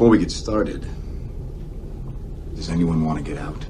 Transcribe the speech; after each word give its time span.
Before 0.00 0.12
we 0.12 0.16
get 0.16 0.30
started, 0.30 0.80
does 2.54 2.70
anyone 2.70 3.04
want 3.04 3.18
to 3.18 3.22
get 3.22 3.36
out? 3.36 3.66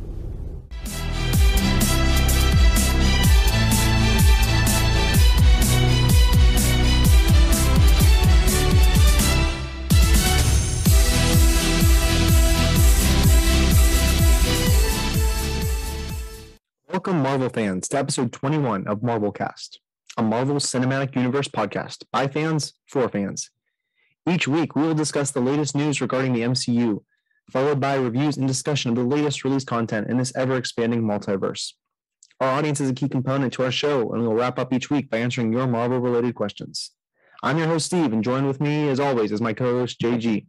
Welcome, 16.88 17.22
Marvel 17.24 17.48
fans, 17.48 17.88
to 17.88 17.98
episode 17.98 18.32
21 18.32 18.86
of 18.86 19.02
Marvel 19.02 19.32
Cast, 19.32 19.80
a 20.16 20.22
Marvel 20.22 20.58
Cinematic 20.58 21.16
Universe 21.16 21.48
podcast 21.48 22.04
by 22.12 22.28
fans 22.28 22.74
for 22.86 23.08
fans. 23.08 23.50
Each 24.28 24.46
week, 24.46 24.76
we 24.76 24.82
will 24.82 24.94
discuss 24.94 25.30
the 25.30 25.40
latest 25.40 25.74
news 25.74 26.00
regarding 26.00 26.34
the 26.34 26.42
MCU, 26.42 27.02
followed 27.50 27.80
by 27.80 27.94
reviews 27.94 28.36
and 28.36 28.46
discussion 28.46 28.90
of 28.90 28.96
the 28.96 29.04
latest 29.04 29.44
release 29.44 29.64
content 29.64 30.10
in 30.10 30.18
this 30.18 30.34
ever 30.36 30.56
expanding 30.56 31.02
multiverse. 31.02 31.72
Our 32.40 32.48
audience 32.48 32.80
is 32.80 32.90
a 32.90 32.94
key 32.94 33.08
component 33.08 33.52
to 33.54 33.64
our 33.64 33.72
show, 33.72 34.12
and 34.12 34.22
we'll 34.22 34.34
wrap 34.34 34.58
up 34.58 34.72
each 34.72 34.90
week 34.90 35.10
by 35.10 35.18
answering 35.18 35.52
your 35.52 35.66
Marvel 35.66 35.98
related 36.00 36.34
questions. 36.34 36.90
I'm 37.42 37.56
your 37.56 37.66
host, 37.66 37.86
Steve, 37.86 38.12
and 38.12 38.22
joined 38.22 38.46
with 38.46 38.60
me, 38.60 38.88
as 38.88 39.00
always, 39.00 39.32
is 39.32 39.40
my 39.40 39.54
co 39.54 39.80
host, 39.80 40.00
JG. 40.00 40.46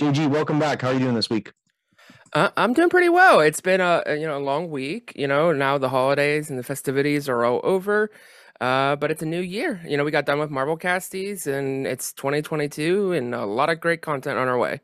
JG, 0.00 0.28
welcome 0.28 0.58
back. 0.58 0.82
How 0.82 0.88
are 0.88 0.94
you 0.94 1.00
doing 1.00 1.14
this 1.14 1.30
week? 1.30 1.52
Uh, 2.32 2.50
I'm 2.56 2.72
doing 2.72 2.88
pretty 2.88 3.08
well. 3.08 3.40
It's 3.40 3.60
been 3.60 3.80
a 3.80 4.02
you 4.08 4.26
know 4.26 4.38
a 4.38 4.40
long 4.40 4.70
week. 4.70 5.12
You 5.14 5.28
know 5.28 5.52
now 5.52 5.78
the 5.78 5.90
holidays 5.90 6.50
and 6.50 6.58
the 6.58 6.62
festivities 6.62 7.28
are 7.28 7.44
all 7.44 7.60
over, 7.62 8.10
uh, 8.62 8.94
but 8.94 9.10
it's 9.10 9.22
a 9.22 9.26
new 9.26 9.40
year. 9.40 9.80
You 9.86 9.96
know 9.96 10.04
we 10.04 10.12
got 10.12 10.24
done 10.24 10.38
with 10.38 10.50
Marvel 10.50 10.78
Casties 10.78 11.48
and 11.48 11.84
it's 11.84 12.12
2022 12.12 13.12
and 13.12 13.34
a 13.34 13.44
lot 13.44 13.70
of 13.70 13.80
great 13.80 14.02
content 14.02 14.38
on 14.38 14.46
our 14.46 14.56
way. 14.56 14.80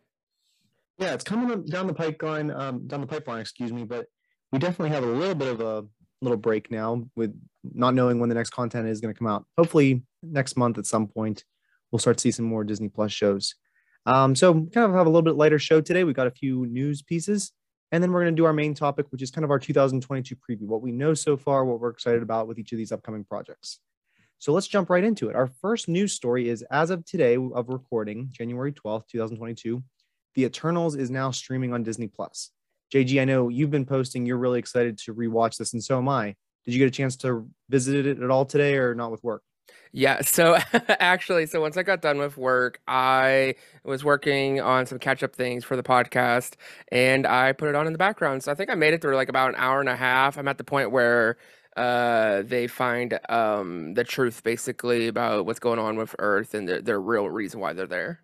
Yeah, 0.98 1.14
it's 1.14 1.22
coming 1.22 1.64
down 1.64 1.86
the 1.86 1.94
pipeline, 1.94 2.50
um, 2.50 2.88
down 2.88 3.00
the 3.00 3.06
pipeline, 3.06 3.40
excuse 3.40 3.72
me. 3.72 3.84
But 3.84 4.06
we 4.50 4.58
definitely 4.58 4.90
have 4.90 5.04
a 5.04 5.06
little 5.06 5.36
bit 5.36 5.46
of 5.46 5.60
a 5.60 5.86
little 6.20 6.36
break 6.36 6.72
now 6.72 7.04
with 7.14 7.40
not 7.72 7.94
knowing 7.94 8.18
when 8.18 8.28
the 8.28 8.34
next 8.34 8.50
content 8.50 8.88
is 8.88 9.00
going 9.00 9.14
to 9.14 9.18
come 9.18 9.28
out. 9.28 9.46
Hopefully 9.56 10.02
next 10.24 10.56
month 10.56 10.76
at 10.76 10.86
some 10.86 11.06
point, 11.06 11.44
we'll 11.92 12.00
start 12.00 12.18
to 12.18 12.22
see 12.22 12.32
some 12.32 12.46
more 12.46 12.64
Disney 12.64 12.88
Plus 12.88 13.12
shows. 13.12 13.54
Um, 14.06 14.34
so 14.34 14.54
kind 14.54 14.86
of 14.86 14.92
have 14.94 15.06
a 15.06 15.10
little 15.10 15.22
bit 15.22 15.36
lighter 15.36 15.60
show 15.60 15.80
today. 15.80 16.02
We 16.02 16.14
got 16.14 16.26
a 16.26 16.32
few 16.32 16.66
news 16.66 17.02
pieces, 17.02 17.52
and 17.90 18.02
then 18.02 18.12
we're 18.12 18.22
going 18.22 18.34
to 18.34 18.40
do 18.40 18.44
our 18.44 18.52
main 18.52 18.74
topic, 18.74 19.06
which 19.10 19.22
is 19.22 19.30
kind 19.30 19.44
of 19.44 19.50
our 19.50 19.58
2022 19.58 20.36
preview, 20.36 20.66
what 20.66 20.82
we 20.82 20.92
know 20.92 21.14
so 21.14 21.36
far, 21.36 21.64
what 21.64 21.80
we're 21.80 21.90
excited 21.90 22.22
about 22.22 22.46
with 22.46 22.58
each 22.58 22.72
of 22.72 22.78
these 22.78 22.92
upcoming 22.92 23.24
projects. 23.24 23.80
So 24.38 24.52
let's 24.52 24.68
jump 24.68 24.90
right 24.90 25.02
into 25.02 25.28
it. 25.28 25.34
Our 25.34 25.48
first 25.48 25.88
news 25.88 26.12
story 26.12 26.48
is 26.48 26.62
as 26.70 26.90
of 26.90 27.04
today 27.04 27.36
of 27.36 27.68
recording, 27.68 28.28
January 28.30 28.72
12th, 28.72 29.08
2022, 29.08 29.82
The 30.34 30.44
Eternals 30.44 30.94
is 30.94 31.10
now 31.10 31.30
streaming 31.30 31.72
on 31.72 31.82
Disney 31.82 32.06
Plus. 32.06 32.50
JG, 32.94 33.20
I 33.20 33.24
know 33.24 33.48
you've 33.48 33.70
been 33.70 33.84
posting, 33.84 34.24
you're 34.24 34.36
really 34.38 34.58
excited 34.58 34.96
to 34.98 35.14
rewatch 35.14 35.56
this, 35.56 35.72
and 35.72 35.82
so 35.82 35.98
am 35.98 36.08
I. 36.08 36.36
Did 36.64 36.74
you 36.74 36.78
get 36.78 36.88
a 36.88 36.90
chance 36.90 37.16
to 37.16 37.48
visit 37.68 38.06
it 38.06 38.22
at 38.22 38.30
all 38.30 38.44
today 38.44 38.76
or 38.76 38.94
not 38.94 39.10
with 39.10 39.24
work? 39.24 39.42
Yeah, 39.92 40.20
so 40.22 40.58
actually, 41.00 41.46
so 41.46 41.60
once 41.60 41.76
I 41.76 41.82
got 41.82 42.02
done 42.02 42.18
with 42.18 42.36
work, 42.36 42.80
I 42.86 43.54
was 43.84 44.04
working 44.04 44.60
on 44.60 44.86
some 44.86 44.98
catch 44.98 45.22
up 45.22 45.34
things 45.34 45.64
for 45.64 45.76
the 45.76 45.82
podcast 45.82 46.54
and 46.92 47.26
I 47.26 47.52
put 47.52 47.68
it 47.68 47.74
on 47.74 47.86
in 47.86 47.92
the 47.92 47.98
background. 47.98 48.42
So 48.42 48.52
I 48.52 48.54
think 48.54 48.70
I 48.70 48.74
made 48.74 48.94
it 48.94 49.00
through 49.00 49.16
like 49.16 49.28
about 49.28 49.50
an 49.50 49.56
hour 49.56 49.80
and 49.80 49.88
a 49.88 49.96
half. 49.96 50.36
I'm 50.38 50.48
at 50.48 50.58
the 50.58 50.64
point 50.64 50.90
where 50.90 51.36
uh, 51.76 52.42
they 52.42 52.66
find 52.66 53.18
um, 53.28 53.94
the 53.94 54.04
truth 54.04 54.42
basically 54.42 55.08
about 55.08 55.46
what's 55.46 55.60
going 55.60 55.78
on 55.78 55.96
with 55.96 56.14
Earth 56.18 56.54
and 56.54 56.68
their, 56.68 56.82
the 56.82 56.98
real 56.98 57.28
reason 57.30 57.60
why 57.60 57.72
they're 57.72 57.86
there. 57.86 58.20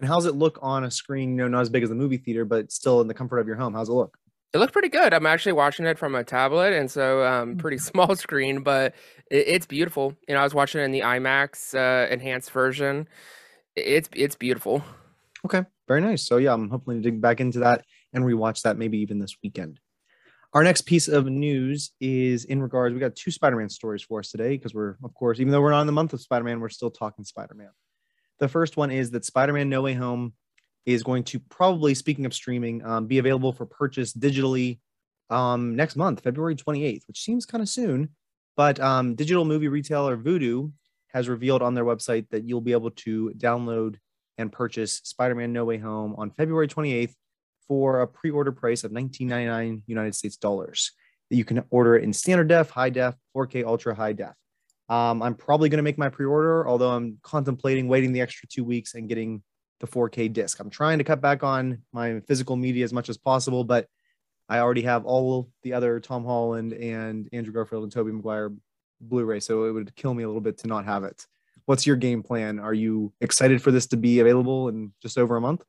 And 0.00 0.08
how's 0.08 0.26
it 0.26 0.34
look 0.34 0.58
on 0.60 0.84
a 0.84 0.90
screen, 0.90 1.30
you 1.30 1.36
know, 1.36 1.48
not 1.48 1.60
as 1.60 1.70
big 1.70 1.82
as 1.84 1.88
the 1.88 1.94
movie 1.94 2.16
theater, 2.16 2.44
but 2.44 2.72
still 2.72 3.00
in 3.00 3.06
the 3.06 3.14
comfort 3.14 3.38
of 3.38 3.46
your 3.46 3.56
home? 3.56 3.74
How's 3.74 3.88
it 3.88 3.92
look? 3.92 4.18
It 4.54 4.58
looked 4.58 4.72
pretty 4.72 4.88
good. 4.88 5.12
I'm 5.12 5.26
actually 5.26 5.52
watching 5.52 5.84
it 5.84 5.98
from 5.98 6.14
a 6.14 6.22
tablet, 6.22 6.72
and 6.72 6.88
so 6.88 7.26
um, 7.26 7.56
pretty 7.56 7.78
small 7.90 8.14
screen, 8.14 8.62
but 8.62 8.94
it, 9.28 9.48
it's 9.48 9.66
beautiful. 9.66 10.16
You 10.28 10.34
know, 10.34 10.40
I 10.40 10.44
was 10.44 10.54
watching 10.54 10.80
it 10.80 10.84
in 10.84 10.92
the 10.92 11.00
IMAX 11.00 11.74
uh, 11.74 12.08
enhanced 12.08 12.52
version. 12.52 13.08
It's 13.74 14.08
it's 14.14 14.36
beautiful. 14.36 14.84
Okay, 15.44 15.64
very 15.88 16.00
nice. 16.00 16.22
So 16.22 16.36
yeah, 16.36 16.54
I'm 16.54 16.70
hoping 16.70 16.94
to 16.94 17.00
dig 17.02 17.20
back 17.20 17.40
into 17.40 17.58
that 17.58 17.84
and 18.12 18.24
rewatch 18.24 18.62
that 18.62 18.78
maybe 18.78 18.98
even 18.98 19.18
this 19.18 19.36
weekend. 19.42 19.80
Our 20.52 20.62
next 20.62 20.82
piece 20.82 21.08
of 21.08 21.26
news 21.26 21.90
is 22.00 22.44
in 22.44 22.62
regards. 22.62 22.94
We 22.94 23.00
got 23.00 23.16
two 23.16 23.32
Spider-Man 23.32 23.68
stories 23.68 24.04
for 24.04 24.20
us 24.20 24.30
today 24.30 24.56
because 24.56 24.72
we're, 24.72 24.96
of 25.02 25.12
course, 25.14 25.40
even 25.40 25.50
though 25.50 25.60
we're 25.60 25.72
not 25.72 25.80
in 25.80 25.88
the 25.88 25.92
month 25.92 26.12
of 26.12 26.20
Spider-Man, 26.20 26.60
we're 26.60 26.68
still 26.68 26.92
talking 26.92 27.24
Spider-Man. 27.24 27.70
The 28.38 28.46
first 28.46 28.76
one 28.76 28.92
is 28.92 29.10
that 29.10 29.24
Spider-Man 29.24 29.68
No 29.68 29.82
Way 29.82 29.94
Home 29.94 30.32
is 30.86 31.02
going 31.02 31.24
to 31.24 31.38
probably, 31.38 31.94
speaking 31.94 32.26
of 32.26 32.34
streaming, 32.34 32.84
um, 32.84 33.06
be 33.06 33.18
available 33.18 33.52
for 33.52 33.66
purchase 33.66 34.12
digitally 34.12 34.78
um, 35.30 35.74
next 35.76 35.96
month, 35.96 36.20
February 36.20 36.56
28th, 36.56 37.02
which 37.08 37.22
seems 37.22 37.46
kind 37.46 37.62
of 37.62 37.68
soon. 37.68 38.10
But 38.56 38.78
um, 38.80 39.14
digital 39.14 39.44
movie 39.44 39.68
retailer 39.68 40.16
Vudu 40.16 40.72
has 41.08 41.28
revealed 41.28 41.62
on 41.62 41.74
their 41.74 41.84
website 41.84 42.28
that 42.30 42.44
you'll 42.44 42.60
be 42.60 42.72
able 42.72 42.90
to 42.90 43.32
download 43.36 43.96
and 44.38 44.52
purchase 44.52 45.00
Spider 45.04 45.34
Man 45.34 45.52
No 45.52 45.64
Way 45.64 45.78
Home 45.78 46.14
on 46.18 46.30
February 46.30 46.68
28th 46.68 47.14
for 47.66 48.02
a 48.02 48.06
pre 48.06 48.30
order 48.30 48.52
price 48.52 48.84
of 48.84 48.92
19.99 48.92 49.82
United 49.86 50.14
States 50.14 50.36
dollars. 50.36 50.92
That 51.30 51.36
you 51.36 51.44
can 51.44 51.64
order 51.70 51.96
it 51.96 52.04
in 52.04 52.12
standard 52.12 52.48
def, 52.48 52.68
high 52.68 52.90
def, 52.90 53.14
4K, 53.34 53.64
ultra 53.64 53.94
high 53.94 54.12
def. 54.12 54.34
Um, 54.90 55.22
I'm 55.22 55.34
probably 55.34 55.70
going 55.70 55.78
to 55.78 55.82
make 55.82 55.96
my 55.96 56.10
pre 56.10 56.26
order, 56.26 56.68
although 56.68 56.90
I'm 56.90 57.18
contemplating 57.22 57.88
waiting 57.88 58.12
the 58.12 58.20
extra 58.20 58.46
two 58.48 58.64
weeks 58.64 58.94
and 58.94 59.08
getting 59.08 59.42
the 59.80 59.86
4K 59.86 60.32
disc. 60.32 60.58
I'm 60.60 60.70
trying 60.70 60.98
to 60.98 61.04
cut 61.04 61.20
back 61.20 61.42
on 61.42 61.82
my 61.92 62.20
physical 62.20 62.56
media 62.56 62.84
as 62.84 62.92
much 62.92 63.08
as 63.08 63.16
possible, 63.16 63.64
but 63.64 63.88
I 64.48 64.58
already 64.58 64.82
have 64.82 65.06
all 65.06 65.50
the 65.62 65.72
other 65.72 66.00
Tom 66.00 66.24
Holland 66.24 66.72
and 66.72 67.28
Andrew 67.32 67.52
Garfield 67.52 67.82
and 67.82 67.92
Tobey 67.92 68.12
Maguire 68.12 68.52
Blu-ray, 69.00 69.40
so 69.40 69.64
it 69.64 69.72
would 69.72 69.94
kill 69.96 70.14
me 70.14 70.22
a 70.22 70.26
little 70.26 70.40
bit 70.40 70.58
to 70.58 70.66
not 70.66 70.84
have 70.84 71.04
it. 71.04 71.26
What's 71.66 71.86
your 71.86 71.96
game 71.96 72.22
plan? 72.22 72.58
Are 72.58 72.74
you 72.74 73.12
excited 73.20 73.62
for 73.62 73.70
this 73.70 73.86
to 73.88 73.96
be 73.96 74.20
available 74.20 74.68
in 74.68 74.92
just 75.00 75.16
over 75.16 75.36
a 75.36 75.40
month? 75.40 75.64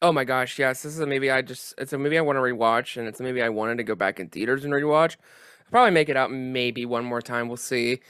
Oh 0.00 0.12
my 0.12 0.24
gosh, 0.24 0.58
yes. 0.58 0.82
This 0.82 0.94
is 0.94 1.00
a 1.00 1.06
movie 1.06 1.30
I 1.30 1.42
just 1.42 1.74
it's 1.78 1.92
a 1.92 1.98
movie 1.98 2.16
I 2.16 2.20
want 2.20 2.36
to 2.36 2.40
rewatch, 2.40 2.96
and 2.96 3.08
it's 3.08 3.18
a 3.18 3.24
movie 3.24 3.42
I 3.42 3.48
wanted 3.48 3.78
to 3.78 3.84
go 3.84 3.96
back 3.96 4.20
in 4.20 4.28
theaters 4.28 4.64
and 4.64 4.72
rewatch. 4.72 5.16
I'll 5.60 5.70
probably 5.70 5.90
make 5.90 6.08
it 6.08 6.16
out 6.16 6.30
maybe 6.30 6.86
one 6.86 7.04
more 7.04 7.20
time. 7.20 7.48
We'll 7.48 7.56
see. 7.56 8.00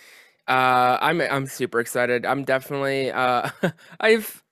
Uh, 0.47 0.99
I'm 1.01 1.23
I'm 1.23 1.47
super 1.47 1.81
excited. 1.81 2.27
I'm 2.27 2.45
definitely 2.45 3.11
uh, 3.11 3.49
I've 4.01 4.43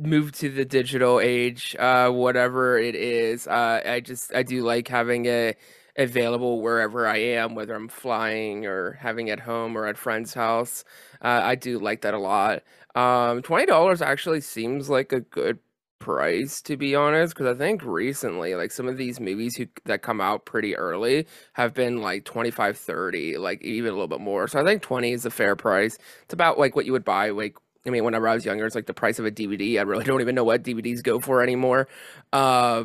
move 0.00 0.32
to 0.32 0.48
the 0.50 0.64
digital 0.64 1.20
age, 1.20 1.76
uh, 1.78 2.10
whatever 2.10 2.78
it 2.78 2.94
is. 2.94 3.46
Uh, 3.46 3.80
I 3.84 4.00
just 4.00 4.34
I 4.34 4.42
do 4.42 4.62
like 4.62 4.88
having 4.88 5.26
it 5.26 5.58
available 5.96 6.60
wherever 6.62 7.06
I 7.06 7.18
am, 7.18 7.54
whether 7.54 7.74
I'm 7.74 7.88
flying 7.88 8.66
or 8.66 8.92
having 8.92 9.28
it 9.28 9.40
home 9.40 9.76
or 9.76 9.86
at 9.86 9.98
friend's 9.98 10.34
house. 10.34 10.84
Uh, 11.22 11.40
I 11.44 11.54
do 11.54 11.78
like 11.78 12.02
that 12.02 12.14
a 12.14 12.18
lot. 12.18 12.62
Um, 12.94 13.42
twenty 13.42 13.66
dollars 13.66 14.02
actually 14.02 14.40
seems 14.40 14.88
like 14.88 15.12
a 15.12 15.20
good 15.20 15.58
price 15.98 16.62
to 16.62 16.78
be 16.78 16.94
honest 16.94 17.34
because 17.34 17.46
i 17.46 17.56
think 17.58 17.82
recently 17.84 18.54
like 18.54 18.72
some 18.72 18.88
of 18.88 18.96
these 18.96 19.20
movies 19.20 19.54
who, 19.54 19.66
that 19.84 20.00
come 20.00 20.18
out 20.18 20.46
pretty 20.46 20.74
early 20.74 21.26
have 21.52 21.74
been 21.74 22.00
like 22.00 22.24
25 22.24 22.78
30 22.78 23.36
like 23.36 23.60
even 23.62 23.90
a 23.90 23.92
little 23.92 24.08
bit 24.08 24.18
more 24.20 24.48
so 24.48 24.58
i 24.58 24.64
think 24.64 24.80
20 24.80 25.12
is 25.12 25.26
a 25.26 25.30
fair 25.30 25.54
price 25.54 25.98
it's 26.22 26.32
about 26.32 26.58
like 26.58 26.74
what 26.74 26.86
you 26.86 26.92
would 26.92 27.04
buy 27.04 27.28
like 27.28 27.54
I 27.86 27.90
mean, 27.90 28.04
whenever 28.04 28.28
I 28.28 28.34
was 28.34 28.44
younger, 28.44 28.66
it's 28.66 28.74
like 28.74 28.86
the 28.86 28.94
price 28.94 29.18
of 29.18 29.26
a 29.26 29.30
DVD. 29.30 29.78
I 29.78 29.82
really 29.82 30.04
don't 30.06 30.20
even 30.20 30.34
know 30.34 30.44
what 30.44 30.62
DVDs 30.62 31.02
go 31.02 31.20
for 31.20 31.42
anymore. 31.42 31.88
Uh, 32.32 32.84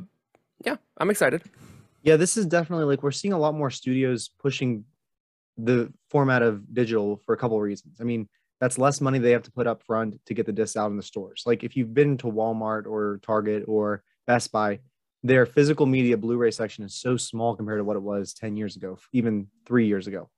yeah, 0.66 0.78
I'm 0.97 1.09
excited. 1.09 1.44
Yeah, 2.03 2.17
this 2.17 2.38
is 2.38 2.45
definitely 2.45 2.85
like 2.85 3.03
we're 3.03 3.11
seeing 3.11 3.34
a 3.34 3.39
lot 3.39 3.55
more 3.55 3.72
studios 3.72 4.29
pushing 4.39 4.85
the 5.57 5.91
format 6.09 6.41
of 6.41 6.73
digital 6.73 7.22
for 7.25 7.34
a 7.34 7.38
couple 7.38 7.57
of 7.57 7.63
reasons. 7.63 7.97
I 8.00 8.03
mean, 8.03 8.28
that's 8.59 8.78
less 8.78 9.01
money 9.01 9.19
they 9.19 9.31
have 9.31 9.44
to 9.44 9.51
put 9.51 9.67
up 9.67 9.84
front 9.84 10.19
to 10.25 10.34
get 10.34 10.45
the 10.45 10.53
discs 10.53 10.78
out 10.78 10.91
in 10.91 10.97
the 10.97 11.03
stores. 11.03 11.44
Like 11.45 11.63
if 11.63 11.75
you've 11.75 11.94
been 11.94 12.17
to 12.19 12.28
Walmart 12.28 12.85
or 12.85 13.19
Target 13.22 13.63
or 13.67 14.03
Best 14.28 14.52
Buy, 14.52 14.79
their 15.23 15.46
physical 15.46 15.85
media 15.85 16.17
Blu-ray 16.17 16.52
section 16.52 16.85
is 16.85 16.96
so 16.96 17.17
small 17.17 17.55
compared 17.55 17.79
to 17.79 17.84
what 17.84 17.96
it 17.96 18.02
was 18.02 18.34
10 18.34 18.55
years 18.55 18.75
ago, 18.75 18.99
even 19.11 19.47
three 19.66 19.87
years 19.87 20.08
ago. 20.08 20.29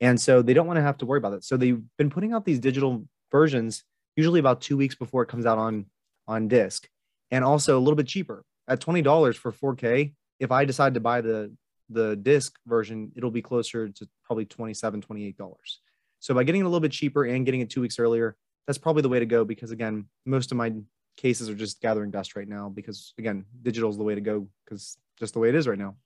And 0.00 0.20
so 0.20 0.42
they 0.42 0.52
don't 0.52 0.66
want 0.66 0.78
to 0.78 0.82
have 0.82 0.98
to 0.98 1.06
worry 1.06 1.18
about 1.18 1.30
that. 1.30 1.44
So 1.44 1.56
they've 1.56 1.80
been 1.96 2.10
putting 2.10 2.32
out 2.32 2.44
these 2.44 2.58
digital 2.58 3.06
versions 3.30 3.84
usually 4.16 4.40
about 4.40 4.60
two 4.60 4.76
weeks 4.76 4.94
before 4.94 5.22
it 5.22 5.28
comes 5.28 5.46
out 5.46 5.58
on 5.58 5.86
on 6.28 6.48
disc, 6.48 6.88
and 7.30 7.44
also 7.44 7.78
a 7.78 7.80
little 7.80 7.96
bit 7.96 8.06
cheaper 8.06 8.44
at 8.68 8.80
twenty 8.80 9.02
dollars 9.02 9.36
for 9.36 9.52
4K. 9.52 10.14
If 10.40 10.50
I 10.50 10.64
decide 10.64 10.94
to 10.94 11.00
buy 11.00 11.20
the 11.20 11.54
the 11.88 12.16
disc 12.16 12.58
version, 12.66 13.12
it'll 13.16 13.30
be 13.30 13.42
closer 13.42 13.88
to 13.88 14.08
probably 14.24 14.44
27 14.44 15.00
28 15.02 15.36
dollars. 15.36 15.80
So 16.20 16.34
by 16.34 16.44
getting 16.44 16.60
it 16.60 16.64
a 16.64 16.68
little 16.68 16.80
bit 16.80 16.92
cheaper 16.92 17.24
and 17.24 17.44
getting 17.44 17.60
it 17.60 17.70
two 17.70 17.80
weeks 17.80 17.98
earlier, 17.98 18.36
that's 18.66 18.78
probably 18.78 19.02
the 19.02 19.08
way 19.08 19.18
to 19.18 19.26
go 19.26 19.44
because 19.44 19.72
again, 19.72 20.06
most 20.24 20.52
of 20.52 20.56
my 20.56 20.72
cases 21.16 21.48
are 21.48 21.54
just 21.54 21.80
gathering 21.80 22.10
dust 22.10 22.36
right 22.36 22.48
now 22.48 22.68
because 22.68 23.12
again, 23.18 23.44
digital 23.62 23.90
is 23.90 23.96
the 23.96 24.04
way 24.04 24.14
to 24.14 24.20
go 24.20 24.48
because 24.64 24.96
just 25.18 25.34
the 25.34 25.40
way 25.40 25.48
it 25.48 25.54
is 25.54 25.66
right 25.66 25.78
now. 25.78 25.96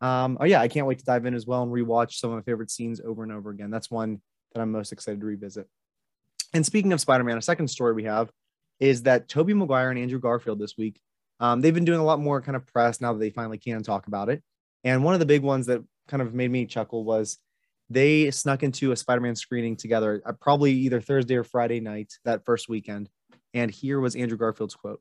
Um, 0.00 0.36
oh 0.40 0.44
yeah, 0.44 0.60
I 0.60 0.68
can't 0.68 0.86
wait 0.86 0.98
to 0.98 1.04
dive 1.04 1.26
in 1.26 1.34
as 1.34 1.46
well 1.46 1.62
and 1.62 1.72
rewatch 1.72 2.14
some 2.14 2.30
of 2.30 2.36
my 2.36 2.42
favorite 2.42 2.70
scenes 2.70 3.00
over 3.00 3.22
and 3.22 3.32
over 3.32 3.50
again. 3.50 3.70
That's 3.70 3.90
one 3.90 4.20
that 4.52 4.60
I'm 4.60 4.72
most 4.72 4.92
excited 4.92 5.20
to 5.20 5.26
revisit. 5.26 5.68
And 6.52 6.66
speaking 6.66 6.92
of 6.92 7.00
Spider-Man, 7.00 7.38
a 7.38 7.42
second 7.42 7.68
story 7.68 7.94
we 7.94 8.04
have 8.04 8.30
is 8.80 9.02
that 9.04 9.28
Tobey 9.28 9.54
Maguire 9.54 9.90
and 9.90 9.98
Andrew 9.98 10.18
Garfield 10.18 10.58
this 10.58 10.76
week 10.76 11.00
Um, 11.40 11.62
they've 11.62 11.74
been 11.74 11.86
doing 11.86 12.00
a 12.00 12.04
lot 12.04 12.20
more 12.20 12.42
kind 12.42 12.54
of 12.54 12.66
press 12.66 13.00
now 13.00 13.14
that 13.14 13.18
they 13.18 13.30
finally 13.30 13.58
can 13.58 13.82
talk 13.82 14.06
about 14.06 14.28
it. 14.28 14.42
And 14.84 15.02
one 15.02 15.14
of 15.14 15.20
the 15.20 15.26
big 15.26 15.42
ones 15.42 15.66
that 15.66 15.82
kind 16.06 16.22
of 16.22 16.34
made 16.34 16.50
me 16.50 16.66
chuckle 16.66 17.02
was 17.02 17.38
they 17.88 18.30
snuck 18.30 18.62
into 18.62 18.92
a 18.92 18.96
Spider-Man 18.96 19.34
screening 19.36 19.76
together, 19.76 20.22
uh, 20.26 20.32
probably 20.32 20.72
either 20.72 21.00
Thursday 21.00 21.36
or 21.36 21.44
Friday 21.44 21.80
night 21.80 22.12
that 22.24 22.44
first 22.44 22.68
weekend. 22.68 23.08
And 23.54 23.70
here 23.70 24.00
was 24.00 24.14
Andrew 24.14 24.36
Garfield's 24.36 24.76
quote: 24.76 25.00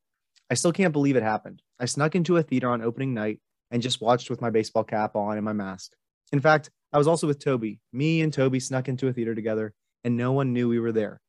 "I 0.49 0.53
still 0.53 0.71
can't 0.71 0.93
believe 0.93 1.17
it 1.17 1.23
happened. 1.23 1.61
I 1.79 1.85
snuck 1.85 2.15
into 2.15 2.37
a 2.37 2.43
theater 2.43 2.69
on 2.69 2.81
opening 2.81 3.13
night 3.13 3.39
and 3.69 3.81
just 3.81 4.01
watched 4.01 4.29
with 4.29 4.41
my 4.41 4.49
baseball 4.49 4.83
cap 4.83 5.15
on 5.15 5.37
and 5.37 5.45
my 5.45 5.53
mask. 5.53 5.91
In 6.31 6.39
fact, 6.39 6.71
I 6.93 6.97
was 6.97 7.07
also 7.07 7.27
with 7.27 7.39
Tobey. 7.39 7.79
Me 7.91 8.21
and 8.21 8.33
Tobey 8.33 8.59
snuck 8.59 8.87
into 8.87 9.07
a 9.07 9.13
theater 9.13 9.35
together, 9.35 9.73
and 10.03 10.17
no 10.17 10.31
one 10.31 10.53
knew 10.53 10.67
we 10.69 10.79
were 10.79 10.91
there. 10.91 11.21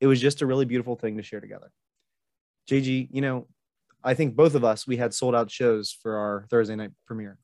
It 0.00 0.06
was 0.06 0.20
just 0.20 0.42
a 0.42 0.46
really 0.46 0.64
beautiful 0.64 0.96
thing 0.96 1.16
to 1.16 1.22
share 1.22 1.40
together." 1.40 1.70
JG, 2.68 3.08
you 3.12 3.20
know, 3.20 3.46
I 4.02 4.14
think 4.14 4.36
both 4.36 4.54
of 4.54 4.64
us 4.64 4.86
we 4.86 4.96
had 4.96 5.14
sold 5.14 5.34
out 5.34 5.50
shows 5.50 5.96
for 6.02 6.16
our 6.16 6.46
Thursday 6.50 6.76
night 6.76 6.92
premiere. 7.06 7.38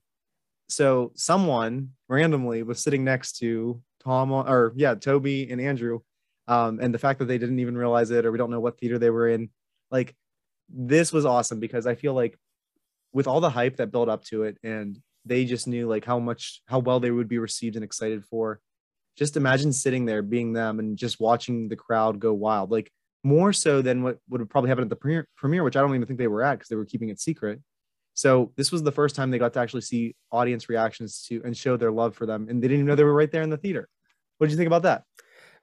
So 0.69 1.13
someone 1.17 1.91
randomly 2.09 2.63
was 2.63 2.83
sitting 2.83 3.05
next 3.05 3.39
to 3.39 3.83
Tom 4.03 4.33
or 4.33 4.73
yeah, 4.77 4.95
Tobey 4.95 5.51
and 5.51 5.61
Andrew. 5.61 6.01
Um, 6.49 6.81
and 6.81 6.93
the 6.93 6.99
fact 6.99 7.19
that 7.19 7.27
they 7.27 7.39
didn't 7.39 7.61
even 7.61 7.77
realize 7.77 8.11
it 8.11 8.27
or 8.27 8.33
we 8.33 8.39
don't 8.39 8.51
know 8.51 8.61
what 8.61 8.79
theater 8.79 8.99
they 8.99 9.11
were 9.11 9.29
in, 9.29 9.51
like 9.91 10.15
this 10.69 11.13
was 11.13 11.27
awesome 11.27 11.61
because 11.61 11.87
I 11.87 11.95
feel 11.95 12.15
like 12.15 12.39
with 13.13 13.27
all 13.27 13.41
the 13.41 13.51
hype 13.51 13.77
that 13.77 13.93
built 13.93 14.09
up 14.09 14.25
to 14.25 14.45
it 14.45 14.59
and 14.63 14.99
they 15.25 15.45
just 15.45 15.69
knew 15.69 15.87
like 15.87 16.05
how 16.05 16.19
much 16.19 16.63
how 16.67 16.81
well 16.81 16.99
they 16.99 17.11
would 17.11 17.29
be 17.29 17.39
received 17.39 17.77
and 17.77 17.85
excited 17.85 18.25
for. 18.25 18.61
Just 19.17 19.37
imagine 19.37 19.73
sitting 19.73 20.06
there 20.06 20.23
being 20.23 20.53
them 20.53 20.79
and 20.79 20.97
just 20.97 21.20
watching 21.20 21.69
the 21.69 21.76
crowd 21.76 22.19
go 22.19 22.32
wild. 22.32 22.70
Like 22.70 22.91
more 23.25 23.53
so 23.53 23.82
than 23.82 24.03
what 24.03 24.19
would 24.29 24.41
have 24.41 24.49
probably 24.49 24.69
happened 24.69 24.87
at 24.87 24.91
the 24.91 24.97
premiere, 24.97 25.29
premiere 25.37 25.64
which 25.64 25.76
I 25.76 25.81
don't 25.81 25.94
even 25.94 26.06
think 26.06 26.19
they 26.19 26.29
were 26.29 26.43
at 26.43 26.55
because 26.55 26.69
they 26.69 26.76
were 26.76 26.85
keeping 26.85 27.09
it 27.09 27.20
secret. 27.20 27.61
So 28.14 28.53
this 28.56 28.73
was 28.73 28.82
the 28.82 28.93
first 28.93 29.17
time 29.17 29.31
they 29.31 29.38
got 29.38 29.55
to 29.55 29.61
actually 29.61 29.82
see 29.82 30.14
audience 30.31 30.69
reactions 30.69 31.25
to 31.29 31.43
and 31.44 31.56
show 31.56 31.76
their 31.76 31.93
love 31.93 32.14
for 32.14 32.26
them, 32.26 32.47
and 32.49 32.62
they 32.62 32.69
didn't 32.69 32.81
even 32.81 32.87
know 32.87 32.94
they 32.94 33.05
were 33.05 33.14
right 33.14 33.31
there 33.31 33.43
in 33.43 33.50
the 33.50 33.56
theater. 33.56 33.88
What 34.38 34.47
did 34.47 34.53
you 34.53 34.59
think 34.59 34.67
about 34.67 34.82
that? 34.82 35.05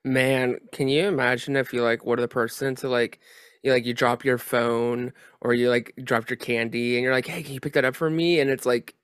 Man, 0.04 0.57
can 0.72 0.88
you 0.88 1.07
imagine 1.07 1.56
if 1.56 1.74
you 1.74 1.84
like 1.84 2.06
were 2.06 2.16
the 2.16 2.28
person 2.28 2.75
to 2.75 2.90
like 2.90 3.19
you 3.62 3.72
like 3.72 3.86
you 3.86 3.94
drop 3.94 4.24
your 4.24 4.38
phone 4.38 5.12
or 5.42 5.54
you 5.54 5.69
like 5.69 5.94
dropped 6.04 6.30
your 6.30 6.38
candy 6.38 6.95
and 6.95 7.04
you're 7.04 7.13
like, 7.13 7.28
hey, 7.28 7.44
can 7.44 7.54
you 7.54 7.60
pick 7.60 7.74
that 7.74 7.86
up 7.86 7.95
for 7.95 8.10
me? 8.10 8.40
And 8.40 8.50
it's 8.50 8.66
like, 8.66 8.95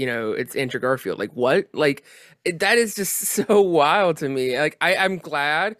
you 0.00 0.06
know, 0.06 0.32
it's 0.32 0.56
Andrew 0.56 0.80
Garfield. 0.80 1.18
Like 1.18 1.32
what? 1.32 1.68
Like 1.74 2.04
that 2.44 2.78
is 2.78 2.94
just 2.94 3.14
so 3.36 3.60
wild 3.60 4.16
to 4.18 4.28
me. 4.28 4.58
Like 4.58 4.76
I, 4.80 4.96
I'm 4.96 5.18
glad 5.18 5.76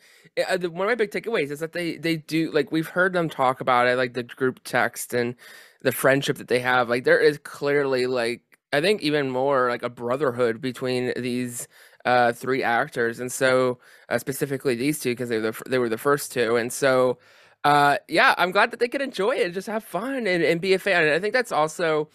uh, 0.48 0.56
the, 0.56 0.70
one 0.70 0.86
of 0.86 0.90
my 0.90 0.94
big 0.94 1.10
takeaways 1.10 1.50
is 1.50 1.60
that 1.60 1.72
they 1.72 1.96
they 1.96 2.16
do 2.16 2.50
like 2.52 2.70
we've 2.72 2.88
heard 2.88 3.12
them 3.12 3.28
talk 3.28 3.60
about 3.60 3.86
it 3.86 3.96
like 3.96 4.14
the 4.14 4.22
group 4.22 4.60
text 4.64 5.12
and 5.14 5.34
the 5.82 5.92
friendship 5.92 6.36
that 6.38 6.48
they 6.48 6.60
have 6.60 6.88
like 6.88 7.04
there 7.04 7.18
is 7.18 7.38
clearly 7.38 8.06
like 8.06 8.42
i 8.72 8.80
think 8.80 9.02
even 9.02 9.30
more 9.30 9.68
like 9.68 9.82
a 9.82 9.88
brotherhood 9.88 10.60
between 10.60 11.12
these 11.16 11.68
uh 12.04 12.32
three 12.32 12.62
actors 12.62 13.18
and 13.20 13.32
so 13.32 13.78
uh, 14.08 14.18
specifically 14.18 14.74
these 14.74 15.00
two 15.00 15.10
because 15.10 15.28
they 15.28 15.38
were 15.38 15.50
the, 15.50 15.62
they 15.68 15.78
were 15.78 15.88
the 15.88 15.98
first 15.98 16.32
two 16.32 16.56
and 16.56 16.72
so 16.72 17.18
uh 17.64 17.96
yeah 18.08 18.34
i'm 18.38 18.52
glad 18.52 18.70
that 18.70 18.80
they 18.80 18.88
could 18.88 19.02
enjoy 19.02 19.32
it 19.32 19.44
and 19.46 19.54
just 19.54 19.66
have 19.66 19.84
fun 19.84 20.26
and, 20.26 20.42
and 20.42 20.60
be 20.60 20.72
a 20.72 20.78
fan 20.78 21.02
and 21.04 21.12
i 21.12 21.18
think 21.18 21.34
that's 21.34 21.52
also 21.52 22.08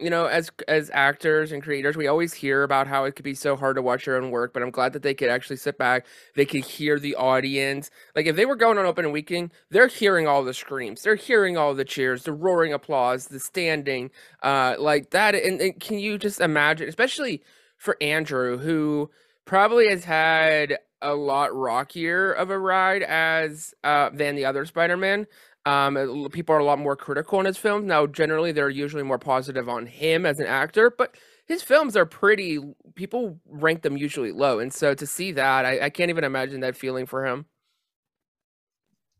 you 0.00 0.10
know, 0.10 0.26
as 0.26 0.50
as 0.68 0.90
actors 0.92 1.52
and 1.52 1.62
creators, 1.62 1.96
we 1.96 2.06
always 2.06 2.32
hear 2.32 2.62
about 2.62 2.86
how 2.86 3.04
it 3.04 3.16
could 3.16 3.24
be 3.24 3.34
so 3.34 3.56
hard 3.56 3.76
to 3.76 3.82
watch 3.82 4.06
your 4.06 4.16
own 4.16 4.30
work, 4.30 4.52
but 4.52 4.62
I'm 4.62 4.70
glad 4.70 4.92
that 4.94 5.02
they 5.02 5.14
could 5.14 5.28
actually 5.28 5.56
sit 5.56 5.78
back. 5.78 6.06
They 6.34 6.46
could 6.46 6.64
hear 6.64 6.98
the 6.98 7.14
audience. 7.16 7.90
Like 8.16 8.26
if 8.26 8.36
they 8.36 8.46
were 8.46 8.56
going 8.56 8.78
on 8.78 8.86
open 8.86 9.12
weekend, 9.12 9.52
they're 9.70 9.88
hearing 9.88 10.26
all 10.26 10.44
the 10.44 10.54
screams, 10.54 11.02
they're 11.02 11.14
hearing 11.16 11.56
all 11.56 11.74
the 11.74 11.84
cheers, 11.84 12.24
the 12.24 12.32
roaring 12.32 12.72
applause, 12.72 13.26
the 13.26 13.40
standing, 13.40 14.10
uh, 14.42 14.76
like 14.78 15.10
that. 15.10 15.34
And, 15.34 15.60
and 15.60 15.78
can 15.78 15.98
you 15.98 16.18
just 16.18 16.40
imagine, 16.40 16.88
especially 16.88 17.42
for 17.76 17.96
Andrew, 18.00 18.58
who 18.58 19.10
probably 19.44 19.88
has 19.88 20.04
had 20.04 20.78
a 21.02 21.14
lot 21.14 21.54
rockier 21.54 22.32
of 22.32 22.50
a 22.50 22.58
ride 22.58 23.02
as 23.02 23.74
uh, 23.84 24.10
than 24.12 24.36
the 24.36 24.44
other 24.44 24.66
Spider-Man. 24.66 25.26
Um, 25.66 26.28
people 26.32 26.54
are 26.54 26.58
a 26.58 26.64
lot 26.64 26.78
more 26.78 26.96
critical 26.96 27.38
in 27.38 27.46
his 27.46 27.58
films. 27.58 27.84
Now, 27.84 28.06
generally, 28.06 28.52
they're 28.52 28.70
usually 28.70 29.02
more 29.02 29.18
positive 29.18 29.68
on 29.68 29.86
him 29.86 30.24
as 30.24 30.38
an 30.38 30.46
actor, 30.46 30.90
but 30.90 31.16
his 31.46 31.62
films 31.62 31.96
are 31.96 32.06
pretty, 32.06 32.58
people 32.94 33.38
rank 33.46 33.82
them 33.82 33.96
usually 33.96 34.32
low. 34.32 34.58
And 34.58 34.72
so 34.72 34.94
to 34.94 35.06
see 35.06 35.32
that, 35.32 35.66
I, 35.66 35.80
I 35.86 35.90
can't 35.90 36.10
even 36.10 36.24
imagine 36.24 36.60
that 36.60 36.76
feeling 36.76 37.06
for 37.06 37.26
him. 37.26 37.46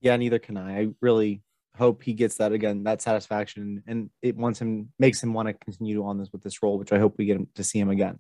Yeah, 0.00 0.16
neither 0.16 0.38
can 0.38 0.56
I. 0.56 0.78
I 0.78 0.88
really 1.02 1.42
hope 1.76 2.02
he 2.02 2.14
gets 2.14 2.36
that 2.36 2.52
again, 2.52 2.84
that 2.84 3.02
satisfaction, 3.02 3.82
and 3.86 4.10
it 4.22 4.36
wants 4.36 4.60
him, 4.60 4.92
makes 4.98 5.22
him 5.22 5.34
want 5.34 5.48
to 5.48 5.54
continue 5.54 6.04
on 6.04 6.18
this 6.18 6.30
with 6.32 6.42
this 6.42 6.62
role, 6.62 6.78
which 6.78 6.92
I 6.92 6.98
hope 6.98 7.16
we 7.18 7.26
get 7.26 7.36
him 7.36 7.48
to 7.54 7.64
see 7.64 7.78
him 7.78 7.90
again. 7.90 8.18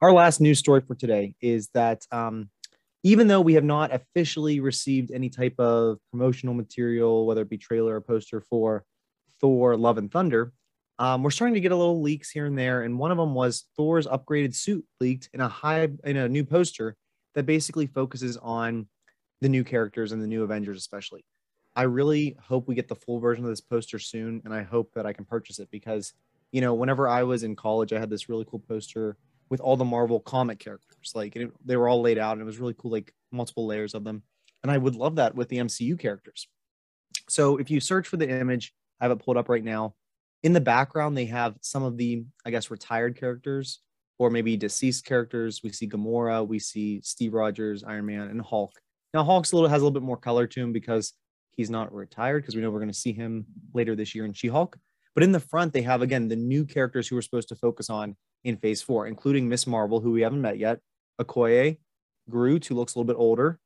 Our 0.00 0.12
last 0.12 0.40
news 0.40 0.58
story 0.58 0.80
for 0.80 0.94
today 0.94 1.34
is 1.40 1.68
that 1.74 2.06
um, 2.10 2.50
even 3.02 3.28
though 3.28 3.40
we 3.40 3.54
have 3.54 3.64
not 3.64 3.94
officially 3.94 4.60
received 4.60 5.12
any 5.12 5.28
type 5.28 5.58
of 5.58 5.98
promotional 6.10 6.54
material, 6.54 7.26
whether 7.26 7.42
it 7.42 7.50
be 7.50 7.58
trailer 7.58 7.96
or 7.96 8.00
poster 8.00 8.40
for 8.40 8.84
Thor 9.40 9.76
Love 9.76 9.98
and 9.98 10.10
Thunder, 10.10 10.52
um, 10.98 11.22
we're 11.22 11.30
starting 11.30 11.54
to 11.54 11.60
get 11.60 11.72
a 11.72 11.76
little 11.76 12.02
leaks 12.02 12.30
here 12.30 12.46
and 12.46 12.58
there. 12.58 12.82
And 12.82 12.98
one 12.98 13.12
of 13.12 13.18
them 13.18 13.34
was 13.34 13.66
Thor's 13.76 14.06
upgraded 14.06 14.54
suit 14.54 14.84
leaked 15.00 15.30
in 15.32 15.40
a 15.40 15.48
high 15.48 15.88
in 16.04 16.16
a 16.16 16.28
new 16.28 16.44
poster 16.44 16.96
that 17.34 17.46
basically 17.46 17.86
focuses 17.86 18.36
on 18.38 18.88
the 19.40 19.48
new 19.48 19.62
characters 19.62 20.10
and 20.10 20.20
the 20.20 20.26
new 20.26 20.42
Avengers, 20.42 20.78
especially. 20.78 21.24
I 21.76 21.82
really 21.82 22.36
hope 22.42 22.66
we 22.66 22.74
get 22.74 22.88
the 22.88 22.96
full 22.96 23.20
version 23.20 23.44
of 23.44 23.50
this 23.50 23.60
poster 23.60 24.00
soon, 24.00 24.42
and 24.44 24.52
I 24.52 24.62
hope 24.62 24.92
that 24.94 25.06
I 25.06 25.12
can 25.12 25.24
purchase 25.24 25.60
it 25.60 25.70
because, 25.70 26.12
you 26.50 26.60
know, 26.60 26.74
whenever 26.74 27.08
I 27.08 27.22
was 27.22 27.44
in 27.44 27.54
college, 27.54 27.92
I 27.92 28.00
had 28.00 28.10
this 28.10 28.28
really 28.28 28.44
cool 28.50 28.58
poster 28.58 29.16
with 29.48 29.60
all 29.60 29.76
the 29.76 29.84
Marvel 29.84 30.18
comic 30.18 30.58
characters. 30.58 30.87
Like 31.14 31.36
it, 31.36 31.50
they 31.64 31.76
were 31.76 31.88
all 31.88 32.00
laid 32.00 32.18
out, 32.18 32.32
and 32.32 32.42
it 32.42 32.44
was 32.44 32.58
really 32.58 32.74
cool, 32.78 32.90
like 32.90 33.12
multiple 33.32 33.66
layers 33.66 33.94
of 33.94 34.04
them. 34.04 34.22
And 34.62 34.72
I 34.72 34.78
would 34.78 34.96
love 34.96 35.16
that 35.16 35.34
with 35.34 35.48
the 35.48 35.58
MCU 35.58 35.98
characters. 35.98 36.48
So 37.28 37.58
if 37.58 37.70
you 37.70 37.80
search 37.80 38.08
for 38.08 38.16
the 38.16 38.28
image, 38.28 38.72
I 39.00 39.04
have 39.04 39.12
it 39.12 39.24
pulled 39.24 39.36
up 39.36 39.48
right 39.48 39.62
now. 39.62 39.94
In 40.42 40.52
the 40.52 40.60
background, 40.60 41.16
they 41.16 41.26
have 41.26 41.56
some 41.60 41.82
of 41.82 41.96
the, 41.96 42.24
I 42.44 42.50
guess, 42.50 42.70
retired 42.70 43.18
characters 43.18 43.80
or 44.18 44.30
maybe 44.30 44.56
deceased 44.56 45.04
characters. 45.04 45.62
We 45.62 45.70
see 45.70 45.88
Gamora, 45.88 46.46
we 46.46 46.58
see 46.58 47.00
Steve 47.02 47.34
Rogers, 47.34 47.84
Iron 47.84 48.06
Man, 48.06 48.28
and 48.28 48.40
Hulk. 48.40 48.72
Now 49.14 49.24
Hulk's 49.24 49.52
a 49.52 49.56
little 49.56 49.68
has 49.68 49.80
a 49.80 49.84
little 49.84 49.98
bit 49.98 50.06
more 50.06 50.16
color 50.16 50.46
to 50.46 50.60
him 50.60 50.72
because 50.72 51.14
he's 51.52 51.70
not 51.70 51.92
retired 51.92 52.42
because 52.42 52.54
we 52.54 52.62
know 52.62 52.70
we're 52.70 52.80
going 52.80 52.88
to 52.88 52.94
see 52.94 53.12
him 53.12 53.46
later 53.74 53.96
this 53.96 54.14
year 54.14 54.24
in 54.24 54.32
She-Hulk. 54.32 54.76
But 55.18 55.24
in 55.24 55.32
the 55.32 55.40
front, 55.40 55.72
they 55.72 55.82
have 55.82 56.00
again 56.00 56.28
the 56.28 56.36
new 56.36 56.64
characters 56.64 57.08
who 57.08 57.16
we're 57.16 57.22
supposed 57.22 57.48
to 57.48 57.56
focus 57.56 57.90
on 57.90 58.14
in 58.44 58.56
phase 58.56 58.82
four, 58.82 59.08
including 59.08 59.48
Ms. 59.48 59.66
Marvel, 59.66 59.98
who 59.98 60.12
we 60.12 60.20
haven't 60.20 60.40
met 60.40 60.58
yet, 60.58 60.78
Okoye, 61.20 61.78
Groot, 62.30 62.66
who 62.66 62.76
looks 62.76 62.94
a 62.94 62.98
little 63.00 63.12
bit 63.12 63.18
older, 63.18 63.58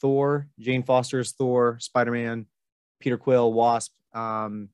Thor, 0.00 0.48
Jane 0.58 0.82
Foster's 0.82 1.30
Thor, 1.34 1.78
Spider 1.78 2.10
Man, 2.10 2.46
Peter 2.98 3.16
Quill, 3.16 3.52
Wasp, 3.52 3.92
um, 4.12 4.70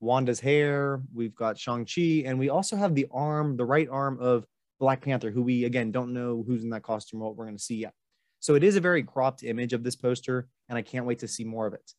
Wanda's 0.00 0.40
hair. 0.40 1.02
We've 1.12 1.34
got 1.34 1.58
Shang-Chi, 1.58 2.22
and 2.24 2.38
we 2.38 2.48
also 2.48 2.76
have 2.76 2.94
the 2.94 3.08
arm, 3.12 3.58
the 3.58 3.66
right 3.66 3.90
arm 3.90 4.16
of 4.18 4.46
Black 4.80 5.02
Panther, 5.02 5.30
who 5.30 5.42
we 5.42 5.64
again 5.66 5.92
don't 5.92 6.14
know 6.14 6.42
who's 6.46 6.64
in 6.64 6.70
that 6.70 6.84
costume 6.84 7.20
or 7.20 7.28
what 7.28 7.36
we're 7.36 7.44
going 7.44 7.58
to 7.58 7.62
see 7.62 7.76
yet. 7.76 7.92
So 8.40 8.54
it 8.54 8.64
is 8.64 8.76
a 8.76 8.80
very 8.80 9.02
cropped 9.02 9.42
image 9.42 9.74
of 9.74 9.84
this 9.84 9.94
poster, 9.94 10.48
and 10.70 10.78
I 10.78 10.80
can't 10.80 11.04
wait 11.04 11.18
to 11.18 11.28
see 11.28 11.44
more 11.44 11.66
of 11.66 11.74
it. 11.74 11.92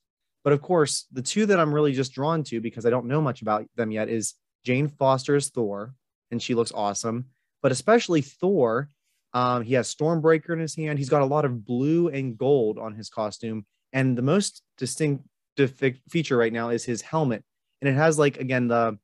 But 0.43 0.53
of 0.53 0.61
course, 0.61 1.05
the 1.11 1.21
two 1.21 1.45
that 1.47 1.59
I'm 1.59 1.73
really 1.73 1.93
just 1.93 2.13
drawn 2.13 2.43
to 2.45 2.61
because 2.61 2.85
I 2.85 2.89
don't 2.89 3.07
know 3.07 3.21
much 3.21 3.41
about 3.41 3.65
them 3.75 3.91
yet 3.91 4.09
is 4.09 4.35
Jane 4.63 4.87
Foster's 4.87 5.49
Thor, 5.49 5.93
and 6.31 6.41
she 6.41 6.55
looks 6.55 6.71
awesome. 6.73 7.25
But 7.61 7.71
especially 7.71 8.21
Thor, 8.21 8.89
um, 9.33 9.63
he 9.63 9.73
has 9.73 9.93
Stormbreaker 9.93 10.51
in 10.53 10.59
his 10.59 10.75
hand. 10.75 10.99
He's 10.99 11.09
got 11.09 11.21
a 11.21 11.25
lot 11.25 11.45
of 11.45 11.65
blue 11.65 12.07
and 12.09 12.37
gold 12.37 12.77
on 12.77 12.93
his 12.93 13.09
costume, 13.09 13.65
and 13.93 14.17
the 14.17 14.21
most 14.21 14.61
distinctive 14.77 15.73
feature 16.09 16.37
right 16.37 16.53
now 16.53 16.69
is 16.69 16.85
his 16.85 17.01
helmet, 17.01 17.43
and 17.81 17.89
it 17.89 17.95
has 17.95 18.17
like 18.17 18.37
again 18.37 18.67
the 18.67 18.97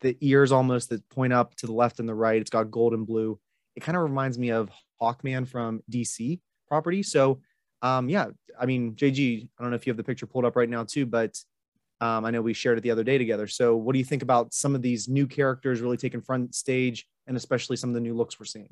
the 0.00 0.16
ears 0.20 0.52
almost 0.52 0.90
that 0.90 1.08
point 1.08 1.32
up 1.32 1.54
to 1.56 1.66
the 1.66 1.72
left 1.72 2.00
and 2.00 2.08
the 2.08 2.14
right. 2.14 2.40
It's 2.40 2.50
got 2.50 2.70
gold 2.70 2.94
and 2.94 3.06
blue. 3.06 3.38
It 3.76 3.80
kind 3.80 3.96
of 3.96 4.02
reminds 4.02 4.38
me 4.38 4.50
of 4.50 4.70
Hawkman 5.00 5.46
from 5.46 5.82
DC 5.90 6.40
property. 6.68 7.02
So, 7.02 7.40
um, 7.82 8.08
yeah, 8.08 8.26
I 8.58 8.66
mean, 8.66 8.94
JG, 8.94 9.48
I 9.58 9.62
don't 9.62 9.70
know 9.70 9.76
if 9.76 9.86
you 9.86 9.90
have 9.90 9.96
the 9.96 10.04
picture 10.04 10.26
pulled 10.26 10.44
up 10.44 10.56
right 10.56 10.68
now 10.68 10.84
too, 10.84 11.06
but 11.06 11.38
um, 12.00 12.24
I 12.24 12.30
know 12.30 12.42
we 12.42 12.54
shared 12.54 12.78
it 12.78 12.82
the 12.82 12.90
other 12.90 13.04
day 13.04 13.18
together. 13.18 13.46
So, 13.46 13.76
what 13.76 13.92
do 13.92 13.98
you 13.98 14.04
think 14.04 14.22
about 14.22 14.54
some 14.54 14.74
of 14.74 14.82
these 14.82 15.08
new 15.08 15.26
characters 15.26 15.80
really 15.80 15.96
taking 15.96 16.20
front 16.20 16.54
stage, 16.54 17.06
and 17.26 17.36
especially 17.36 17.76
some 17.76 17.90
of 17.90 17.94
the 17.94 18.00
new 18.00 18.14
looks 18.14 18.38
we're 18.38 18.46
seeing? 18.46 18.68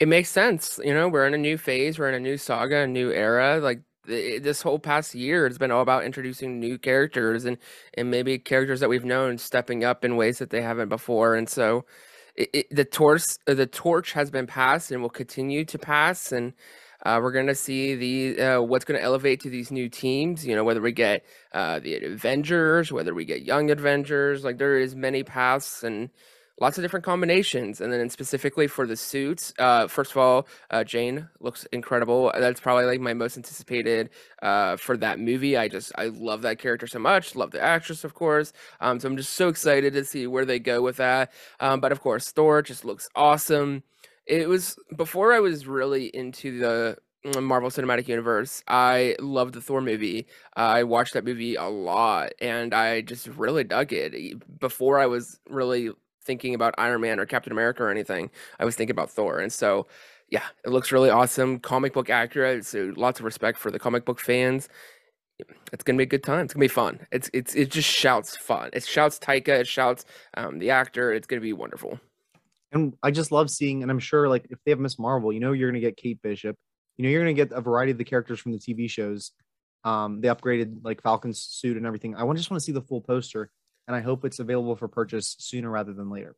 It 0.00 0.08
makes 0.08 0.30
sense. 0.30 0.80
You 0.82 0.94
know, 0.94 1.08
we're 1.08 1.26
in 1.26 1.34
a 1.34 1.38
new 1.38 1.56
phase, 1.56 1.98
we're 1.98 2.08
in 2.08 2.14
a 2.14 2.20
new 2.20 2.36
saga, 2.36 2.78
a 2.78 2.86
new 2.86 3.10
era. 3.12 3.60
Like 3.60 3.82
this 4.06 4.60
whole 4.60 4.78
past 4.78 5.14
year 5.14 5.46
has 5.46 5.58
been 5.58 5.70
all 5.70 5.80
about 5.80 6.04
introducing 6.04 6.58
new 6.60 6.76
characters 6.76 7.44
and 7.44 7.56
and 7.94 8.10
maybe 8.10 8.38
characters 8.38 8.80
that 8.80 8.88
we've 8.88 9.04
known 9.04 9.38
stepping 9.38 9.84
up 9.84 10.04
in 10.04 10.16
ways 10.16 10.38
that 10.38 10.50
they 10.50 10.62
haven't 10.62 10.88
before. 10.88 11.36
And 11.36 11.48
so, 11.48 11.84
it, 12.34 12.50
it, 12.52 12.74
the 12.74 12.84
torch 12.84 13.22
the 13.46 13.66
torch 13.66 14.12
has 14.12 14.30
been 14.30 14.48
passed 14.48 14.90
and 14.90 15.00
will 15.00 15.08
continue 15.10 15.64
to 15.66 15.78
pass. 15.78 16.32
And 16.32 16.52
Uh, 17.04 17.20
we're 17.22 17.32
gonna 17.32 17.54
see 17.54 17.94
the 17.94 18.42
uh, 18.42 18.62
what's 18.62 18.84
gonna 18.84 18.98
elevate 19.00 19.40
to 19.40 19.50
these 19.50 19.70
new 19.70 19.88
teams. 19.88 20.46
You 20.46 20.56
know, 20.56 20.64
whether 20.64 20.80
we 20.80 20.92
get 20.92 21.24
uh, 21.52 21.78
the 21.78 21.96
Avengers, 21.96 22.92
whether 22.92 23.14
we 23.14 23.24
get 23.24 23.42
Young 23.42 23.70
Avengers, 23.70 24.44
like 24.44 24.58
there 24.58 24.78
is 24.78 24.94
many 24.94 25.22
paths 25.22 25.82
and 25.82 26.10
lots 26.60 26.78
of 26.78 26.84
different 26.84 27.04
combinations. 27.04 27.80
And 27.80 27.92
then 27.92 28.08
specifically 28.10 28.66
for 28.66 28.86
the 28.86 28.96
suits, 28.96 29.52
uh, 29.58 29.88
first 29.88 30.12
of 30.12 30.16
all, 30.18 30.46
uh, 30.70 30.84
Jane 30.84 31.28
looks 31.40 31.64
incredible. 31.72 32.32
That's 32.38 32.60
probably 32.60 32.84
like 32.84 33.00
my 33.00 33.14
most 33.14 33.36
anticipated 33.36 34.10
uh, 34.42 34.76
for 34.76 34.96
that 34.98 35.18
movie. 35.18 35.56
I 35.56 35.68
just 35.68 35.92
I 35.96 36.06
love 36.06 36.42
that 36.42 36.58
character 36.58 36.86
so 36.86 36.98
much. 36.98 37.34
Love 37.34 37.50
the 37.50 37.60
actress, 37.60 38.04
of 38.04 38.14
course. 38.14 38.52
Um, 38.80 39.00
so 39.00 39.08
I'm 39.08 39.16
just 39.16 39.34
so 39.34 39.48
excited 39.48 39.92
to 39.94 40.04
see 40.04 40.26
where 40.26 40.44
they 40.44 40.58
go 40.58 40.82
with 40.82 40.96
that. 40.96 41.32
Um, 41.60 41.80
but 41.80 41.92
of 41.92 42.00
course, 42.00 42.30
Thor 42.30 42.62
just 42.62 42.84
looks 42.84 43.08
awesome. 43.14 43.82
It 44.26 44.48
was 44.48 44.76
before 44.96 45.32
I 45.32 45.40
was 45.40 45.66
really 45.66 46.06
into 46.06 46.58
the 46.58 46.96
Marvel 47.40 47.70
Cinematic 47.70 48.08
Universe. 48.08 48.62
I 48.68 49.16
loved 49.18 49.54
the 49.54 49.60
Thor 49.60 49.80
movie. 49.80 50.26
I 50.56 50.82
watched 50.84 51.14
that 51.14 51.24
movie 51.24 51.54
a 51.56 51.64
lot 51.64 52.32
and 52.40 52.74
I 52.74 53.00
just 53.00 53.26
really 53.28 53.64
dug 53.64 53.92
it. 53.92 54.60
Before 54.60 54.98
I 54.98 55.06
was 55.06 55.40
really 55.48 55.90
thinking 56.24 56.54
about 56.54 56.74
Iron 56.78 57.00
Man 57.00 57.20
or 57.20 57.26
Captain 57.26 57.52
America 57.52 57.82
or 57.82 57.90
anything. 57.90 58.30
I 58.58 58.64
was 58.64 58.76
thinking 58.76 58.92
about 58.92 59.10
Thor. 59.10 59.38
And 59.40 59.52
so, 59.52 59.86
yeah, 60.30 60.44
it 60.64 60.70
looks 60.70 60.92
really 60.92 61.10
awesome. 61.10 61.58
Comic 61.60 61.92
book 61.92 62.10
accurate. 62.10 62.64
So 62.66 62.92
lots 62.96 63.20
of 63.20 63.24
respect 63.24 63.58
for 63.58 63.70
the 63.70 63.78
comic 63.78 64.04
book 64.04 64.20
fans. 64.20 64.68
It's 65.72 65.82
gonna 65.82 65.98
be 65.98 66.04
a 66.04 66.06
good 66.06 66.22
time. 66.22 66.44
It's 66.44 66.54
gonna 66.54 66.62
be 66.62 66.68
fun. 66.68 67.06
It's 67.10 67.28
it's 67.32 67.54
it 67.54 67.70
just 67.70 67.88
shouts 67.88 68.36
fun. 68.36 68.70
It 68.72 68.84
shouts 68.86 69.18
Taika. 69.18 69.48
It 69.48 69.66
shouts 69.66 70.04
um, 70.36 70.60
the 70.60 70.70
actor. 70.70 71.12
It's 71.12 71.26
gonna 71.26 71.42
be 71.42 71.52
wonderful. 71.52 71.98
And 72.74 72.94
I 73.02 73.10
just 73.10 73.32
love 73.32 73.50
seeing, 73.50 73.82
and 73.82 73.90
I'm 73.90 73.98
sure 73.98 74.28
like 74.28 74.46
if 74.50 74.58
they 74.64 74.72
have 74.72 74.80
Ms. 74.80 74.98
Marvel, 74.98 75.32
you 75.32 75.40
know 75.40 75.52
you're 75.52 75.70
gonna 75.70 75.80
get 75.80 75.96
Kate 75.96 76.20
Bishop. 76.20 76.56
You 76.96 77.04
know 77.04 77.08
you're 77.10 77.22
gonna 77.22 77.32
get 77.32 77.52
a 77.52 77.60
variety 77.60 77.92
of 77.92 77.98
the 77.98 78.04
characters 78.04 78.40
from 78.40 78.52
the 78.52 78.58
TV 78.58 78.90
shows. 78.90 79.32
Um, 79.84 80.20
they 80.20 80.28
upgraded 80.28 80.80
like 80.82 81.02
Falcon's 81.02 81.40
suit 81.40 81.76
and 81.76 81.86
everything. 81.86 82.14
I 82.16 82.20
just 82.34 82.50
want 82.50 82.60
to 82.60 82.64
see 82.64 82.72
the 82.72 82.82
full 82.82 83.00
poster 83.00 83.50
and 83.86 83.96
I 83.96 84.00
hope 84.00 84.24
it's 84.24 84.38
available 84.38 84.76
for 84.76 84.88
purchase 84.88 85.36
sooner 85.38 85.70
rather 85.70 85.92
than 85.92 86.10
later. 86.10 86.34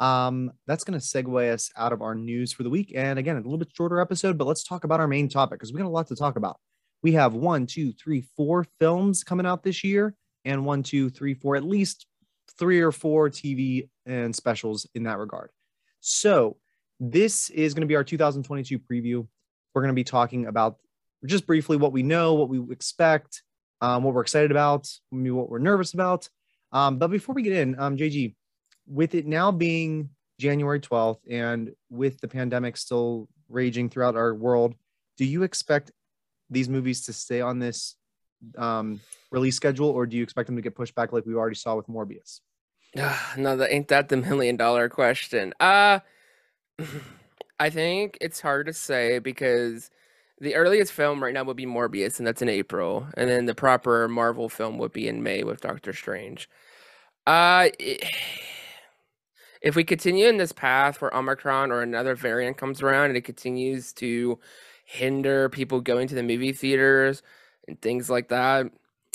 Um, 0.00 0.52
that's 0.66 0.84
going 0.84 0.98
to 0.98 1.04
segue 1.04 1.52
us 1.52 1.70
out 1.76 1.92
of 1.92 2.02
our 2.02 2.14
news 2.14 2.52
for 2.52 2.62
the 2.62 2.70
week. 2.70 2.92
And 2.94 3.18
again, 3.18 3.36
a 3.36 3.40
little 3.40 3.58
bit 3.58 3.68
shorter 3.72 4.00
episode, 4.00 4.36
but 4.36 4.46
let's 4.46 4.64
talk 4.64 4.84
about 4.84 5.00
our 5.00 5.06
main 5.06 5.28
topic 5.28 5.58
because 5.58 5.72
we 5.72 5.78
got 5.78 5.86
a 5.86 5.88
lot 5.88 6.08
to 6.08 6.16
talk 6.16 6.36
about. 6.36 6.58
We 7.02 7.12
have 7.12 7.34
one, 7.34 7.66
two, 7.66 7.92
three, 7.92 8.26
four 8.36 8.66
films 8.80 9.24
coming 9.24 9.46
out 9.46 9.62
this 9.62 9.82
year, 9.84 10.14
and 10.44 10.64
one, 10.64 10.82
two, 10.82 11.08
three, 11.08 11.34
four, 11.34 11.56
at 11.56 11.64
least 11.64 12.06
three 12.58 12.80
or 12.80 12.92
four 12.92 13.30
TV 13.30 13.88
and 14.06 14.34
specials 14.34 14.86
in 14.94 15.04
that 15.04 15.18
regard. 15.18 15.50
So, 16.00 16.56
this 17.00 17.50
is 17.50 17.74
going 17.74 17.80
to 17.80 17.86
be 17.88 17.96
our 17.96 18.04
2022 18.04 18.78
preview. 18.78 19.26
We're 19.74 19.82
going 19.82 19.92
to 19.92 19.94
be 19.94 20.04
talking 20.04 20.46
about 20.46 20.76
just 21.26 21.46
briefly 21.46 21.76
what 21.76 21.92
we 21.92 22.02
know, 22.02 22.34
what 22.34 22.48
we 22.48 22.60
expect, 22.72 23.42
um, 23.80 24.04
what 24.04 24.14
we're 24.14 24.22
excited 24.22 24.50
about, 24.50 24.88
maybe 25.10 25.30
what 25.30 25.48
we're 25.48 25.58
nervous 25.58 25.94
about, 25.94 26.28
um, 26.72 26.98
but 26.98 27.08
before 27.08 27.34
we 27.34 27.42
get 27.42 27.52
in, 27.52 27.78
um, 27.78 27.96
JG, 27.96 28.34
with 28.86 29.14
it 29.14 29.26
now 29.26 29.52
being 29.52 30.08
January 30.40 30.80
12th 30.80 31.18
and 31.30 31.72
with 31.90 32.20
the 32.20 32.28
pandemic 32.28 32.76
still 32.76 33.28
raging 33.48 33.88
throughout 33.88 34.16
our 34.16 34.34
world, 34.34 34.74
do 35.18 35.24
you 35.24 35.42
expect 35.42 35.92
these 36.50 36.68
movies 36.68 37.04
to 37.06 37.12
stay 37.12 37.40
on 37.40 37.58
this 37.58 37.96
um, 38.56 39.00
release 39.30 39.56
schedule 39.56 39.88
or 39.88 40.06
do 40.06 40.16
you 40.16 40.22
expect 40.22 40.46
them 40.46 40.56
to 40.56 40.62
get 40.62 40.74
pushed 40.74 40.94
back 40.94 41.12
like 41.12 41.26
we 41.26 41.34
already 41.34 41.56
saw 41.56 41.74
with 41.74 41.88
Morbius? 41.88 42.40
no, 43.36 43.56
that 43.56 43.72
ain't 43.72 43.88
that 43.88 44.08
the 44.08 44.16
million 44.16 44.56
dollar 44.56 44.88
question. 44.88 45.54
Uh 45.60 46.00
I 47.60 47.70
think 47.70 48.18
it's 48.20 48.40
hard 48.40 48.66
to 48.66 48.72
say 48.72 49.20
because 49.20 49.90
the 50.40 50.56
earliest 50.56 50.92
film 50.92 51.22
right 51.22 51.32
now 51.32 51.44
would 51.44 51.56
be 51.56 51.66
Morbius, 51.66 52.18
and 52.18 52.26
that's 52.26 52.42
in 52.42 52.48
April, 52.48 53.06
and 53.16 53.30
then 53.30 53.46
the 53.46 53.54
proper 53.54 54.08
Marvel 54.08 54.48
film 54.48 54.78
would 54.78 54.92
be 54.92 55.06
in 55.06 55.22
May 55.22 55.44
with 55.44 55.60
Doctor 55.60 55.92
Strange. 55.92 56.50
Uh, 57.24 57.68
if 59.62 59.76
we 59.76 59.84
continue 59.84 60.26
in 60.26 60.38
this 60.38 60.50
path 60.50 61.00
where 61.00 61.14
Omicron 61.14 61.70
or 61.70 61.82
another 61.82 62.16
variant 62.16 62.56
comes 62.56 62.82
around 62.82 63.10
and 63.10 63.16
it 63.16 63.24
continues 63.24 63.92
to 63.94 64.40
hinder 64.84 65.48
people 65.48 65.80
going 65.80 66.08
to 66.08 66.16
the 66.16 66.22
movie 66.24 66.52
theaters 66.52 67.22
and 67.68 67.80
things 67.80 68.10
like 68.10 68.28
that, 68.28 68.66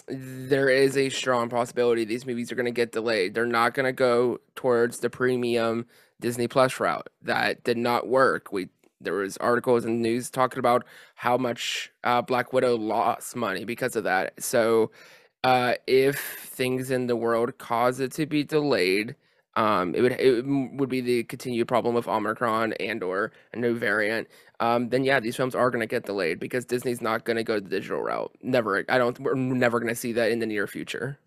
there 0.07 0.69
is 0.69 0.95
a 0.95 1.09
strong 1.09 1.49
possibility 1.49 2.05
these 2.05 2.25
movies 2.25 2.51
are 2.51 2.55
going 2.55 2.65
to 2.65 2.71
get 2.71 2.91
delayed. 2.91 3.33
They're 3.33 3.45
not 3.45 3.73
going 3.73 3.85
to 3.85 3.93
go 3.93 4.39
towards 4.55 4.99
the 4.99 5.09
premium 5.09 5.85
Disney 6.19 6.47
Plus 6.47 6.79
route. 6.79 7.09
That 7.21 7.63
did 7.63 7.77
not 7.77 8.07
work. 8.07 8.51
We 8.51 8.69
there 8.99 9.13
was 9.13 9.37
articles 9.37 9.85
and 9.85 10.01
news 10.01 10.29
talking 10.29 10.59
about 10.59 10.83
how 11.15 11.37
much 11.37 11.91
uh, 12.03 12.21
Black 12.21 12.51
Widow 12.51 12.77
lost 12.77 13.35
money 13.35 13.63
because 13.63 13.95
of 13.95 14.03
that. 14.05 14.41
So, 14.41 14.91
uh, 15.43 15.75
if 15.85 16.19
things 16.19 16.89
in 16.89 17.07
the 17.07 17.15
world 17.15 17.57
cause 17.59 17.99
it 17.99 18.11
to 18.13 18.25
be 18.25 18.43
delayed, 18.43 19.15
um, 19.57 19.95
it 19.95 20.01
would 20.01 20.11
it 20.13 20.45
would 20.45 20.87
be 20.87 21.01
the 21.01 21.23
continued 21.23 21.67
problem 21.67 21.95
of 21.95 22.07
Omicron 22.07 22.73
and 22.73 23.01
or 23.01 23.31
a 23.53 23.57
new 23.57 23.75
variant. 23.75 24.27
Um, 24.59 24.89
then 24.89 25.03
yeah, 25.03 25.19
these 25.19 25.35
films 25.35 25.55
are 25.55 25.71
going 25.71 25.81
to 25.81 25.87
get 25.87 26.05
delayed 26.05 26.39
because 26.39 26.63
Disney's 26.63 27.01
not 27.01 27.25
going 27.25 27.37
to 27.37 27.43
go 27.43 27.59
the 27.59 27.67
digital 27.67 27.99
route. 27.99 28.31
Never, 28.43 28.85
I 28.87 28.99
don't. 28.99 29.19
We're 29.19 29.33
never 29.33 29.79
going 29.79 29.89
to 29.89 29.99
see 29.99 30.13
that 30.13 30.31
in 30.31 30.37
the 30.37 30.45
near 30.45 30.67
future. 30.67 31.17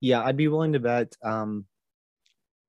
Yeah, 0.00 0.22
I'd 0.22 0.36
be 0.36 0.46
willing 0.46 0.74
to 0.74 0.78
bet. 0.78 1.16
Um, 1.24 1.66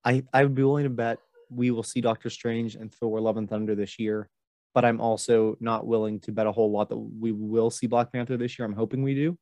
I 0.04 0.24
I 0.32 0.42
would 0.42 0.56
be 0.56 0.64
willing 0.64 0.84
to 0.84 0.90
bet 0.90 1.20
we 1.48 1.70
will 1.70 1.84
see 1.84 2.00
Doctor 2.00 2.28
Strange 2.28 2.74
and 2.74 2.92
Thor: 2.92 3.20
Love 3.20 3.36
and 3.36 3.48
Thunder 3.48 3.76
this 3.76 4.00
year, 4.00 4.28
but 4.74 4.84
I'm 4.84 5.00
also 5.00 5.56
not 5.60 5.86
willing 5.86 6.18
to 6.20 6.32
bet 6.32 6.48
a 6.48 6.52
whole 6.52 6.72
lot 6.72 6.88
that 6.88 6.98
we 6.98 7.30
will 7.30 7.70
see 7.70 7.86
Black 7.86 8.12
Panther 8.12 8.36
this 8.36 8.58
year. 8.58 8.66
I'm 8.66 8.74
hoping 8.74 9.04
we 9.04 9.14
do, 9.14 9.38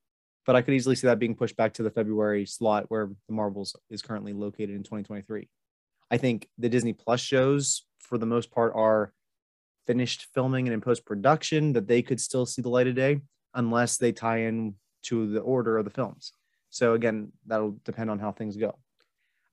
but 0.47 0.57
I 0.57 0.63
could 0.63 0.75
easily 0.75 0.95
see 0.95 1.07
that 1.07 1.19
being 1.19 1.35
pushed 1.35 1.57
back 1.57 1.75
to 1.75 1.83
the 1.83 1.91
February 1.91 2.47
slot 2.47 2.85
where 2.89 3.11
the 3.29 3.35
Marvels 3.35 3.77
is 3.91 4.03
currently 4.03 4.33
located 4.33 4.71
in 4.71 4.83
2023. 4.83 5.49
I 6.11 6.17
think 6.19 6.49
the 6.59 6.69
Disney 6.69 6.93
Plus 6.93 7.21
shows, 7.21 7.85
for 7.99 8.19
the 8.19 8.27
most 8.27 8.51
part, 8.51 8.73
are 8.75 9.13
finished 9.87 10.29
filming 10.35 10.67
and 10.67 10.75
in 10.75 10.81
post 10.81 11.05
production 11.05 11.73
that 11.73 11.89
they 11.89 12.03
could 12.03 12.21
still 12.21 12.47
see 12.47 12.63
the 12.63 12.69
light 12.69 12.87
of 12.87 12.95
day 12.95 13.21
unless 13.55 13.97
they 13.97 14.13
tie 14.13 14.43
in 14.43 14.75
to 15.03 15.31
the 15.31 15.41
order 15.41 15.79
of 15.79 15.85
the 15.85 15.91
films. 15.91 16.33
So 16.71 16.95
again, 16.95 17.33
that'll 17.47 17.77
depend 17.85 18.11
on 18.11 18.19
how 18.19 18.33
things 18.33 18.57
go. 18.57 18.79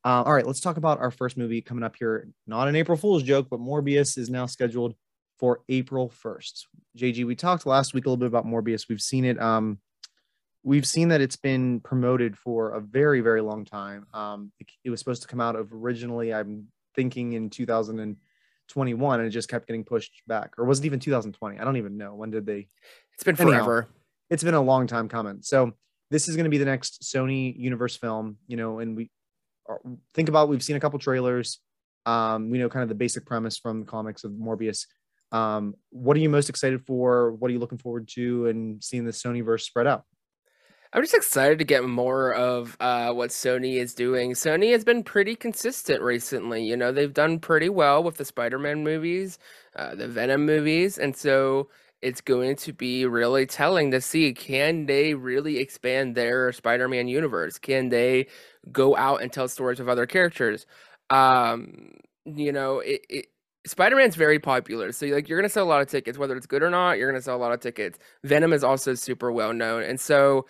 Uh, 0.04 0.24
all 0.26 0.34
right, 0.34 0.48
let's 0.48 0.62
talk 0.62 0.78
about 0.78 1.00
our 1.00 1.12
first 1.12 1.38
movie 1.38 1.62
coming 1.62 1.84
up 1.84 1.96
here. 1.96 2.28
Not 2.48 2.68
an 2.68 2.76
April 2.76 2.98
Fool's 2.98 3.22
joke, 3.22 3.48
but 3.50 3.60
Morbius 3.60 4.18
is 4.18 4.30
now 4.30 4.48
scheduled 4.48 4.96
for 5.38 5.62
April 5.70 6.12
1st. 6.24 6.66
JG, 6.98 7.26
we 7.26 7.36
talked 7.36 7.66
last 7.66 7.94
week 7.94 8.06
a 8.06 8.10
little 8.10 8.18
bit 8.18 8.28
about 8.28 8.48
Morbius. 8.48 8.90
We've 8.90 9.02
seen 9.02 9.26
it. 9.26 9.40
Um, 9.40 9.80
we've 10.64 10.86
seen 10.86 11.10
that 11.10 11.22
it's 11.22 11.36
been 11.36 11.80
promoted 11.80 12.38
for 12.38 12.72
a 12.72 12.82
very, 12.82 13.22
very 13.22 13.42
long 13.42 13.66
time. 13.66 14.06
Um, 14.14 14.52
it, 14.60 14.68
it 14.84 14.90
was 14.90 15.00
supposed 15.00 15.22
to 15.24 15.28
come 15.28 15.42
out 15.42 15.56
of 15.56 15.74
originally, 15.74 16.34
I'm 16.34 16.68
thinking 16.96 17.34
in 17.34 17.50
2021, 17.50 19.20
and 19.20 19.28
it 19.28 19.32
just 19.32 19.50
kept 19.50 19.68
getting 19.68 19.84
pushed 19.84 20.22
back. 20.28 20.54
Or 20.58 20.66
was 20.66 20.80
it 20.80 20.86
even 20.86 21.00
2020? 21.00 21.60
I 21.60 21.64
don't 21.64 21.78
even 21.78 21.98
know. 21.98 22.14
When 22.14 22.32
did 22.32 22.46
they? 22.46 22.68
It's 23.14 23.24
been 23.24 23.36
forever. 23.36 23.78
Anyhow, 23.80 23.94
it's 24.30 24.44
been 24.44 24.54
a 24.54 24.62
long 24.62 24.88
time 24.88 25.10
coming. 25.10 25.40
So 25.42 25.74
this 26.10 26.28
is 26.28 26.36
going 26.36 26.46
to 26.46 26.50
be 26.50 26.58
the 26.58 26.66
next 26.66 27.04
Sony 27.04 27.58
Universe 27.58 27.96
film, 27.96 28.38
you 28.48 28.58
know, 28.58 28.80
and 28.80 28.96
we 28.96 29.10
think 30.14 30.30
about 30.30 30.50
we've 30.50 30.64
seen 30.64 30.76
a 30.76 30.80
couple 30.80 31.00
trailers. 31.00 31.60
Um, 32.06 32.50
we 32.50 32.58
know 32.58 32.70
kind 32.70 32.84
of 32.84 32.90
the 32.90 32.96
basic 32.96 33.26
premise 33.26 33.58
from 33.58 33.82
the 33.82 33.86
comics 33.86 34.24
of 34.24 34.32
Morbius. 34.32 34.86
Um, 35.32 35.76
what 35.92 36.18
are 36.18 36.20
you 36.20 36.30
most 36.30 36.50
excited 36.50 36.86
for? 36.86 37.32
What 37.34 37.50
are 37.50 37.54
you 37.54 37.60
looking 37.60 37.78
forward 37.78 38.08
to 38.16 38.48
and 38.48 38.84
seeing 38.84 39.06
the 39.06 39.12
Sony 39.12 39.44
verse 39.44 39.66
spread 39.66 39.88
out? 39.88 40.04
I'm 40.94 41.04
just 41.04 41.14
excited 41.14 41.58
to 41.60 41.66
get 41.66 41.86
more 41.86 42.34
of 42.34 42.76
uh, 42.82 43.14
what 43.14 43.30
Sony 43.30 43.76
is 43.76 43.94
doing. 43.94 44.34
Sony 44.34 44.74
has 44.74 44.84
been 44.84 45.04
pretty 45.04 45.36
consistent 45.36 46.02
recently. 46.02 46.64
You 46.66 46.76
know, 46.76 46.92
they've 46.92 47.14
done 47.14 47.40
pretty 47.40 47.70
well 47.70 48.04
with 48.04 48.18
the 48.18 48.26
Spider 48.26 48.60
Man 48.60 48.84
movies, 48.84 49.40
uh, 49.78 49.96
the 49.96 50.10
Venom 50.10 50.46
movies. 50.46 50.98
And 50.98 51.16
so 51.16 51.70
it's 52.02 52.22
going 52.22 52.56
to 52.58 52.74
be 52.74 53.06
really 53.06 53.46
telling 53.46 53.92
to 53.92 54.02
see 54.02 54.34
can 54.34 54.86
they 54.88 55.14
really 55.14 55.60
expand 55.60 56.16
their 56.16 56.52
Spider-Man 56.52 57.08
universe? 57.08 57.58
Can 57.58 57.90
they 57.90 58.28
go 58.72 58.98
out 58.98 59.22
and 59.22 59.32
tell 59.32 59.48
stories 59.48 59.80
of 59.80 59.88
other 59.88 60.06
characters? 60.06 60.66
Um, 61.10 61.94
you 62.26 62.52
know, 62.52 62.80
it, 62.80 63.06
it 63.10 63.26
Spider-Man's 63.66 64.16
very 64.16 64.40
popular. 64.40 64.92
So 64.92 65.06
like 65.08 65.30
you're 65.30 65.40
going 65.40 65.48
to 65.48 65.54
sell 65.54 65.66
a 65.66 65.70
lot 65.70 65.82
of 65.82 65.88
tickets 65.88 66.18
whether 66.18 66.36
it's 66.36 66.48
good 66.48 66.64
or 66.64 66.72
not, 66.72 66.98
you're 66.98 67.10
going 67.10 67.20
to 67.20 67.24
sell 67.24 67.38
a 67.38 67.38
lot 67.38 67.52
of 67.52 67.60
tickets. 67.60 68.00
Venom 68.24 68.54
is 68.54 68.64
also 68.64 68.96
super 68.96 69.32
well 69.32 69.54
known. 69.54 69.84
And 69.84 70.00
so 70.00 70.48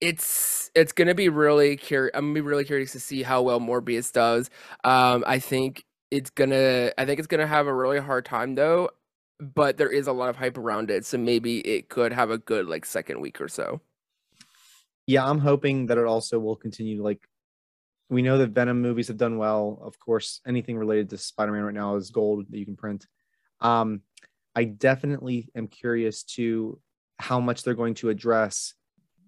it's 0.00 0.70
it's 0.74 0.92
to 1.08 1.14
be 1.14 1.28
really 1.28 1.76
curious 1.76 2.12
I'm 2.14 2.30
to 2.30 2.34
be 2.34 2.40
really 2.40 2.64
curious 2.64 2.92
to 2.92 3.00
see 3.00 3.22
how 3.22 3.42
well 3.42 3.60
Morbius 3.60 4.12
does. 4.12 4.50
Um, 4.84 5.24
I 5.26 5.38
think 5.38 5.84
it's 6.10 6.30
to 6.50 6.94
I 6.98 7.04
think 7.04 7.18
it's 7.18 7.28
to 7.40 7.46
have 7.46 7.66
a 7.66 7.74
really 7.74 7.98
hard 7.98 8.24
time 8.24 8.54
though 8.54 8.90
but 9.40 9.78
there 9.78 9.88
is 9.90 10.06
a 10.06 10.12
lot 10.12 10.28
of 10.28 10.36
hype 10.36 10.58
around 10.58 10.90
it, 10.90 11.06
so 11.06 11.16
maybe 11.16 11.60
it 11.60 11.88
could 11.88 12.12
have 12.12 12.30
a 12.30 12.38
good 12.38 12.66
like 12.66 12.84
second 12.84 13.20
week 13.20 13.40
or 13.40 13.48
so. 13.48 13.80
Yeah, 15.06 15.28
I'm 15.28 15.38
hoping 15.38 15.86
that 15.86 15.98
it 15.98 16.04
also 16.04 16.38
will 16.38 16.56
continue. 16.56 17.02
Like, 17.02 17.26
we 18.10 18.22
know 18.22 18.38
that 18.38 18.50
Venom 18.50 18.82
movies 18.82 19.08
have 19.08 19.16
done 19.16 19.38
well. 19.38 19.80
Of 19.82 19.98
course, 19.98 20.40
anything 20.46 20.76
related 20.76 21.10
to 21.10 21.18
Spider-Man 21.18 21.62
right 21.62 21.74
now 21.74 21.96
is 21.96 22.10
gold 22.10 22.46
that 22.50 22.58
you 22.58 22.66
can 22.66 22.76
print. 22.76 23.06
Um, 23.60 24.02
I 24.54 24.64
definitely 24.64 25.48
am 25.56 25.68
curious 25.68 26.22
to 26.34 26.78
how 27.18 27.40
much 27.40 27.62
they're 27.62 27.74
going 27.74 27.94
to 27.94 28.10
address 28.10 28.74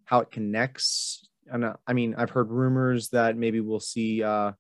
how 0.05 0.21
it 0.21 0.31
connects. 0.31 1.29
And 1.51 1.65
uh, 1.65 1.75
I 1.87 1.93
mean, 1.93 2.15
I've 2.17 2.31
heard 2.31 2.51
rumors 2.51 3.09
that 3.11 3.37
maybe 3.37 3.61
we'll 3.61 3.81
see 3.81 4.23
uh, 4.23 4.53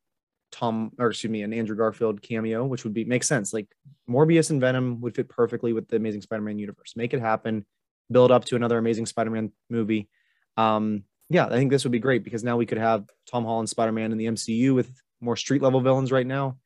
Tom, 0.50 0.92
or 0.98 1.08
excuse 1.08 1.30
me, 1.30 1.42
an 1.42 1.52
Andrew 1.52 1.76
Garfield 1.76 2.22
cameo, 2.22 2.64
which 2.64 2.84
would 2.84 2.94
be 2.94 3.04
make 3.04 3.24
sense. 3.24 3.52
Like 3.52 3.68
Morbius 4.08 4.50
and 4.50 4.60
Venom 4.60 5.00
would 5.00 5.14
fit 5.14 5.28
perfectly 5.28 5.72
with 5.72 5.88
the 5.88 5.96
Amazing 5.96 6.22
Spider-Man 6.22 6.58
universe. 6.58 6.94
Make 6.96 7.14
it 7.14 7.20
happen. 7.20 7.64
Build 8.10 8.30
up 8.30 8.44
to 8.46 8.56
another 8.56 8.78
Amazing 8.78 9.06
Spider-Man 9.06 9.52
movie. 9.70 10.08
Um, 10.56 11.04
yeah, 11.30 11.46
I 11.46 11.50
think 11.50 11.70
this 11.70 11.84
would 11.84 11.92
be 11.92 11.98
great 11.98 12.24
because 12.24 12.44
now 12.44 12.58
we 12.58 12.66
could 12.66 12.78
have 12.78 13.04
Tom 13.30 13.44
Holland 13.44 13.70
Spider-Man 13.70 14.12
in 14.12 14.18
the 14.18 14.26
MCU 14.26 14.74
with 14.74 14.90
more 15.20 15.36
street 15.36 15.62
level 15.62 15.80
villains 15.80 16.12
right 16.12 16.26
now, 16.26 16.58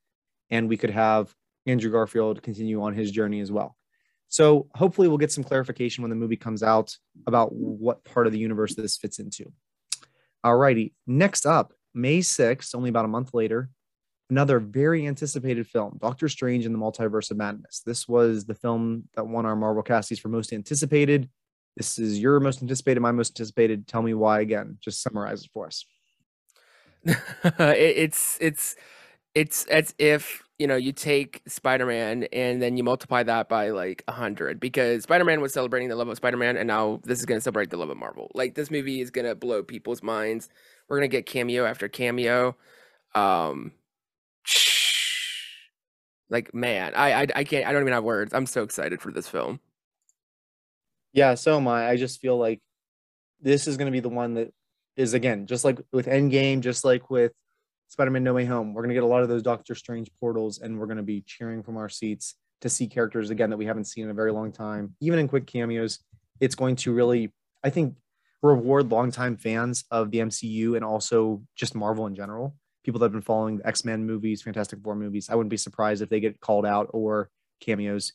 and 0.51 0.69
we 0.69 0.77
could 0.77 0.91
have 0.91 1.33
Andrew 1.67 1.91
Garfield 1.91 2.43
continue 2.43 2.83
on 2.83 2.95
his 2.95 3.13
journey 3.13 3.41
as 3.41 3.53
well. 3.53 3.77
So 4.29 4.69
hopefully 4.75 5.09
we'll 5.09 5.19
get 5.19 5.33
some 5.33 5.45
clarification 5.45 6.03
when 6.03 6.11
the 6.11 6.17
movie 6.17 6.37
comes 6.37 6.63
out 6.63 6.97
about 7.27 7.53
what 7.55 8.05
part 8.05 8.27
of 8.27 8.33
the 8.33 8.39
universe 8.39 8.75
this 8.75 8.97
fits 8.97 9.19
into. 9.19 9.53
All 10.43 10.57
righty. 10.57 10.95
Next 11.07 11.47
up, 11.47 11.73
May 11.95 12.19
6th, 12.19 12.75
only 12.75 12.91
about 12.91 13.05
a 13.05 13.09
month 13.09 13.35
later, 13.35 13.71
another 14.31 14.59
very 14.59 15.07
anticipated 15.07 15.67
film, 15.67 15.99
Doctor 16.01 16.29
Strange 16.29 16.67
in 16.67 16.73
the 16.73 16.79
Multiverse 16.79 17.31
of 17.31 17.37
Madness. 17.37 17.83
This 17.85 18.07
was 18.09 18.45
the 18.45 18.55
film 18.55 19.05
that 19.15 19.27
won 19.27 19.47
our 19.47 19.57
Marvel 19.57 19.83
Casties 19.83 20.21
for 20.21 20.29
most 20.29 20.53
anticipated. 20.53 21.29
This 21.77 21.99
is 21.99 22.19
your 22.19 22.41
most 22.41 22.63
anticipated, 22.63 23.01
my 23.01 23.13
most 23.13 23.33
anticipated. 23.33 23.87
Tell 23.87 24.03
me 24.03 24.15
why 24.15 24.41
again. 24.41 24.79
Just 24.81 25.03
summarize 25.03 25.45
it 25.45 25.51
for 25.53 25.67
us. 25.67 25.85
it's 27.05 28.39
it's 28.41 28.77
it's 29.35 29.65
as 29.67 29.95
if 29.99 30.43
you 30.59 30.67
know 30.67 30.77
you 30.77 30.93
take 30.93 31.43
Spider-Man 31.47 32.25
and 32.33 32.63
then 32.63 32.77
you 32.77 32.85
multiply 32.85 33.23
that 33.23 33.49
by 33.49 33.71
like 33.71 34.03
a 34.09 34.13
hundred 34.13 34.59
because 34.59 35.03
Spider-Man 35.05 35.41
was 35.41 35.53
celebrating 35.53 35.89
the 35.89 35.97
love 35.97 36.09
of 36.09 36.17
Spider-Man 36.17 36.57
and 36.57 36.67
now 36.67 37.01
this 37.05 37.19
is 37.19 37.27
gonna 37.27 37.41
celebrate 37.41 37.71
the 37.71 37.77
love 37.77 37.91
of 37.91 37.97
Marvel. 37.97 38.31
Like 38.35 38.55
this 38.55 38.71
movie 38.71 39.01
is 39.01 39.11
gonna 39.11 39.35
blow 39.35 39.63
people's 39.63 40.03
minds. 40.03 40.49
We're 40.89 40.99
gonna 40.99 41.09
get 41.09 41.27
cameo 41.27 41.67
after 41.67 41.89
cameo. 41.89 42.57
Um, 43.15 43.73
like 46.31 46.55
man, 46.55 46.93
I 46.95 47.23
I, 47.23 47.27
I 47.37 47.45
can't 47.45 47.67
I 47.67 47.73
don't 47.73 47.83
even 47.83 47.93
have 47.93 48.05
words. 48.05 48.33
I'm 48.33 48.47
so 48.47 48.63
excited 48.63 49.01
for 49.01 49.13
this 49.13 49.29
film. 49.29 49.61
Yeah, 51.13 51.35
so 51.35 51.57
am 51.57 51.67
I. 51.67 51.89
I 51.89 51.97
just 51.97 52.21
feel 52.21 52.37
like 52.37 52.61
this 53.41 53.67
is 53.67 53.77
going 53.79 53.87
to 53.87 53.93
be 53.93 54.01
the 54.01 54.09
one 54.11 54.35
that 54.35 54.53
is 54.97 55.15
again 55.15 55.47
just 55.47 55.65
like 55.65 55.81
with 55.93 56.07
Endgame, 56.07 56.61
just 56.61 56.85
like 56.85 57.11
with 57.11 57.33
Spider-Man 57.89 58.25
No 58.25 58.35
Way 58.35 58.45
Home. 58.45 58.75
We're 58.75 58.83
going 58.83 58.91
to 58.91 58.95
get 58.95 59.05
a 59.05 59.07
lot 59.07 59.23
of 59.23 59.29
those 59.29 59.43
Doctor 59.43 59.75
Strange 59.75 60.11
portals, 60.19 60.59
and 60.59 60.79
we're 60.79 60.87
going 60.87 60.97
to 60.97 61.03
be 61.03 61.23
cheering 61.23 61.63
from 61.63 61.77
our 61.77 61.89
seats 61.89 62.35
to 62.61 62.69
see 62.69 62.87
characters 62.87 63.31
again 63.31 63.51
that 63.51 63.57
we 63.57 63.67
haven't 63.67 63.85
seen 63.85 64.05
in 64.05 64.11
a 64.11 64.15
very 64.15 64.33
long 64.33 64.53
time, 64.53 64.95
even 65.01 65.19
in 65.19 65.29
quick 65.29 65.47
cameos. 65.47 66.01
It's 66.41 66.55
going 66.55 66.77
to 66.77 66.93
really, 66.93 67.33
I 67.63 67.71
think, 67.71 67.97
reward 68.43 68.91
longtime 68.91 69.37
fans 69.37 69.85
of 69.91 70.11
the 70.11 70.19
MCU 70.19 70.77
and 70.77 70.85
also 70.85 71.43
just 71.55 71.75
Marvel 71.75 72.07
in 72.07 72.15
general. 72.15 72.55
People 72.85 72.99
that 73.01 73.07
have 73.07 73.13
been 73.13 73.23
following 73.23 73.59
the 73.59 73.67
X-Men 73.67 74.07
movies, 74.07 74.43
Fantastic 74.43 74.81
Four 74.83 74.95
movies. 74.95 75.29
I 75.31 75.35
wouldn't 75.35 75.51
be 75.51 75.57
surprised 75.57 76.03
if 76.03 76.09
they 76.09 76.21
get 76.21 76.41
called 76.41 76.67
out 76.67 76.89
or 76.93 77.31
cameos. 77.61 78.13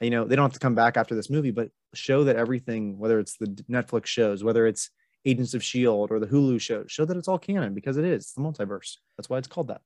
You 0.00 0.10
know, 0.10 0.24
they 0.24 0.36
don't 0.36 0.44
have 0.44 0.54
to 0.54 0.58
come 0.58 0.74
back 0.74 0.96
after 0.96 1.14
this 1.14 1.30
movie, 1.30 1.50
but 1.50 1.70
show 1.92 2.24
that 2.24 2.36
everything, 2.36 2.98
whether 2.98 3.18
it's 3.18 3.36
the 3.36 3.46
Netflix 3.70 4.06
shows, 4.06 4.42
whether 4.42 4.66
it's 4.66 4.90
Agents 5.24 5.54
of 5.54 5.62
Shield 5.64 6.10
or 6.10 6.18
the 6.20 6.26
Hulu 6.26 6.60
show. 6.60 6.84
show 6.86 7.04
that 7.04 7.16
it's 7.16 7.28
all 7.28 7.38
canon 7.38 7.74
because 7.74 7.96
it 7.96 8.04
is 8.04 8.32
the 8.32 8.42
multiverse. 8.42 8.98
That's 9.16 9.28
why 9.30 9.38
it's 9.38 9.48
called 9.48 9.68
that. 9.68 9.80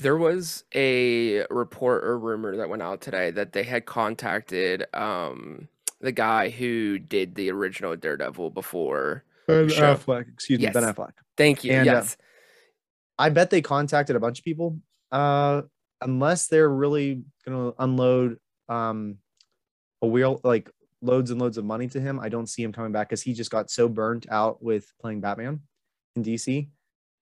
There 0.00 0.16
was 0.16 0.64
a 0.74 1.46
report 1.50 2.02
or 2.04 2.18
rumor 2.18 2.56
that 2.56 2.68
went 2.68 2.82
out 2.82 3.00
today 3.00 3.30
that 3.32 3.52
they 3.52 3.62
had 3.62 3.84
contacted 3.86 4.86
um, 4.94 5.68
the 6.00 6.10
guy 6.12 6.48
who 6.50 6.98
did 6.98 7.34
the 7.34 7.50
original 7.50 7.94
Daredevil 7.94 8.50
before. 8.50 9.24
Ben 9.46 9.68
show. 9.68 9.94
Affleck, 9.94 10.32
excuse 10.32 10.60
Yes. 10.60 10.74
me, 10.74 10.80
Ben 10.80 10.92
Affleck. 10.94 11.12
Thank 11.36 11.62
you. 11.62 11.72
And, 11.72 11.88
uh, 11.88 11.92
yes. 11.92 12.16
I 13.18 13.28
bet 13.28 13.50
they 13.50 13.60
contacted 13.62 14.16
a 14.16 14.20
bunch 14.20 14.38
of 14.40 14.44
people. 14.44 14.78
Uh, 15.12 15.62
unless 16.00 16.48
they're 16.48 16.68
really 16.68 17.22
gonna 17.46 17.72
unload 17.78 18.38
um 18.68 19.18
a 20.00 20.06
wheel 20.06 20.40
like 20.42 20.68
loads 21.02 21.30
and 21.30 21.40
loads 21.40 21.58
of 21.58 21.64
money 21.64 21.88
to 21.88 22.00
him, 22.00 22.18
I 22.20 22.28
don't 22.28 22.48
see 22.48 22.62
him 22.62 22.72
coming 22.72 22.92
back 22.92 23.08
because 23.08 23.22
he 23.22 23.34
just 23.34 23.50
got 23.50 23.70
so 23.70 23.88
burnt 23.88 24.26
out 24.30 24.62
with 24.62 24.92
playing 25.00 25.20
Batman 25.20 25.60
in 26.16 26.22
DC 26.22 26.68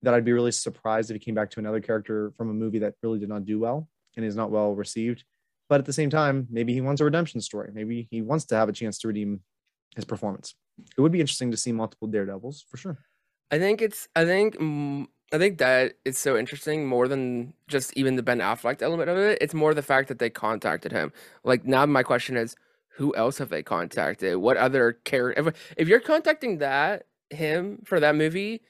that 0.03 0.13
I'd 0.13 0.25
be 0.25 0.33
really 0.33 0.51
surprised 0.51 1.09
if 1.09 1.15
he 1.15 1.19
came 1.19 1.35
back 1.35 1.49
to 1.51 1.59
another 1.59 1.81
character 1.81 2.31
from 2.37 2.49
a 2.49 2.53
movie 2.53 2.79
that 2.79 2.95
really 3.03 3.19
did 3.19 3.29
not 3.29 3.45
do 3.45 3.59
well 3.59 3.89
and 4.15 4.25
is 4.25 4.35
not 4.35 4.51
well 4.51 4.75
received. 4.75 5.23
But 5.69 5.79
at 5.79 5.85
the 5.85 5.93
same 5.93 6.09
time, 6.09 6.47
maybe 6.49 6.73
he 6.73 6.81
wants 6.81 7.01
a 7.01 7.05
redemption 7.05 7.39
story. 7.41 7.71
Maybe 7.73 8.07
he 8.11 8.21
wants 8.21 8.45
to 8.45 8.55
have 8.55 8.69
a 8.69 8.73
chance 8.73 8.97
to 8.99 9.07
redeem 9.07 9.41
his 9.95 10.05
performance. 10.05 10.55
It 10.97 11.01
would 11.01 11.11
be 11.11 11.21
interesting 11.21 11.51
to 11.51 11.57
see 11.57 11.71
multiple 11.71 12.07
Daredevils 12.07 12.65
for 12.67 12.77
sure. 12.77 12.99
I 13.51 13.59
think 13.59 13.81
it's. 13.81 14.07
I 14.15 14.25
think. 14.25 14.57
mm, 14.57 15.07
I 15.33 15.37
think 15.37 15.59
that 15.59 15.93
is 16.03 16.17
so 16.17 16.37
interesting 16.37 16.85
more 16.85 17.07
than 17.07 17.53
just 17.69 17.95
even 17.95 18.17
the 18.17 18.23
Ben 18.23 18.39
Affleck 18.39 18.81
element 18.81 19.09
of 19.09 19.17
it. 19.17 19.37
It's 19.39 19.53
more 19.53 19.73
the 19.73 19.81
fact 19.81 20.09
that 20.09 20.19
they 20.19 20.29
contacted 20.29 20.91
him. 20.91 21.13
Like 21.45 21.63
now, 21.63 21.85
my 21.85 22.03
question 22.03 22.35
is, 22.35 22.53
who 22.95 23.15
else 23.15 23.37
have 23.37 23.49
they 23.49 23.63
contacted? 23.63 24.37
What 24.37 24.57
other 24.57 24.93
character? 25.03 25.53
If, 25.77 25.87
you're 25.87 25.99
contacting 25.99 26.59
that 26.59 27.05
him 27.29 27.81
for 27.85 27.99
that 27.99 28.15
movie, 28.15 28.61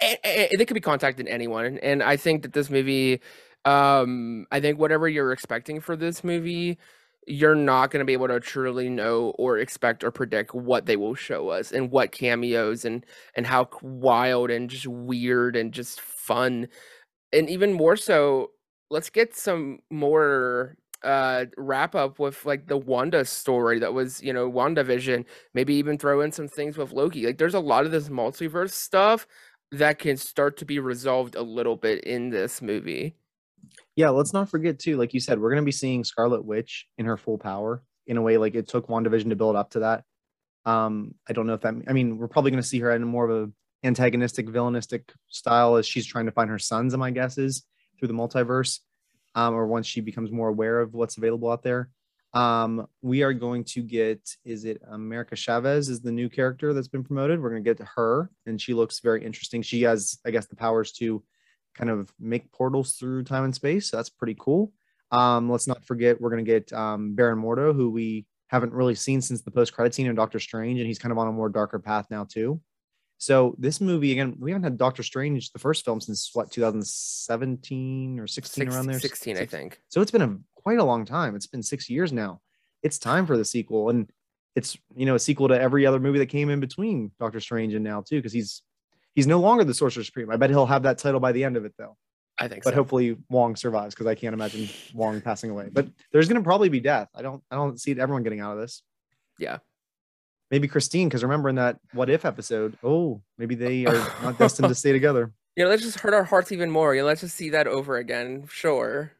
they 0.00 0.64
could 0.66 0.74
be 0.74 0.80
contacting 0.80 1.28
anyone. 1.28 1.78
And 1.82 2.02
I 2.02 2.16
think 2.16 2.42
that 2.42 2.52
this 2.52 2.70
movie, 2.70 3.20
um, 3.64 4.46
I 4.50 4.60
think 4.60 4.78
whatever 4.78 5.08
you're 5.08 5.32
expecting 5.32 5.80
for 5.80 5.96
this 5.96 6.22
movie, 6.22 6.78
you're 7.26 7.54
not 7.54 7.90
going 7.90 8.00
to 8.00 8.04
be 8.04 8.12
able 8.12 8.28
to 8.28 8.40
truly 8.40 8.88
know 8.88 9.32
or 9.38 9.58
expect 9.58 10.02
or 10.02 10.10
predict 10.10 10.54
what 10.54 10.86
they 10.86 10.96
will 10.96 11.14
show 11.14 11.48
us 11.50 11.70
and 11.70 11.90
what 11.90 12.10
cameos 12.10 12.84
and 12.84 13.06
and 13.36 13.46
how 13.46 13.68
wild 13.80 14.50
and 14.50 14.68
just 14.68 14.86
weird 14.86 15.54
and 15.54 15.72
just 15.72 16.00
fun 16.00 16.66
and 17.32 17.48
even 17.48 17.72
more 17.72 17.96
so 17.96 18.50
let's 18.90 19.08
get 19.08 19.36
some 19.36 19.78
more 19.88 20.76
uh 21.04 21.46
wrap 21.56 21.94
up 21.94 22.18
with 22.18 22.44
like 22.44 22.66
the 22.66 22.76
Wanda 22.76 23.24
story 23.24 23.78
that 23.80 23.92
was 23.94 24.22
you 24.22 24.32
know 24.32 24.50
WandaVision 24.50 25.24
maybe 25.54 25.74
even 25.74 25.98
throw 25.98 26.20
in 26.20 26.32
some 26.32 26.48
things 26.48 26.76
with 26.76 26.92
Loki 26.92 27.26
like 27.26 27.38
there's 27.38 27.54
a 27.54 27.60
lot 27.60 27.84
of 27.84 27.90
this 27.92 28.08
multiverse 28.08 28.72
stuff 28.72 29.26
that 29.72 29.98
can 29.98 30.16
start 30.16 30.56
to 30.58 30.64
be 30.64 30.78
resolved 30.78 31.34
a 31.34 31.42
little 31.42 31.76
bit 31.76 32.04
in 32.04 32.30
this 32.30 32.62
movie 32.62 33.16
Yeah, 33.96 34.10
let's 34.10 34.32
not 34.32 34.48
forget 34.48 34.78
too, 34.78 34.96
like 34.96 35.14
you 35.14 35.20
said, 35.20 35.38
we're 35.40 35.50
gonna 35.50 35.62
be 35.62 35.72
seeing 35.72 36.04
Scarlet 36.04 36.44
Witch 36.44 36.86
in 36.98 37.06
her 37.06 37.16
full 37.16 37.38
power 37.38 37.82
in 38.06 38.16
a 38.16 38.22
way 38.22 38.36
like 38.38 38.54
it 38.54 38.68
took 38.68 38.88
WandaVision 38.88 39.28
to 39.30 39.36
build 39.36 39.56
up 39.56 39.70
to 39.70 39.80
that. 39.80 40.04
Um, 40.64 41.14
I 41.28 41.32
don't 41.32 41.46
know 41.46 41.54
if 41.54 41.60
that 41.62 41.74
I 41.88 41.92
mean 41.92 42.18
we're 42.18 42.28
probably 42.28 42.50
gonna 42.50 42.62
see 42.62 42.80
her 42.80 42.92
in 42.92 43.02
more 43.04 43.28
of 43.28 43.48
a 43.48 43.52
antagonistic, 43.84 44.46
villainistic 44.46 45.10
style 45.28 45.76
as 45.76 45.86
she's 45.86 46.06
trying 46.06 46.26
to 46.26 46.32
find 46.32 46.48
her 46.50 46.58
sons, 46.58 46.96
my 46.96 47.10
guess 47.10 47.36
is, 47.38 47.64
through 47.98 48.08
the 48.08 48.14
multiverse. 48.14 48.80
Um, 49.34 49.54
or 49.54 49.66
once 49.66 49.86
she 49.86 50.00
becomes 50.00 50.30
more 50.30 50.48
aware 50.48 50.80
of 50.80 50.94
what's 50.94 51.16
available 51.16 51.50
out 51.50 51.62
there. 51.62 51.90
Um, 52.34 52.86
we 53.02 53.22
are 53.22 53.32
going 53.34 53.64
to 53.64 53.82
get, 53.82 54.36
is 54.44 54.64
it 54.64 54.80
America 54.90 55.36
Chavez 55.36 55.88
is 55.88 56.00
the 56.00 56.12
new 56.12 56.30
character 56.30 56.72
that's 56.72 56.88
been 56.88 57.04
promoted? 57.04 57.40
We're 57.40 57.50
gonna 57.50 57.60
get 57.60 57.76
to 57.78 57.88
her, 57.96 58.30
and 58.46 58.60
she 58.60 58.72
looks 58.72 59.00
very 59.00 59.24
interesting. 59.24 59.62
She 59.62 59.82
has, 59.82 60.18
I 60.24 60.30
guess, 60.30 60.46
the 60.46 60.56
powers 60.56 60.92
to 60.92 61.22
kind 61.74 61.90
of 61.90 62.12
make 62.18 62.50
portals 62.52 62.94
through 62.94 63.24
time 63.24 63.44
and 63.44 63.54
space. 63.54 63.90
So 63.90 63.96
that's 63.96 64.10
pretty 64.10 64.36
cool. 64.38 64.72
Um, 65.10 65.50
let's 65.50 65.66
not 65.66 65.84
forget 65.84 66.20
we're 66.20 66.30
gonna 66.30 66.42
get 66.42 66.72
um, 66.72 67.14
Baron 67.14 67.38
Mordo, 67.38 67.74
who 67.74 67.90
we 67.90 68.26
haven't 68.48 68.72
really 68.72 68.94
seen 68.94 69.20
since 69.20 69.42
the 69.42 69.50
post 69.50 69.74
credit 69.74 69.94
scene 69.94 70.06
in 70.06 70.14
Doctor 70.14 70.38
Strange, 70.38 70.78
and 70.78 70.86
he's 70.86 70.98
kind 70.98 71.12
of 71.12 71.18
on 71.18 71.28
a 71.28 71.32
more 71.32 71.50
darker 71.50 71.78
path 71.78 72.06
now 72.10 72.24
too. 72.24 72.60
So 73.22 73.54
this 73.56 73.80
movie 73.80 74.10
again, 74.10 74.34
we 74.40 74.50
haven't 74.50 74.64
had 74.64 74.76
Doctor 74.76 75.04
Strange 75.04 75.52
the 75.52 75.60
first 75.60 75.84
film 75.84 76.00
since 76.00 76.30
what 76.32 76.50
2017 76.50 78.18
or 78.18 78.26
16 78.26 78.64
Six- 78.64 78.74
around 78.74 78.86
there. 78.86 78.98
16 78.98 79.38
I 79.38 79.46
think 79.46 79.80
So 79.90 80.00
it's 80.00 80.10
been 80.10 80.22
a 80.22 80.36
quite 80.56 80.80
a 80.80 80.84
long 80.84 81.04
time. 81.04 81.36
It's 81.36 81.46
been 81.46 81.62
six 81.62 81.88
years 81.88 82.12
now. 82.12 82.40
It's 82.82 82.98
time 82.98 83.24
for 83.24 83.36
the 83.36 83.44
sequel, 83.44 83.90
and 83.90 84.10
it's 84.56 84.76
you 84.96 85.06
know 85.06 85.14
a 85.14 85.20
sequel 85.20 85.46
to 85.46 85.60
every 85.60 85.86
other 85.86 86.00
movie 86.00 86.18
that 86.18 86.30
came 86.30 86.50
in 86.50 86.58
between 86.58 87.12
Doctor 87.20 87.38
Strange 87.38 87.74
and 87.74 87.84
now 87.84 88.00
too, 88.00 88.16
because 88.16 88.32
he's 88.32 88.62
he's 89.14 89.28
no 89.28 89.38
longer 89.38 89.62
the 89.62 89.72
Sorcerer 89.72 90.02
Supreme. 90.02 90.28
I 90.28 90.36
bet 90.36 90.50
he'll 90.50 90.66
have 90.66 90.82
that 90.82 90.98
title 90.98 91.20
by 91.20 91.30
the 91.30 91.44
end 91.44 91.56
of 91.56 91.64
it 91.64 91.74
though. 91.78 91.96
I 92.40 92.48
think 92.48 92.64
But 92.64 92.70
so. 92.70 92.74
hopefully 92.74 93.16
Wong 93.30 93.54
survives 93.54 93.94
because 93.94 94.08
I 94.08 94.16
can't 94.16 94.34
imagine 94.34 94.68
Wong 94.94 95.20
passing 95.20 95.50
away. 95.50 95.68
But 95.70 95.86
there's 96.10 96.26
gonna 96.26 96.42
probably 96.42 96.70
be 96.70 96.80
death. 96.80 97.08
I 97.14 97.22
don't 97.22 97.40
I 97.52 97.54
don't 97.54 97.80
see 97.80 97.92
everyone 97.92 98.24
getting 98.24 98.40
out 98.40 98.54
of 98.54 98.58
this. 98.58 98.82
Yeah. 99.38 99.58
Maybe 100.52 100.68
Christine, 100.68 101.08
because 101.08 101.22
remember 101.22 101.48
in 101.48 101.54
that 101.56 101.78
What 101.94 102.10
If 102.10 102.26
episode, 102.26 102.76
oh, 102.84 103.22
maybe 103.38 103.54
they 103.54 103.86
are 103.86 103.96
not 104.22 104.38
destined 104.38 104.68
to 104.68 104.74
stay 104.74 104.92
together. 104.92 105.32
Yeah, 105.56 105.64
let's 105.66 105.80
just 105.82 106.00
hurt 106.00 106.12
our 106.12 106.24
hearts 106.24 106.52
even 106.52 106.70
more. 106.70 106.94
Yeah, 106.94 107.04
let's 107.04 107.22
just 107.22 107.36
see 107.36 107.50
that 107.50 107.66
over 107.66 107.96
again. 107.96 108.46
Sure. 108.50 109.12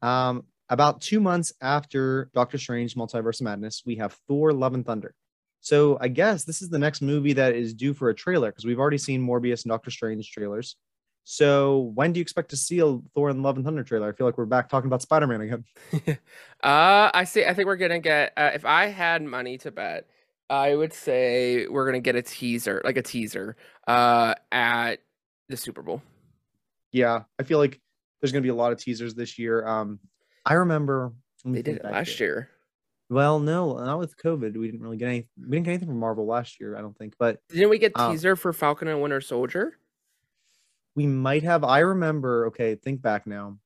Um, 0.00 0.44
about 0.68 1.00
two 1.00 1.18
months 1.18 1.52
after 1.60 2.30
Doctor 2.34 2.56
Strange 2.56 2.94
Multiverse 2.94 3.40
of 3.40 3.44
Madness, 3.46 3.82
we 3.84 3.96
have 3.96 4.16
Thor 4.28 4.52
Love 4.52 4.74
and 4.74 4.86
Thunder. 4.86 5.12
So 5.60 5.98
I 6.00 6.06
guess 6.06 6.44
this 6.44 6.62
is 6.62 6.68
the 6.68 6.78
next 6.78 7.02
movie 7.02 7.32
that 7.32 7.56
is 7.56 7.74
due 7.74 7.94
for 7.94 8.10
a 8.10 8.14
trailer 8.14 8.50
because 8.50 8.64
we've 8.64 8.78
already 8.78 8.98
seen 8.98 9.26
Morbius 9.26 9.64
and 9.64 9.70
Doctor 9.70 9.90
Strange 9.90 10.30
trailers. 10.30 10.76
So 11.24 11.92
when 11.94 12.12
do 12.12 12.20
you 12.20 12.22
expect 12.22 12.50
to 12.50 12.56
see 12.56 12.80
a 12.80 12.98
Thor 13.14 13.30
and 13.30 13.42
Love 13.42 13.56
and 13.56 13.64
Thunder 13.64 13.82
trailer? 13.82 14.08
I 14.08 14.12
feel 14.12 14.26
like 14.26 14.36
we're 14.36 14.44
back 14.44 14.68
talking 14.68 14.88
about 14.88 15.00
Spider-Man 15.02 15.40
again. 15.40 15.64
uh, 16.62 17.10
I 17.12 17.24
see. 17.24 17.44
I 17.44 17.54
think 17.54 17.66
we're 17.66 17.76
gonna 17.76 17.98
get. 17.98 18.34
Uh, 18.36 18.50
if 18.54 18.66
I 18.66 18.86
had 18.86 19.22
money 19.22 19.56
to 19.58 19.70
bet, 19.70 20.06
I 20.50 20.74
would 20.74 20.92
say 20.92 21.66
we're 21.66 21.86
gonna 21.86 22.00
get 22.00 22.14
a 22.14 22.22
teaser, 22.22 22.82
like 22.84 22.98
a 22.98 23.02
teaser, 23.02 23.56
uh, 23.88 24.34
at 24.52 24.96
the 25.48 25.56
Super 25.56 25.82
Bowl. 25.82 26.02
Yeah, 26.92 27.22
I 27.38 27.42
feel 27.42 27.58
like 27.58 27.80
there's 28.20 28.32
gonna 28.32 28.42
be 28.42 28.50
a 28.50 28.54
lot 28.54 28.72
of 28.72 28.78
teasers 28.78 29.14
this 29.14 29.38
year. 29.38 29.66
Um, 29.66 30.00
I 30.44 30.54
remember 30.54 31.14
they 31.44 31.62
did 31.62 31.76
it 31.76 31.84
last 31.84 32.20
year. 32.20 32.28
year. 32.28 32.50
Well, 33.08 33.38
no, 33.38 33.78
not 33.78 33.98
with 33.98 34.16
COVID. 34.18 34.56
We 34.58 34.66
didn't 34.66 34.82
really 34.82 34.98
get 34.98 35.08
any. 35.08 35.28
We 35.38 35.56
didn't 35.56 35.64
get 35.64 35.70
anything 35.70 35.88
from 35.88 36.00
Marvel 36.00 36.26
last 36.26 36.60
year. 36.60 36.76
I 36.76 36.82
don't 36.82 36.96
think. 36.98 37.14
But 37.18 37.38
didn't 37.48 37.70
we 37.70 37.78
get 37.78 37.92
um, 37.94 38.12
teaser 38.12 38.36
for 38.36 38.52
Falcon 38.52 38.88
and 38.88 39.00
Winter 39.00 39.22
Soldier? 39.22 39.78
We 40.94 41.06
might 41.06 41.42
have. 41.42 41.64
I 41.64 41.80
remember. 41.80 42.46
Okay, 42.46 42.74
think 42.76 43.02
back 43.02 43.26
now. 43.26 43.58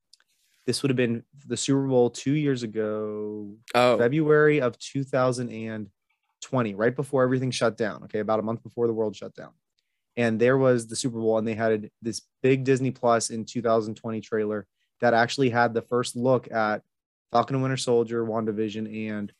This 0.66 0.82
would 0.82 0.90
have 0.90 0.96
been 0.96 1.22
the 1.46 1.56
Super 1.56 1.86
Bowl 1.86 2.10
two 2.10 2.32
years 2.34 2.62
ago, 2.62 3.54
oh. 3.74 3.96
February 3.96 4.60
of 4.60 4.78
2020, 4.78 6.74
right 6.74 6.94
before 6.94 7.22
everything 7.22 7.50
shut 7.50 7.78
down. 7.78 8.04
Okay, 8.04 8.18
about 8.18 8.38
a 8.38 8.42
month 8.42 8.62
before 8.62 8.86
the 8.86 8.92
world 8.92 9.16
shut 9.16 9.34
down. 9.34 9.52
And 10.18 10.38
there 10.38 10.58
was 10.58 10.86
the 10.86 10.96
Super 10.96 11.18
Bowl, 11.20 11.38
and 11.38 11.48
they 11.48 11.54
had 11.54 11.90
this 12.02 12.22
big 12.42 12.64
Disney 12.64 12.90
Plus 12.90 13.30
in 13.30 13.44
2020 13.44 14.20
trailer 14.20 14.66
that 15.00 15.14
actually 15.14 15.48
had 15.48 15.74
the 15.74 15.82
first 15.82 16.16
look 16.16 16.50
at 16.50 16.82
Falcon 17.30 17.56
and 17.56 17.62
Winter 17.62 17.76
Soldier, 17.76 18.24
WandaVision, 18.24 19.10
and 19.10 19.32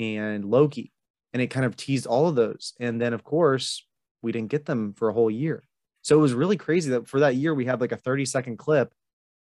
and 0.00 0.44
Loki. 0.44 0.92
And 1.32 1.42
it 1.42 1.48
kind 1.48 1.66
of 1.66 1.76
teased 1.76 2.06
all 2.06 2.28
of 2.28 2.34
those. 2.34 2.74
And 2.80 3.00
then 3.00 3.12
of 3.12 3.24
course, 3.24 3.86
we 4.22 4.32
didn't 4.32 4.50
get 4.50 4.66
them 4.66 4.94
for 4.94 5.08
a 5.08 5.12
whole 5.12 5.30
year. 5.30 5.64
So 6.02 6.16
it 6.16 6.22
was 6.22 6.34
really 6.34 6.56
crazy 6.56 6.90
that 6.90 7.06
for 7.06 7.20
that 7.20 7.36
year 7.36 7.54
we 7.54 7.64
had 7.64 7.80
like 7.80 7.92
a 7.92 7.96
30 7.96 8.24
second 8.24 8.56
clip 8.56 8.92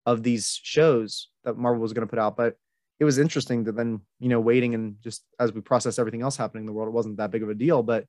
of 0.05 0.23
these 0.23 0.59
shows 0.63 1.29
that 1.45 1.57
Marvel 1.57 1.83
was 1.83 1.93
going 1.93 2.07
to 2.07 2.11
put 2.11 2.19
out. 2.19 2.37
But 2.37 2.57
it 2.99 3.05
was 3.05 3.19
interesting 3.19 3.65
that 3.65 3.77
then, 3.77 4.01
you 4.21 4.29
know, 4.29 4.41
waiting 4.41 4.75
and 4.75 4.97
just 5.03 5.25
as 5.39 5.53
we 5.53 5.61
process 5.61 5.99
everything 5.99 6.23
else 6.23 6.37
happening 6.37 6.63
in 6.63 6.67
the 6.67 6.73
world, 6.73 6.89
it 6.89 6.93
wasn't 6.95 7.19
that 7.19 7.31
big 7.31 7.43
of 7.43 7.51
a 7.51 7.55
deal. 7.55 7.83
But 7.83 8.07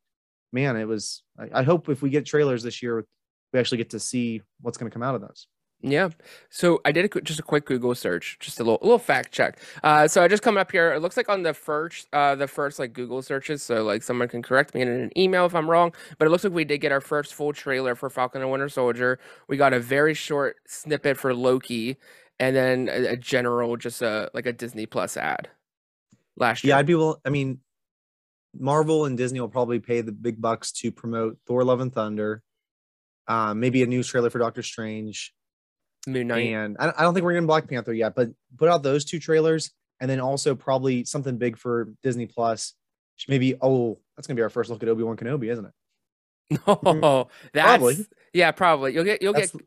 man, 0.54 0.78
it 0.78 0.86
was 0.86 1.24
I, 1.38 1.60
I 1.60 1.64
hope 1.64 1.90
if 1.90 2.02
we 2.02 2.10
get 2.10 2.26
trailers 2.26 2.64
this 2.64 2.82
year, 2.82 3.06
we 3.54 3.60
actually 3.60 3.80
get 3.80 3.92
to 3.92 4.00
see 4.00 4.42
what's 4.62 4.78
going 4.78 4.90
to 4.90 4.94
come 4.94 5.04
out 5.04 5.16
of 5.16 5.22
those. 5.22 5.48
Yeah. 5.82 6.10
So 6.50 6.82
I 6.86 6.92
did 6.92 7.06
a, 7.06 7.22
just 7.22 7.40
a 7.40 7.44
quick 7.44 7.66
Google 7.66 7.94
search, 7.94 8.38
just 8.40 8.60
a 8.60 8.64
little, 8.64 8.80
a 8.82 8.84
little 8.84 9.00
fact 9.00 9.32
check. 9.32 9.60
Uh, 9.84 10.08
so 10.08 10.24
I 10.24 10.28
just 10.28 10.42
come 10.42 10.58
up 10.58 10.72
here. 10.72 10.92
It 10.94 11.02
looks 11.02 11.18
like 11.18 11.30
on 11.30 11.44
the 11.44 11.54
first, 11.54 12.08
uh, 12.14 12.34
the 12.36 12.48
first 12.48 12.80
like 12.80 12.94
Google 12.94 13.22
searches. 13.22 13.62
So 13.62 13.84
like 13.84 14.02
someone 14.02 14.28
can 14.28 14.42
correct 14.42 14.74
me 14.74 14.82
in 14.82 14.88
an 14.88 15.18
email 15.18 15.46
if 15.46 15.54
I'm 15.54 15.70
wrong. 15.70 15.94
But 16.18 16.26
it 16.26 16.32
looks 16.32 16.44
like 16.44 16.54
we 16.54 16.66
did 16.66 16.80
get 16.80 16.92
our 16.92 17.02
first 17.02 17.36
full 17.36 17.54
trailer 17.54 17.94
for 17.94 18.10
Falcon 18.10 18.42
and 18.42 18.50
Winter 18.50 18.70
Soldier. 18.70 19.20
We 19.48 19.56
got 19.56 19.74
a 19.74 19.80
very 19.80 20.16
short 20.16 20.58
snippet 20.66 21.16
for 21.16 21.34
Loki, 21.34 21.98
and 22.40 22.56
then 22.56 22.90
a, 22.90 23.14
a 23.14 23.18
general, 23.18 23.78
just 23.78 24.02
a 24.02 24.32
like 24.34 24.48
a 24.48 24.54
Disney 24.54 24.88
Plus 24.88 25.16
ad 25.16 25.50
last 26.38 26.64
year. 26.64 26.70
Yeah, 26.74 26.80
I'd 26.80 26.88
be 26.88 26.96
well. 26.96 27.22
I 27.24 27.30
mean, 27.30 27.60
Marvel 28.58 29.06
and 29.06 29.16
Disney 29.16 29.40
will 29.40 29.48
probably 29.48 29.80
pay 29.80 30.02
the 30.02 30.12
big 30.12 30.42
bucks 30.42 30.72
to 30.74 30.92
promote 30.92 31.38
Thor: 31.46 31.64
Love 31.64 31.82
and 31.82 31.94
Thunder. 31.94 32.42
Uh, 33.28 33.54
maybe 33.54 33.84
a 33.84 33.86
new 33.86 34.02
trailer 34.02 34.30
for 34.30 34.40
Doctor 34.40 34.64
Strange 34.64 35.34
Moon 36.08 36.28
Knight. 36.28 36.48
And 36.48 36.78
I 36.80 37.02
don't 37.02 37.14
think 37.14 37.24
we're 37.24 37.34
getting 37.34 37.48
Black 37.48 37.68
Panther 37.70 37.94
yet, 37.94 38.16
but 38.16 38.30
put 38.58 38.70
out 38.70 38.84
those 38.84 39.06
two 39.06 39.20
trailers 39.20 39.72
and 40.00 40.10
then 40.10 40.20
also 40.20 40.56
probably 40.56 41.04
something 41.06 41.38
big 41.38 41.58
for 41.58 41.90
Disney 42.04 42.26
Plus. 42.26 42.74
Maybe, 43.28 43.56
oh, 43.62 44.00
that's 44.16 44.28
going 44.28 44.36
to 44.36 44.40
be 44.40 44.44
our 44.44 44.50
first 44.50 44.70
look 44.70 44.84
at 44.84 44.90
Obi 44.90 45.04
Wan 45.04 45.18
Kenobi, 45.18 45.52
isn't 45.52 45.66
it? 45.66 45.74
No, 46.68 47.28
that's 47.52 47.66
probably. 47.66 48.06
Yeah, 48.34 48.52
probably. 48.52 48.94
You'll 48.94 49.04
get, 49.04 49.22
you'll 49.22 49.34
that's, 49.34 49.52
get, 49.52 49.66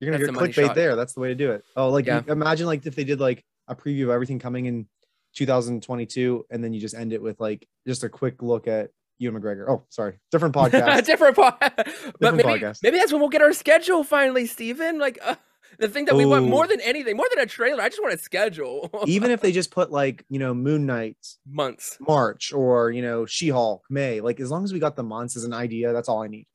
you're 0.00 0.10
going 0.10 0.20
to 0.20 0.32
get 0.32 0.54
clickbait 0.54 0.74
there. 0.74 0.96
That's 0.96 1.12
the 1.12 1.20
way 1.20 1.28
to 1.28 1.34
do 1.34 1.52
it. 1.52 1.64
Oh, 1.76 1.90
like 1.90 2.06
yeah. 2.06 2.22
imagine 2.26 2.66
like 2.66 2.84
if 2.86 2.96
they 2.96 3.04
did 3.04 3.20
like 3.20 3.44
a 3.68 3.76
preview 3.76 4.04
of 4.04 4.10
everything 4.10 4.38
coming 4.38 4.66
in 4.66 4.88
2022 5.34 6.46
and 6.50 6.62
then 6.62 6.72
you 6.72 6.80
just 6.80 6.94
end 6.94 7.12
it 7.12 7.22
with 7.22 7.40
like 7.40 7.66
just 7.86 8.04
a 8.04 8.08
quick 8.08 8.42
look 8.42 8.66
at 8.66 8.90
Ewan 9.24 9.40
McGregor. 9.40 9.66
Oh, 9.68 9.82
sorry, 9.88 10.18
different 10.30 10.54
podcast. 10.54 11.06
different 11.06 11.36
podcast. 11.36 12.12
but 12.20 12.34
maybe 12.34 12.48
podcast. 12.48 12.82
maybe 12.82 12.98
that's 12.98 13.12
when 13.12 13.20
we'll 13.20 13.30
get 13.30 13.42
our 13.42 13.52
schedule 13.52 14.04
finally, 14.04 14.46
Steven. 14.46 14.98
Like 14.98 15.18
uh, 15.22 15.34
the 15.78 15.88
thing 15.88 16.04
that 16.06 16.14
Ooh. 16.14 16.18
we 16.18 16.26
want 16.26 16.46
more 16.46 16.66
than 16.66 16.80
anything, 16.80 17.16
more 17.16 17.26
than 17.34 17.42
a 17.42 17.46
trailer. 17.46 17.82
I 17.82 17.88
just 17.88 18.00
want 18.02 18.14
a 18.14 18.18
schedule. 18.18 18.90
Even 19.06 19.30
if 19.30 19.40
they 19.40 19.52
just 19.52 19.70
put 19.70 19.90
like 19.90 20.24
you 20.28 20.38
know 20.38 20.54
Moon 20.54 20.86
Knight 20.86 21.16
months, 21.46 21.96
March, 22.00 22.52
or 22.52 22.90
you 22.90 23.02
know 23.02 23.26
She 23.26 23.48
Hulk 23.48 23.84
May. 23.90 24.20
Like 24.20 24.40
as 24.40 24.50
long 24.50 24.64
as 24.64 24.72
we 24.72 24.78
got 24.78 24.96
the 24.96 25.02
months 25.02 25.36
as 25.36 25.44
an 25.44 25.52
idea, 25.52 25.92
that's 25.92 26.08
all 26.08 26.22
I 26.22 26.28
need. 26.28 26.46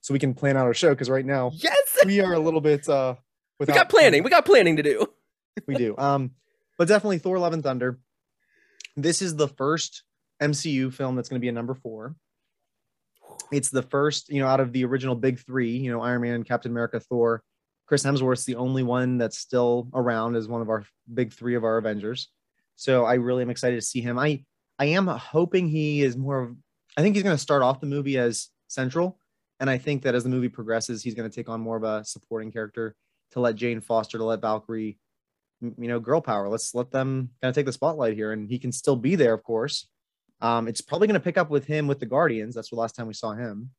So 0.00 0.12
we 0.14 0.18
can 0.18 0.34
plan 0.34 0.56
out 0.56 0.64
our 0.64 0.74
show 0.74 0.90
because 0.90 1.10
right 1.10 1.26
now, 1.26 1.50
yes, 1.54 1.98
we 2.06 2.20
are 2.20 2.32
a 2.32 2.38
little 2.38 2.60
bit. 2.60 2.88
uh 2.88 3.16
We 3.58 3.66
got 3.66 3.88
planning. 3.88 4.22
We 4.22 4.30
got 4.30 4.44
planning 4.44 4.76
to 4.76 4.82
do. 4.82 5.06
we 5.66 5.74
do. 5.74 5.94
Um, 5.98 6.32
but 6.78 6.88
definitely 6.88 7.18
Thor: 7.18 7.38
Love 7.38 7.52
and 7.52 7.62
Thunder. 7.62 7.98
This 8.96 9.22
is 9.22 9.36
the 9.36 9.48
first 9.48 10.02
MCU 10.42 10.92
film 10.92 11.16
that's 11.16 11.28
going 11.28 11.40
to 11.40 11.44
be 11.44 11.48
a 11.48 11.52
number 11.52 11.74
four. 11.74 12.14
It's 13.50 13.70
the 13.70 13.82
first, 13.82 14.28
you 14.28 14.40
know, 14.40 14.46
out 14.46 14.60
of 14.60 14.72
the 14.72 14.84
original 14.84 15.14
big 15.14 15.38
three, 15.38 15.76
you 15.76 15.90
know, 15.90 16.00
Iron 16.00 16.22
Man, 16.22 16.44
Captain 16.44 16.70
America, 16.70 17.00
Thor. 17.00 17.42
Chris 17.86 18.04
Hemsworth's 18.04 18.44
the 18.44 18.56
only 18.56 18.82
one 18.82 19.16
that's 19.16 19.38
still 19.38 19.88
around 19.94 20.36
as 20.36 20.46
one 20.46 20.60
of 20.60 20.68
our 20.68 20.84
big 21.14 21.32
three 21.32 21.54
of 21.54 21.64
our 21.64 21.78
Avengers. 21.78 22.28
So 22.76 23.04
I 23.06 23.14
really 23.14 23.42
am 23.42 23.50
excited 23.50 23.76
to 23.76 23.86
see 23.86 24.00
him. 24.00 24.18
I 24.18 24.44
I 24.78 24.86
am 24.86 25.06
hoping 25.06 25.68
he 25.68 26.02
is 26.02 26.16
more 26.16 26.42
of 26.42 26.56
I 26.96 27.02
think 27.02 27.14
he's 27.14 27.24
going 27.24 27.36
to 27.36 27.42
start 27.42 27.62
off 27.62 27.80
the 27.80 27.86
movie 27.86 28.18
as 28.18 28.48
central. 28.68 29.18
And 29.60 29.70
I 29.70 29.78
think 29.78 30.02
that 30.02 30.14
as 30.14 30.22
the 30.22 30.30
movie 30.30 30.48
progresses, 30.48 31.02
he's 31.02 31.14
going 31.14 31.28
to 31.28 31.34
take 31.34 31.48
on 31.48 31.60
more 31.60 31.76
of 31.76 31.82
a 31.82 32.04
supporting 32.04 32.52
character 32.52 32.94
to 33.32 33.40
let 33.40 33.56
Jane 33.56 33.80
Foster, 33.80 34.18
to 34.18 34.24
let 34.24 34.40
Valkyrie, 34.40 34.98
you 35.60 35.88
know, 35.88 35.98
girl 35.98 36.20
power. 36.20 36.48
Let's 36.48 36.74
let 36.74 36.90
them 36.90 37.30
kind 37.42 37.48
of 37.48 37.54
take 37.54 37.66
the 37.66 37.72
spotlight 37.72 38.14
here. 38.14 38.32
And 38.32 38.48
he 38.48 38.58
can 38.58 38.72
still 38.72 38.96
be 38.96 39.16
there, 39.16 39.34
of 39.34 39.42
course, 39.42 39.88
um, 40.40 40.68
it's 40.68 40.80
probably 40.80 41.08
going 41.08 41.20
to 41.20 41.24
pick 41.24 41.38
up 41.38 41.50
with 41.50 41.64
him 41.64 41.86
with 41.86 42.00
the 42.00 42.06
Guardians. 42.06 42.54
That's 42.54 42.70
the 42.70 42.76
last 42.76 42.94
time 42.94 43.06
we 43.06 43.14
saw 43.14 43.32
him. 43.32 43.70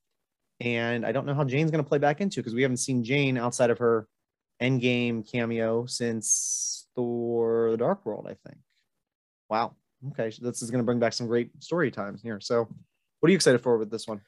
And 0.60 1.06
I 1.06 1.12
don't 1.12 1.26
know 1.26 1.34
how 1.34 1.46
Jane's 1.46 1.72
going 1.72 1.84
to 1.84 1.88
play 1.88 2.00
back 2.00 2.20
into 2.20 2.42
because 2.42 2.54
we 2.54 2.64
haven't 2.64 2.78
seen 2.78 3.04
Jane 3.04 3.38
outside 3.38 3.70
of 3.70 3.78
her 3.80 4.08
Endgame 4.62 5.30
cameo 5.30 5.86
since 5.86 6.88
Thor: 6.96 7.72
The 7.72 7.78
Dark 7.78 8.06
World. 8.06 8.26
I 8.30 8.36
think. 8.46 8.60
Wow. 9.50 9.76
Okay, 10.12 10.32
this 10.42 10.62
is 10.62 10.72
going 10.72 10.80
to 10.80 10.86
bring 10.86 11.00
back 11.00 11.14
some 11.14 11.28
great 11.28 11.52
story 11.62 11.92
times 11.92 12.22
here. 12.22 12.40
So, 12.40 12.68
what 13.20 13.28
are 13.28 13.30
you 13.30 13.36
excited 13.36 13.62
for 13.62 13.78
with 13.78 13.90
this 13.90 14.08
one? 14.08 14.22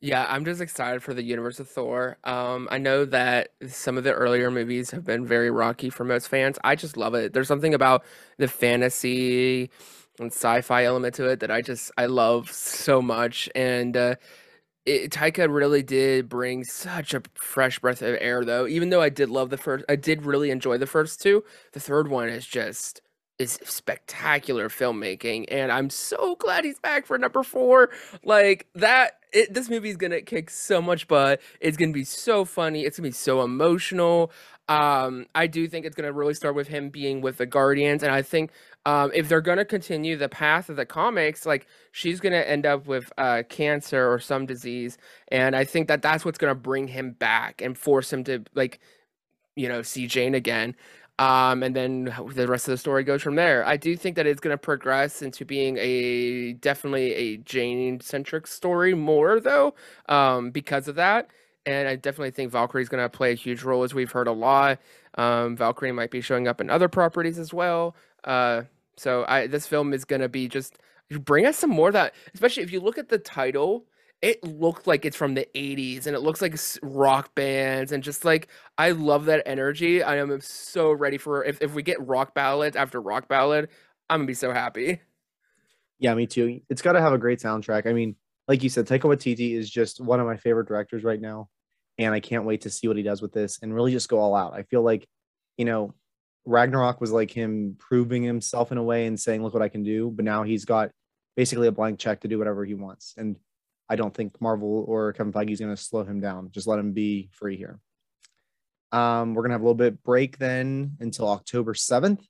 Yeah, 0.00 0.26
I'm 0.28 0.44
just 0.44 0.60
excited 0.60 1.02
for 1.02 1.12
the 1.12 1.22
universe 1.22 1.58
of 1.58 1.68
Thor. 1.68 2.18
Um, 2.22 2.68
I 2.70 2.78
know 2.78 3.04
that 3.06 3.50
some 3.66 3.98
of 3.98 4.04
the 4.04 4.12
earlier 4.12 4.50
movies 4.50 4.90
have 4.92 5.04
been 5.04 5.26
very 5.26 5.50
rocky 5.50 5.90
for 5.90 6.04
most 6.04 6.28
fans. 6.28 6.56
I 6.62 6.76
just 6.76 6.96
love 6.96 7.14
it. 7.14 7.32
There's 7.32 7.48
something 7.48 7.74
about 7.74 8.04
the 8.36 8.46
fantasy 8.46 9.70
and 10.20 10.32
sci-fi 10.32 10.84
element 10.84 11.14
to 11.16 11.28
it 11.28 11.40
that 11.40 11.50
I 11.50 11.62
just 11.62 11.90
I 11.98 12.06
love 12.06 12.50
so 12.50 13.00
much. 13.02 13.48
And 13.54 13.96
uh, 13.96 14.14
it, 14.86 15.12
Taika 15.12 15.52
really 15.52 15.82
did 15.82 16.28
bring 16.28 16.64
such 16.64 17.14
a 17.14 17.22
fresh 17.34 17.78
breath 17.78 18.02
of 18.02 18.16
air, 18.20 18.44
though. 18.44 18.66
Even 18.66 18.90
though 18.90 19.02
I 19.02 19.10
did 19.10 19.28
love 19.28 19.50
the 19.50 19.58
first, 19.58 19.84
I 19.88 19.96
did 19.96 20.24
really 20.24 20.50
enjoy 20.50 20.78
the 20.78 20.86
first 20.86 21.20
two. 21.20 21.44
The 21.72 21.80
third 21.80 22.08
one 22.08 22.28
is 22.28 22.46
just 22.46 23.02
is 23.38 23.58
spectacular 23.64 24.68
filmmaking, 24.68 25.44
and 25.48 25.70
I'm 25.70 25.90
so 25.90 26.34
glad 26.36 26.64
he's 26.64 26.80
back 26.80 27.06
for 27.06 27.16
number 27.18 27.42
four. 27.42 27.90
Like 28.24 28.66
that, 28.74 29.20
it, 29.32 29.54
this 29.54 29.70
movie 29.70 29.90
is 29.90 29.96
gonna 29.96 30.22
kick 30.22 30.50
so 30.50 30.82
much 30.82 31.06
butt. 31.06 31.40
It's 31.60 31.76
gonna 31.76 31.92
be 31.92 32.04
so 32.04 32.44
funny. 32.44 32.82
It's 32.84 32.98
gonna 32.98 33.08
be 33.08 33.12
so 33.12 33.42
emotional. 33.42 34.32
Um, 34.68 35.26
I 35.34 35.46
do 35.46 35.68
think 35.68 35.86
it's 35.86 35.94
gonna 35.94 36.12
really 36.12 36.34
start 36.34 36.54
with 36.54 36.68
him 36.68 36.90
being 36.90 37.20
with 37.20 37.36
the 37.38 37.46
Guardians, 37.46 38.02
and 38.02 38.12
I 38.12 38.22
think 38.22 38.50
um, 38.86 39.10
if 39.14 39.28
they're 39.28 39.40
going 39.40 39.58
to 39.58 39.64
continue 39.64 40.16
the 40.16 40.28
path 40.28 40.68
of 40.68 40.76
the 40.76 40.86
comics, 40.86 41.44
like 41.44 41.66
she's 41.92 42.20
going 42.20 42.32
to 42.32 42.48
end 42.48 42.64
up 42.64 42.86
with 42.86 43.12
uh, 43.18 43.42
cancer 43.48 44.10
or 44.10 44.18
some 44.18 44.46
disease, 44.46 44.98
and 45.28 45.54
I 45.54 45.64
think 45.64 45.88
that 45.88 46.02
that's 46.02 46.24
what's 46.24 46.38
going 46.38 46.50
to 46.50 46.60
bring 46.60 46.88
him 46.88 47.12
back 47.12 47.60
and 47.60 47.76
force 47.76 48.12
him 48.12 48.24
to 48.24 48.44
like, 48.54 48.80
you 49.56 49.68
know, 49.68 49.82
see 49.82 50.06
Jane 50.06 50.34
again. 50.34 50.74
Um, 51.18 51.64
and 51.64 51.74
then 51.74 52.14
the 52.32 52.46
rest 52.46 52.68
of 52.68 52.72
the 52.72 52.78
story 52.78 53.02
goes 53.02 53.22
from 53.22 53.34
there. 53.34 53.66
I 53.66 53.76
do 53.76 53.96
think 53.96 54.14
that 54.16 54.26
it's 54.26 54.40
going 54.40 54.54
to 54.54 54.58
progress 54.58 55.20
into 55.20 55.44
being 55.44 55.76
a 55.78 56.52
definitely 56.54 57.12
a 57.14 57.36
Jane 57.38 57.98
centric 58.00 58.46
story 58.46 58.94
more 58.94 59.40
though, 59.40 59.74
um, 60.08 60.52
because 60.52 60.86
of 60.86 60.94
that. 60.94 61.28
And 61.66 61.88
I 61.88 61.96
definitely 61.96 62.30
think 62.30 62.52
Valkyrie 62.52 62.82
is 62.82 62.88
going 62.88 63.02
to 63.02 63.10
play 63.10 63.32
a 63.32 63.34
huge 63.34 63.62
role, 63.62 63.82
as 63.82 63.92
we've 63.92 64.12
heard 64.12 64.28
a 64.28 64.32
lot. 64.32 64.78
Um, 65.16 65.56
Valkyrie 65.56 65.92
might 65.92 66.12
be 66.12 66.20
showing 66.20 66.46
up 66.46 66.60
in 66.60 66.70
other 66.70 66.88
properties 66.88 67.38
as 67.38 67.52
well. 67.52 67.96
Uh, 68.24 68.62
so 68.96 69.24
I 69.28 69.46
this 69.46 69.66
film 69.66 69.92
is 69.92 70.04
gonna 70.04 70.28
be 70.28 70.48
just 70.48 70.78
bring 71.10 71.46
us 71.46 71.56
some 71.58 71.70
more 71.70 71.92
that, 71.92 72.14
especially 72.34 72.62
if 72.62 72.72
you 72.72 72.80
look 72.80 72.98
at 72.98 73.08
the 73.08 73.18
title. 73.18 73.86
It 74.20 74.42
looked 74.42 74.88
like 74.88 75.04
it's 75.04 75.16
from 75.16 75.34
the 75.34 75.46
80s 75.54 76.06
and 76.06 76.16
it 76.16 76.20
looks 76.20 76.42
like 76.42 76.58
rock 76.82 77.36
bands 77.36 77.92
and 77.92 78.02
just 78.02 78.24
like 78.24 78.48
I 78.76 78.90
love 78.90 79.26
that 79.26 79.44
energy. 79.46 80.02
I 80.02 80.16
am 80.16 80.40
so 80.40 80.90
ready 80.92 81.18
for 81.18 81.44
if, 81.44 81.62
if 81.62 81.72
we 81.74 81.84
get 81.84 82.04
rock 82.04 82.34
ballad 82.34 82.74
after 82.76 83.00
rock 83.00 83.28
ballad, 83.28 83.68
I'm 84.10 84.18
gonna 84.20 84.26
be 84.26 84.34
so 84.34 84.52
happy. 84.52 85.00
Yeah, 86.00 86.14
me 86.14 86.26
too. 86.26 86.60
It's 86.68 86.82
got 86.82 86.92
to 86.92 87.00
have 87.00 87.12
a 87.12 87.18
great 87.18 87.40
soundtrack. 87.40 87.86
I 87.86 87.92
mean, 87.92 88.16
like 88.46 88.62
you 88.62 88.68
said, 88.68 88.86
Taika 88.86 89.02
Waititi 89.02 89.54
is 89.56 89.70
just 89.70 90.00
one 90.00 90.20
of 90.20 90.26
my 90.26 90.36
favorite 90.36 90.68
directors 90.68 91.04
right 91.04 91.20
now. 91.20 91.48
and 91.98 92.14
I 92.14 92.20
can't 92.20 92.44
wait 92.44 92.62
to 92.62 92.70
see 92.70 92.88
what 92.88 92.96
he 92.96 93.02
does 93.02 93.20
with 93.22 93.32
this 93.32 93.58
and 93.62 93.74
really 93.74 93.92
just 93.92 94.08
go 94.08 94.18
all 94.18 94.34
out. 94.36 94.54
I 94.54 94.62
feel 94.62 94.82
like, 94.82 95.08
you 95.56 95.64
know, 95.64 95.94
Ragnarok 96.48 97.00
was 97.00 97.12
like 97.12 97.30
him 97.30 97.76
proving 97.78 98.22
himself 98.22 98.72
in 98.72 98.78
a 98.78 98.82
way 98.82 99.06
and 99.06 99.20
saying, 99.20 99.42
"Look 99.42 99.52
what 99.52 99.62
I 99.62 99.68
can 99.68 99.82
do," 99.82 100.10
but 100.10 100.24
now 100.24 100.42
he's 100.42 100.64
got 100.64 100.90
basically 101.36 101.68
a 101.68 101.72
blank 101.72 101.98
check 101.98 102.20
to 102.20 102.28
do 102.28 102.38
whatever 102.38 102.64
he 102.64 102.74
wants, 102.74 103.14
and 103.16 103.36
I 103.88 103.96
don't 103.96 104.14
think 104.14 104.40
Marvel 104.40 104.84
or 104.88 105.12
Kevin 105.12 105.32
Feige 105.32 105.50
is 105.50 105.60
going 105.60 105.74
to 105.74 105.80
slow 105.80 106.04
him 106.04 106.20
down. 106.20 106.50
Just 106.50 106.66
let 106.66 106.78
him 106.78 106.92
be 106.92 107.28
free 107.32 107.56
here. 107.56 107.80
Um, 108.92 109.34
we're 109.34 109.42
gonna 109.42 109.54
have 109.54 109.60
a 109.60 109.64
little 109.64 109.74
bit 109.74 110.02
break 110.02 110.38
then 110.38 110.96
until 111.00 111.28
October 111.28 111.74
seventh 111.74 112.26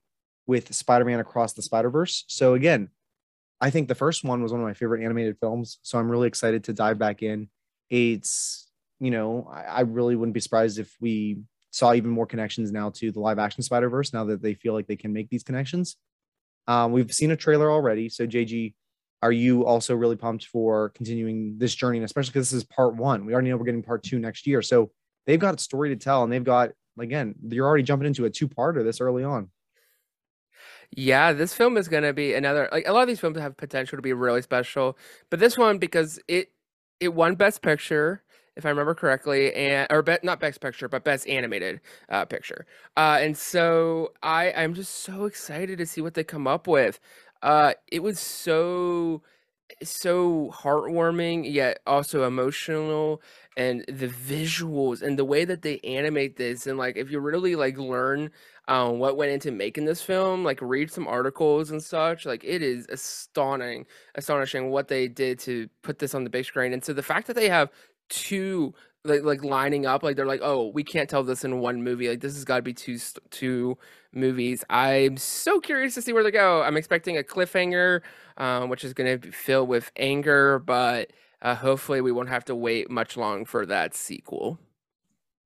with 0.46 0.74
Spider-Man 0.74 1.20
Across 1.20 1.52
the 1.52 1.62
Spider-Verse. 1.62 2.24
So 2.26 2.54
again, 2.54 2.88
I 3.61 3.70
think 3.70 3.87
the 3.87 3.94
first 3.94 4.24
one 4.24 4.42
was 4.42 4.50
one 4.50 4.61
of 4.61 4.66
my 4.66 4.74
favorite 4.74 5.04
animated 5.04 5.38
films, 5.38 5.78
so 5.83 5.98
I'm 5.98 6.11
really 6.11 6.26
excited 6.26 6.64
to 6.64 6.72
dive 6.72 6.98
back 6.98 7.22
in. 7.22 7.48
It's 7.90 8.66
you 8.98 9.12
know 9.12 9.48
I, 9.52 9.62
I 9.62 9.81
really 9.83 10.16
wouldn't 10.16 10.35
be 10.35 10.40
surprised 10.40 10.81
if 10.81 10.92
we 11.00 11.38
saw 11.70 11.92
even 11.94 12.11
more 12.11 12.26
connections 12.26 12.72
now 12.72 12.90
to 12.90 13.12
the 13.12 13.20
live 13.20 13.38
action 13.38 13.62
Spider 13.62 13.88
Verse 13.88 14.12
now 14.12 14.24
that 14.24 14.42
they 14.42 14.54
feel 14.54 14.74
like 14.74 14.87
they 14.87 14.96
can 14.96 15.12
make 15.12 15.28
these 15.28 15.42
connections. 15.42 15.96
Um, 16.66 16.92
we've 16.92 17.12
seen 17.12 17.31
a 17.31 17.37
trailer 17.37 17.70
already. 17.70 18.09
So, 18.09 18.26
JG, 18.26 18.74
are 19.22 19.33
you 19.33 19.64
also 19.64 19.94
really 19.94 20.16
pumped 20.16 20.46
for 20.46 20.90
continuing 20.90 21.59
this 21.59 21.74
journey, 21.74 22.02
especially 22.02 22.31
because 22.31 22.50
this 22.50 22.59
is 22.59 22.64
part 22.64 22.94
one? 22.96 23.24
We 23.26 23.33
already 23.33 23.50
know 23.50 23.57
we're 23.57 23.64
getting 23.64 23.83
part 23.83 24.02
two 24.02 24.18
next 24.18 24.46
year. 24.46 24.62
So, 24.62 24.90
they've 25.26 25.40
got 25.40 25.54
a 25.54 25.62
story 25.62 25.90
to 25.90 25.96
tell, 25.96 26.24
and 26.24 26.33
they've 26.33 26.44
got, 26.44 26.70
again, 26.98 27.35
you're 27.48 27.66
already 27.66 27.85
jumping 27.85 28.07
into 28.07 28.24
a 28.24 28.31
two 28.31 28.48
parter 28.48 28.85
this 28.85 29.00
early 29.00 29.24
on. 29.24 29.50
Yeah, 30.90 31.33
this 31.33 31.52
film 31.52 31.76
is 31.76 31.88
going 31.88 32.04
to 32.04 32.14
be 32.14 32.33
another 32.35 32.68
like 32.72 32.88
a 32.88 32.92
lot 32.92 33.02
of 33.02 33.09
these 33.09 33.20
films 33.20 33.38
have 33.38 33.57
potential 33.57 33.98
to 33.98 34.02
be 34.02 34.14
really 34.14 34.40
special, 34.40 34.96
but 35.31 35.38
this 35.38 35.59
one 35.59 35.78
because 35.78 36.18
it 36.28 36.50
it 36.98 37.14
won 37.14 37.35
best 37.35 37.61
picture 37.61 38.22
if 38.59 38.66
I 38.66 38.71
remember 38.71 38.94
correctly, 38.94 39.55
and 39.55 39.87
or 39.88 40.03
be, 40.03 40.18
not 40.23 40.40
best 40.40 40.61
picture, 40.61 40.88
but 40.88 41.05
best 41.05 41.27
animated 41.29 41.81
uh, 42.11 42.25
picture. 42.27 42.66
Uh, 42.97 43.18
and 43.21 43.38
so 43.38 44.12
I 44.23 44.53
I'm 44.53 44.75
just 44.75 44.97
so 44.97 45.25
excited 45.25 45.79
to 45.79 45.87
see 45.87 46.03
what 46.03 46.14
they 46.14 46.25
come 46.25 46.47
up 46.47 46.66
with. 46.66 47.01
Uh, 47.42 47.73
it 47.90 48.03
was 48.03 48.18
so 48.18 49.23
so 49.83 50.51
heartwarming 50.53 51.51
yet 51.51 51.81
also 51.87 52.25
emotional 52.25 53.23
and 53.57 53.85
the 53.87 54.09
visuals 54.09 55.03
and 55.03 55.18
the 55.18 55.25
way 55.25 55.44
that 55.44 55.62
they 55.62 55.79
animate 55.81 56.37
this 56.37 56.66
and 56.66 56.79
like 56.79 56.97
if 56.97 57.11
you 57.11 57.21
really 57.21 57.55
like 57.55 57.77
learn 57.77 58.31
um, 58.66 58.99
what 58.99 59.16
went 59.16 59.31
into 59.31 59.51
making 59.51 59.85
this 59.85 60.01
film 60.01 60.42
like 60.42 60.59
read 60.62 60.90
some 60.90 61.07
articles 61.07 61.71
and 61.71 61.83
such 61.83 62.25
like 62.25 62.42
it 62.44 62.62
is 62.62 62.87
astonishing 62.88 63.85
astonishing 64.14 64.71
what 64.71 64.88
they 64.88 65.07
did 65.07 65.38
to 65.38 65.68
put 65.83 65.99
this 65.99 66.14
on 66.14 66.25
the 66.25 66.31
big 66.31 66.44
screen 66.44 66.73
and 66.73 66.85
so 66.85 66.92
the 66.92 67.03
fact 67.03 67.27
that 67.27 67.37
they 67.37 67.49
have 67.49 67.71
two 68.09 68.75
like 69.05 69.23
like 69.23 69.44
lining 69.44 69.87
up 69.87 70.03
like 70.03 70.16
they're 70.16 70.27
like 70.27 70.40
oh 70.42 70.68
we 70.68 70.85
can't 70.85 71.09
tell 71.09 71.23
this 71.23 71.44
in 71.44 71.61
one 71.61 71.83
movie 71.83 72.09
like 72.09 72.21
this 72.21 72.35
has 72.35 72.44
got 72.44 72.57
to 72.57 72.62
be 72.62 72.75
two 72.75 72.99
two 73.31 73.77
movies. 74.12 74.64
I'm 74.71 75.16
so 75.16 75.61
curious 75.61 75.94
to 75.94 76.03
see 76.03 76.12
where 76.12 76.23
they 76.23 76.31
go. 76.31 76.62
I'm 76.62 76.77
expecting 76.77 77.18
a 77.18 77.23
cliffhanger 77.23 78.01
um, 78.37 78.68
which 78.68 78.85
is 78.85 78.94
going 78.94 79.21
to 79.21 79.33
fill 79.33 79.66
with 79.66 79.90
anger 79.97 80.59
but 80.59 81.12
uh, 81.42 81.55
hopefully 81.55 82.01
we 82.01 82.12
won't 82.12 82.29
have 82.29 82.44
to 82.47 82.55
wait 82.55 82.90
much 82.90 83.16
long 83.16 83.44
for 83.44 83.66
that 83.66 83.94
sequel. 83.94 84.59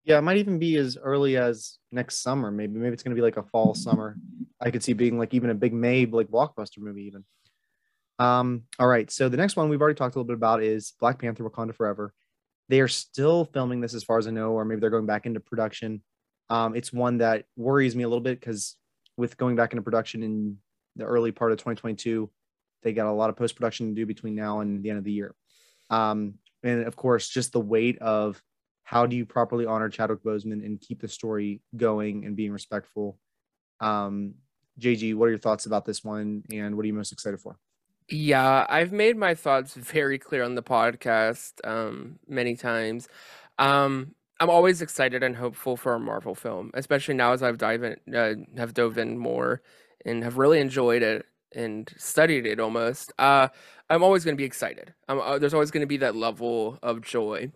Yeah 0.04 0.18
it 0.18 0.22
might 0.22 0.38
even 0.38 0.58
be 0.58 0.76
as 0.76 0.96
early 0.96 1.36
as 1.36 1.78
next 1.90 2.22
summer 2.22 2.50
maybe 2.50 2.78
maybe 2.78 2.92
it's 2.92 3.02
going 3.02 3.14
to 3.14 3.20
be 3.20 3.24
like 3.24 3.36
a 3.36 3.42
fall 3.42 3.74
summer. 3.74 4.16
I 4.60 4.70
could 4.70 4.82
see 4.82 4.92
being 4.92 5.18
like 5.18 5.34
even 5.34 5.50
a 5.50 5.54
big 5.54 5.72
may 5.72 6.06
like 6.06 6.28
blockbuster 6.28 6.78
movie 6.78 7.04
even. 7.04 7.24
Um 8.18 8.64
all 8.78 8.88
right 8.88 9.10
so 9.10 9.28
the 9.28 9.36
next 9.36 9.56
one 9.56 9.68
we've 9.68 9.80
already 9.80 9.96
talked 9.96 10.14
a 10.14 10.18
little 10.18 10.28
bit 10.28 10.36
about 10.36 10.62
is 10.62 10.94
black 11.00 11.18
panther 11.18 11.44
wakanda 11.44 11.74
forever 11.74 12.14
they 12.72 12.80
are 12.80 12.88
still 12.88 13.44
filming 13.44 13.82
this, 13.82 13.92
as 13.92 14.02
far 14.02 14.16
as 14.16 14.26
I 14.26 14.30
know, 14.30 14.52
or 14.52 14.64
maybe 14.64 14.80
they're 14.80 14.88
going 14.88 15.04
back 15.04 15.26
into 15.26 15.40
production. 15.40 16.00
Um, 16.48 16.74
it's 16.74 16.90
one 16.90 17.18
that 17.18 17.44
worries 17.54 17.94
me 17.94 18.02
a 18.02 18.08
little 18.08 18.22
bit 18.22 18.40
because 18.40 18.76
with 19.18 19.36
going 19.36 19.56
back 19.56 19.74
into 19.74 19.82
production 19.82 20.22
in 20.22 20.56
the 20.96 21.04
early 21.04 21.32
part 21.32 21.52
of 21.52 21.58
2022, 21.58 22.30
they 22.82 22.94
got 22.94 23.08
a 23.08 23.12
lot 23.12 23.28
of 23.28 23.36
post 23.36 23.56
production 23.56 23.88
to 23.88 23.94
do 23.94 24.06
between 24.06 24.34
now 24.34 24.60
and 24.60 24.82
the 24.82 24.88
end 24.88 24.98
of 24.98 25.04
the 25.04 25.12
year. 25.12 25.34
Um, 25.90 26.36
and 26.62 26.86
of 26.86 26.96
course, 26.96 27.28
just 27.28 27.52
the 27.52 27.60
weight 27.60 27.98
of 27.98 28.42
how 28.84 29.04
do 29.04 29.16
you 29.16 29.26
properly 29.26 29.66
honor 29.66 29.90
Chadwick 29.90 30.24
Boseman 30.24 30.64
and 30.64 30.80
keep 30.80 30.98
the 30.98 31.08
story 31.08 31.60
going 31.76 32.24
and 32.24 32.36
being 32.36 32.52
respectful. 32.52 33.18
Um, 33.80 34.36
JG, 34.80 35.14
what 35.14 35.26
are 35.26 35.32
your 35.32 35.38
thoughts 35.38 35.66
about 35.66 35.84
this 35.84 36.02
one, 36.02 36.42
and 36.50 36.74
what 36.74 36.84
are 36.84 36.86
you 36.86 36.94
most 36.94 37.12
excited 37.12 37.38
for? 37.38 37.58
Yeah, 38.08 38.66
I've 38.68 38.92
made 38.92 39.16
my 39.16 39.34
thoughts 39.34 39.74
very 39.74 40.18
clear 40.18 40.42
on 40.42 40.54
the 40.54 40.62
podcast 40.62 41.52
um, 41.64 42.18
many 42.28 42.56
times. 42.56 43.08
Um, 43.58 44.14
I'm 44.40 44.50
always 44.50 44.82
excited 44.82 45.22
and 45.22 45.36
hopeful 45.36 45.76
for 45.76 45.94
a 45.94 46.00
Marvel 46.00 46.34
film, 46.34 46.72
especially 46.74 47.14
now 47.14 47.32
as 47.32 47.42
I've 47.42 47.58
dive 47.58 47.82
in, 47.84 47.96
uh, 48.14 48.34
have 48.58 48.74
dove 48.74 48.98
in 48.98 49.16
more 49.18 49.62
and 50.04 50.24
have 50.24 50.36
really 50.36 50.58
enjoyed 50.60 51.02
it 51.02 51.26
and 51.54 51.90
studied 51.96 52.44
it 52.46 52.58
almost. 52.60 53.12
Uh, 53.18 53.48
I'm 53.88 54.02
always 54.02 54.24
going 54.24 54.36
to 54.36 54.40
be 54.40 54.44
excited. 54.44 54.92
Uh, 55.08 55.38
there's 55.38 55.54
always 55.54 55.70
going 55.70 55.82
to 55.82 55.86
be 55.86 55.98
that 55.98 56.16
level 56.16 56.78
of 56.82 57.02
joy. 57.02 57.52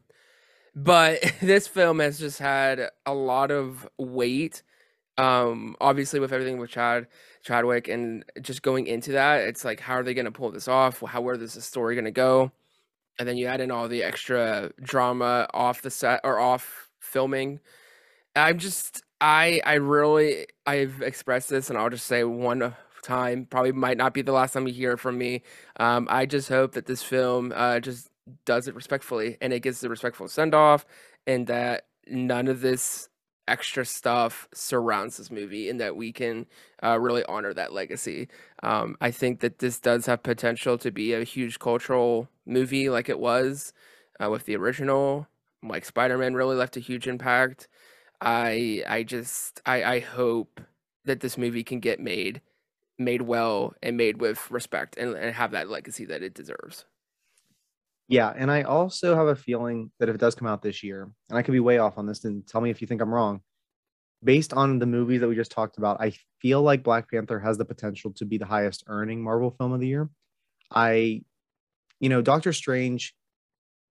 But 0.74 1.20
this 1.40 1.66
film 1.66 2.00
has 2.00 2.18
just 2.18 2.38
had 2.38 2.90
a 3.04 3.14
lot 3.14 3.50
of 3.50 3.88
weight. 3.98 4.62
Um, 5.18 5.76
obviously, 5.80 6.20
with 6.20 6.32
everything 6.32 6.58
with 6.58 6.70
Chad 6.70 7.06
Chadwick, 7.46 7.86
and 7.86 8.24
just 8.42 8.62
going 8.62 8.88
into 8.88 9.12
that, 9.12 9.42
it's 9.42 9.64
like, 9.64 9.78
how 9.78 9.94
are 9.94 10.02
they 10.02 10.14
going 10.14 10.24
to 10.24 10.32
pull 10.32 10.50
this 10.50 10.66
off? 10.66 11.00
How 11.00 11.20
where 11.20 11.40
is 11.40 11.54
the 11.54 11.60
story 11.62 11.94
going 11.94 12.04
to 12.06 12.10
go? 12.10 12.50
And 13.18 13.28
then 13.28 13.36
you 13.36 13.46
add 13.46 13.60
in 13.60 13.70
all 13.70 13.86
the 13.86 14.02
extra 14.02 14.72
drama 14.82 15.46
off 15.54 15.80
the 15.80 15.90
set 15.90 16.20
or 16.24 16.40
off 16.40 16.90
filming. 17.00 17.60
I'm 18.34 18.58
just, 18.58 19.02
I, 19.20 19.60
I 19.64 19.74
really, 19.74 20.46
I've 20.66 21.00
expressed 21.02 21.48
this, 21.48 21.70
and 21.70 21.78
I'll 21.78 21.88
just 21.88 22.06
say 22.06 22.24
one 22.24 22.74
time, 23.04 23.46
probably 23.48 23.70
might 23.70 23.96
not 23.96 24.12
be 24.12 24.22
the 24.22 24.32
last 24.32 24.52
time 24.52 24.66
you 24.66 24.74
hear 24.74 24.96
from 24.96 25.16
me. 25.16 25.42
Um, 25.78 26.08
I 26.10 26.26
just 26.26 26.48
hope 26.48 26.72
that 26.72 26.86
this 26.86 27.02
film 27.02 27.52
uh, 27.54 27.78
just 27.78 28.10
does 28.44 28.66
it 28.66 28.74
respectfully 28.74 29.36
and 29.40 29.52
it 29.52 29.60
gets 29.60 29.80
the 29.80 29.88
respectful 29.88 30.26
send 30.26 30.52
off, 30.52 30.84
and 31.28 31.46
that 31.46 31.86
none 32.08 32.48
of 32.48 32.60
this 32.60 33.08
extra 33.48 33.84
stuff 33.84 34.48
surrounds 34.52 35.16
this 35.16 35.30
movie 35.30 35.68
and 35.68 35.80
that 35.80 35.96
we 35.96 36.12
can 36.12 36.46
uh, 36.82 36.98
really 36.98 37.24
honor 37.26 37.54
that 37.54 37.72
legacy. 37.72 38.28
Um, 38.62 38.96
I 39.00 39.10
think 39.10 39.40
that 39.40 39.58
this 39.58 39.78
does 39.78 40.06
have 40.06 40.22
potential 40.22 40.78
to 40.78 40.90
be 40.90 41.12
a 41.12 41.24
huge 41.24 41.58
cultural 41.58 42.28
movie 42.44 42.88
like 42.88 43.08
it 43.08 43.18
was 43.18 43.72
uh, 44.22 44.30
with 44.30 44.44
the 44.46 44.56
original. 44.56 45.28
Like 45.62 45.84
Spider-Man 45.84 46.34
really 46.34 46.56
left 46.56 46.76
a 46.76 46.80
huge 46.80 47.06
impact. 47.06 47.68
I 48.20 48.82
I 48.86 49.02
just 49.02 49.60
I, 49.66 49.82
I 49.84 50.00
hope 50.00 50.60
that 51.04 51.20
this 51.20 51.38
movie 51.38 51.64
can 51.64 51.80
get 51.80 52.00
made 52.00 52.40
made 52.98 53.22
well 53.22 53.74
and 53.82 53.96
made 53.96 54.20
with 54.20 54.50
respect 54.50 54.96
and, 54.96 55.14
and 55.14 55.34
have 55.34 55.50
that 55.52 55.68
legacy 55.68 56.04
that 56.06 56.22
it 56.22 56.34
deserves. 56.34 56.84
Yeah, 58.08 58.32
and 58.36 58.50
I 58.50 58.62
also 58.62 59.16
have 59.16 59.26
a 59.26 59.34
feeling 59.34 59.90
that 59.98 60.08
if 60.08 60.14
it 60.14 60.20
does 60.20 60.36
come 60.36 60.46
out 60.46 60.62
this 60.62 60.82
year, 60.82 61.10
and 61.28 61.38
I 61.38 61.42
could 61.42 61.52
be 61.52 61.60
way 61.60 61.78
off 61.78 61.98
on 61.98 62.06
this, 62.06 62.24
and 62.24 62.46
tell 62.46 62.60
me 62.60 62.70
if 62.70 62.80
you 62.80 62.86
think 62.86 63.02
I'm 63.02 63.12
wrong. 63.12 63.40
Based 64.22 64.52
on 64.52 64.78
the 64.78 64.86
movies 64.86 65.20
that 65.20 65.28
we 65.28 65.34
just 65.34 65.50
talked 65.50 65.76
about, 65.76 66.00
I 66.00 66.12
feel 66.40 66.62
like 66.62 66.82
Black 66.82 67.10
Panther 67.10 67.40
has 67.40 67.58
the 67.58 67.64
potential 67.64 68.12
to 68.14 68.24
be 68.24 68.38
the 68.38 68.46
highest 68.46 68.84
earning 68.86 69.22
Marvel 69.22 69.50
film 69.50 69.72
of 69.72 69.80
the 69.80 69.88
year. 69.88 70.08
I, 70.70 71.22
you 72.00 72.08
know, 72.08 72.22
Doctor 72.22 72.52
Strange 72.52 73.14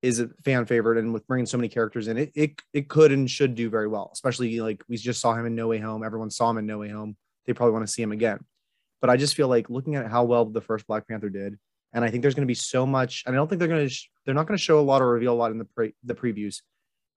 is 0.02 0.20
a 0.20 0.30
fan 0.44 0.66
favorite, 0.66 0.98
and 0.98 1.14
with 1.14 1.28
bringing 1.28 1.46
so 1.46 1.58
many 1.58 1.68
characters 1.68 2.08
in, 2.08 2.18
it 2.18 2.32
it 2.36 2.62
it 2.74 2.90
could 2.90 3.12
and 3.12 3.30
should 3.30 3.56
do 3.56 3.70
very 3.70 3.88
well. 3.88 4.12
Especially 4.14 4.60
like 4.62 4.84
we 4.88 4.98
just 4.98 5.22
saw 5.22 5.34
him 5.34 5.46
in 5.46 5.56
No 5.56 5.68
Way 5.68 5.80
Home. 5.80 6.04
Everyone 6.04 6.32
saw 6.32 6.50
him 6.50 6.58
in 6.58 6.66
No 6.66 6.78
Way 6.78 6.90
Home. 6.90 7.18
They 7.46 7.54
probably 7.54 7.74
want 7.74 7.86
to 7.86 7.92
see 7.92 8.02
him 8.02 8.12
again. 8.12 8.40
But 9.02 9.10
I 9.10 9.18
just 9.18 9.36
feel 9.36 9.48
like 9.48 9.70
looking 9.70 9.96
at 9.96 10.10
how 10.10 10.24
well 10.24 10.46
the 10.46 10.62
first 10.62 10.88
Black 10.88 11.08
Panther 11.08 11.30
did, 11.30 11.58
and 11.96 12.04
I 12.04 12.12
think 12.12 12.22
there's 12.22 12.36
going 12.36 12.46
to 12.46 12.48
be 12.48 12.54
so 12.54 12.86
much. 12.86 13.24
And 13.26 13.34
I 13.34 13.38
don't 13.38 13.48
think 13.48 13.58
they're 13.58 13.70
going 13.70 13.88
to 13.88 13.90
sh- 13.90 14.10
they're 14.26 14.36
not 14.36 14.48
going 14.48 14.58
to 14.58 14.64
show 14.64 14.80
a 14.80 14.82
lot 14.82 15.02
or 15.02 15.10
reveal 15.10 15.34
a 15.34 15.40
lot 15.42 15.52
in 15.52 15.58
the 15.58 15.66
pre- 15.66 15.96
the 16.04 16.14
previews, 16.14 16.62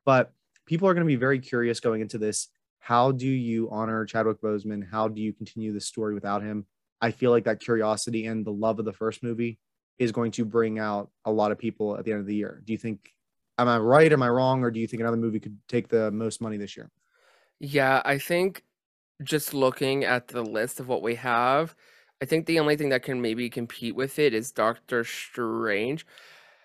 but 0.07 0.33
people 0.65 0.89
are 0.89 0.95
going 0.95 1.05
to 1.05 1.09
be 1.09 1.17
very 1.17 1.41
curious 1.41 1.81
going 1.81 2.01
into 2.01 2.17
this. 2.17 2.49
How 2.79 3.11
do 3.11 3.27
you 3.27 3.69
honor 3.71 4.07
Chadwick 4.07 4.41
Boseman? 4.41 4.89
How 4.89 5.09
do 5.09 5.21
you 5.21 5.33
continue 5.33 5.73
the 5.73 5.81
story 5.81 6.15
without 6.15 6.43
him? 6.43 6.65
I 7.01 7.11
feel 7.11 7.33
like 7.33 7.45
that 7.45 7.61
curiosity 7.61 8.27
and 8.27 8.47
the 8.47 8.53
love 8.53 8.79
of 8.79 8.85
the 8.85 8.93
first 8.93 9.23
movie 9.23 9.59
is 9.99 10.13
going 10.13 10.31
to 10.33 10.45
bring 10.45 10.79
out 10.79 11.11
a 11.25 11.33
lot 11.33 11.51
of 11.51 11.59
people 11.59 11.99
at 11.99 12.05
the 12.05 12.13
end 12.13 12.21
of 12.21 12.27
the 12.27 12.37
year. 12.37 12.63
Do 12.65 12.73
you 12.73 12.79
think? 12.79 13.13
Am 13.59 13.67
I 13.67 13.79
right? 13.79 14.13
Am 14.13 14.23
I 14.23 14.29
wrong? 14.29 14.63
Or 14.63 14.71
do 14.71 14.79
you 14.79 14.87
think 14.87 15.01
another 15.01 15.17
movie 15.17 15.41
could 15.41 15.59
take 15.69 15.89
the 15.89 16.13
most 16.13 16.41
money 16.41 16.57
this 16.57 16.77
year? 16.77 16.89
Yeah, 17.59 18.01
I 18.05 18.19
think 18.19 18.63
just 19.25 19.53
looking 19.53 20.05
at 20.05 20.29
the 20.29 20.43
list 20.43 20.79
of 20.79 20.87
what 20.87 21.03
we 21.03 21.17
have, 21.17 21.75
I 22.21 22.25
think 22.25 22.47
the 22.47 22.59
only 22.59 22.77
thing 22.77 22.89
that 22.89 23.03
can 23.03 23.21
maybe 23.21 23.49
compete 23.49 23.95
with 23.95 24.19
it 24.19 24.35
is 24.35 24.51
Doctor 24.51 25.05
Strange. 25.05 26.05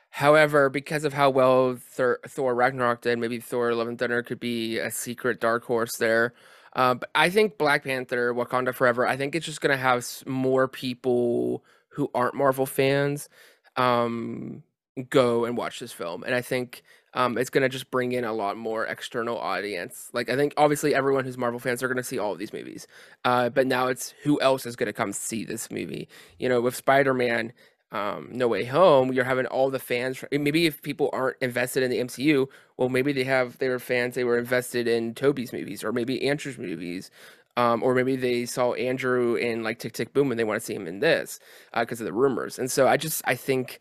However, 0.10 0.70
because 0.70 1.06
of 1.06 1.14
how 1.14 1.30
well 1.30 1.76
Thor, 1.76 2.20
Thor 2.28 2.54
Ragnarok 2.54 3.02
did, 3.02 3.20
maybe 3.20 3.40
Thor 3.40 3.74
Love 3.74 3.88
and 3.88 3.98
Thunder 3.98 4.22
could 4.24 4.40
be 4.40 4.78
a 4.78 4.92
secret 4.92 5.40
dark 5.40 5.64
horse 5.66 5.98
there. 5.98 6.34
Uh, 6.76 6.96
but 6.96 7.10
I 7.16 7.30
think 7.30 7.58
Black 7.58 7.84
Panther, 7.84 8.34
Wakanda 8.34 8.74
Forever, 8.74 9.08
I 9.08 9.16
think 9.18 9.36
it's 9.36 9.46
just 9.46 9.62
going 9.62 9.76
to 9.76 9.82
have 9.82 10.08
more 10.26 10.68
people 10.68 11.64
who 11.90 12.10
aren't 12.16 12.36
Marvel 12.36 12.66
fans 12.66 13.30
um, 13.76 14.64
go 15.10 15.46
and 15.46 15.56
watch 15.58 15.80
this 15.80 15.92
film. 15.92 16.24
And 16.24 16.34
I 16.34 16.42
think 16.42 16.84
um, 17.14 17.38
it's 17.38 17.50
gonna 17.50 17.70
just 17.70 17.92
bring 17.92 18.12
in 18.12 18.24
a 18.24 18.34
lot 18.34 18.58
more 18.58 18.86
external 18.86 19.38
audience. 19.38 20.10
Like 20.14 20.30
I 20.30 20.36
think 20.36 20.54
obviously 20.58 20.96
everyone 20.96 21.26
who's 21.26 21.38
Marvel 21.38 21.60
fans 21.60 21.84
are 21.84 21.88
gonna 21.88 22.04
see 22.04 22.20
all 22.20 22.34
of 22.34 22.40
these 22.40 22.54
movies, 22.54 22.88
uh, 23.26 23.50
but 23.50 23.68
now 23.68 23.88
it's 23.88 24.14
who 24.24 24.40
else 24.42 24.66
is 24.66 24.76
gonna 24.76 24.94
come 24.94 25.14
see 25.14 25.46
this 25.46 25.70
movie? 25.70 26.08
You 26.40 26.50
know, 26.50 26.62
with 26.62 26.76
Spider 26.76 27.14
Man, 27.14 27.54
um, 27.92 28.30
No 28.32 28.48
Way 28.48 28.66
Home, 28.66 29.14
you're 29.14 29.24
having 29.24 29.46
all 29.46 29.70
the 29.70 29.80
fans. 29.80 30.24
Maybe 30.32 30.66
if 30.66 30.82
people 30.82 31.10
aren't 31.14 31.38
invested 31.42 31.84
in 31.84 31.92
the 31.92 32.00
MCU, 32.00 32.48
well, 32.78 32.90
maybe 32.90 33.14
they 33.14 33.24
have 33.24 33.58
they 33.60 33.70
were 33.70 33.80
fans. 33.80 34.16
They 34.16 34.24
were 34.24 34.38
invested 34.38 34.88
in 34.88 35.14
Tobey's 35.14 35.54
movies, 35.54 35.84
or 35.84 35.92
maybe 35.92 36.28
Andrew's 36.28 36.58
movies, 36.58 37.12
um, 37.56 37.84
or 37.84 37.94
maybe 37.94 38.16
they 38.16 38.46
saw 38.46 38.74
Andrew 38.74 39.36
in 39.36 39.64
like 39.64 39.80
Tick 39.80 39.94
Tick 39.94 40.14
Boom 40.14 40.32
and 40.32 40.40
they 40.40 40.44
want 40.44 40.60
to 40.60 40.66
see 40.66 40.74
him 40.74 40.88
in 40.88 41.00
this 41.00 41.40
because 41.78 42.02
uh, 42.02 42.04
of 42.04 42.06
the 42.06 42.14
rumors. 42.14 42.58
And 42.58 42.72
so 42.72 42.88
I 42.88 42.98
just 42.98 43.22
I 43.26 43.36
think 43.36 43.80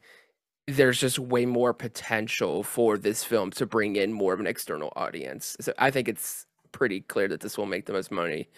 there's 0.67 1.01
just 1.01 1.19
way 1.19 1.45
more 1.45 1.75
potential 1.75 2.63
for 2.63 2.97
this 2.97 3.25
film 3.25 3.51
to 3.53 3.67
bring 3.67 3.97
in 3.97 4.13
more 4.13 4.33
of 4.33 4.41
an 4.41 4.47
external 4.47 4.93
audience. 4.97 5.57
So 5.61 5.73
I 5.79 5.91
think 5.91 6.09
it's 6.09 6.47
pretty 6.71 7.01
clear 7.01 7.29
that 7.29 7.41
this 7.41 7.59
will 7.59 7.67
make 7.67 7.87
the 7.87 7.93
most 7.93 8.11
money, 8.11 8.49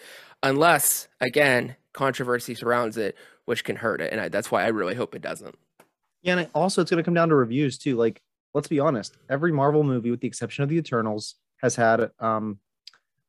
unless 0.43 1.07
again 1.21 1.75
controversy 1.93 2.55
surrounds 2.55 2.97
it, 2.97 3.15
which 3.45 3.63
can 3.63 3.75
hurt 3.75 4.01
it. 4.01 4.11
And 4.11 4.21
I, 4.21 4.29
that's 4.29 4.51
why 4.51 4.63
I 4.63 4.67
really 4.67 4.95
hope 4.95 5.15
it 5.15 5.21
doesn't. 5.21 5.55
Yeah, 6.21 6.37
and 6.37 6.49
also 6.53 6.81
it's 6.81 6.91
going 6.91 6.97
to 6.97 7.05
come 7.05 7.13
down 7.13 7.29
to 7.29 7.35
reviews 7.35 7.77
too. 7.77 7.95
Like, 7.95 8.21
let's 8.53 8.67
be 8.67 8.79
honest, 8.79 9.17
every 9.29 9.51
Marvel 9.51 9.83
movie, 9.83 10.11
with 10.11 10.21
the 10.21 10.27
exception 10.27 10.63
of 10.63 10.69
the 10.69 10.77
Eternals, 10.77 11.35
has 11.61 11.75
had 11.75 12.11
um, 12.19 12.59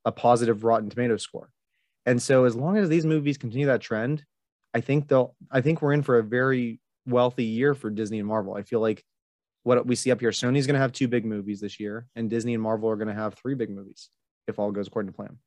a 0.05 0.13
positive 0.13 0.65
Rotten 0.65 0.89
Tomato 0.89 1.17
score. 1.17 1.51
And 2.07 2.23
so 2.23 2.45
as 2.45 2.55
long 2.55 2.77
as 2.77 2.89
these 2.89 3.05
movies 3.05 3.37
continue 3.37 3.67
that 3.67 3.81
trend, 3.81 4.25
I 4.73 4.81
think 4.81 5.09
they'll 5.09 5.35
I 5.51 5.61
think 5.61 5.83
we're 5.83 5.93
in 5.93 6.03
for 6.03 6.19
a 6.19 6.23
very 6.23 6.81
wealthy 7.07 7.45
year 7.45 7.75
for 7.75 7.91
Disney 7.91 8.19
and 8.19 8.29
Marvel. 8.29 8.55
I 8.55 8.63
feel 8.63 8.81
like 8.81 9.05
what 9.63 9.87
we 9.87 9.97
see 9.97 10.11
up 10.11 10.21
here, 10.21 10.31
Sony's 10.31 10.67
going 10.67 10.75
to 10.75 10.81
have 10.81 10.93
two 10.93 11.09
big 11.09 11.25
movies 11.25 11.61
this 11.61 11.81
year, 11.81 12.07
and 12.15 12.31
Disney 12.31 12.55
and 12.55 12.63
Marvel 12.63 12.89
are 12.89 12.97
going 12.97 13.09
to 13.09 13.15
have 13.15 13.35
three 13.35 13.55
big 13.55 13.71
movies 13.71 14.11
if 14.47 14.59
all 14.59 14.71
goes 14.71 14.87
according 14.87 15.13
to 15.13 15.17
plan. 15.17 15.39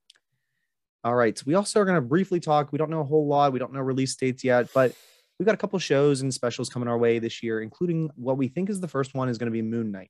All 1.04 1.16
right. 1.16 1.38
So 1.38 1.46
we 1.48 1.56
also 1.56 1.80
are 1.80 1.86
going 1.86 1.96
to 1.96 2.02
briefly 2.02 2.40
talk. 2.40 2.72
We 2.72 2.78
don't 2.78 2.90
know 2.90 3.00
a 3.00 3.06
whole 3.06 3.28
lot. 3.28 3.54
We 3.54 3.60
don't 3.60 3.72
know 3.72 3.80
release 3.80 4.16
dates 4.16 4.44
yet, 4.44 4.68
but 4.74 4.94
we've 5.38 5.46
got 5.46 5.56
a 5.56 5.58
couple 5.58 5.80
shows 5.80 6.22
and 6.22 6.34
specials 6.34 6.68
coming 6.68 6.90
our 6.90 6.98
way 6.98 7.20
this 7.20 7.42
year, 7.42 7.62
including 7.62 8.10
what 8.16 8.38
we 8.38 8.50
think 8.50 8.70
is 8.70 8.82
the 8.82 8.88
first 8.90 9.14
one 9.14 9.30
is 9.30 9.38
going 9.38 9.48
to 9.48 9.52
be 9.52 9.62
Moon 9.62 9.92
Knight. 9.92 10.10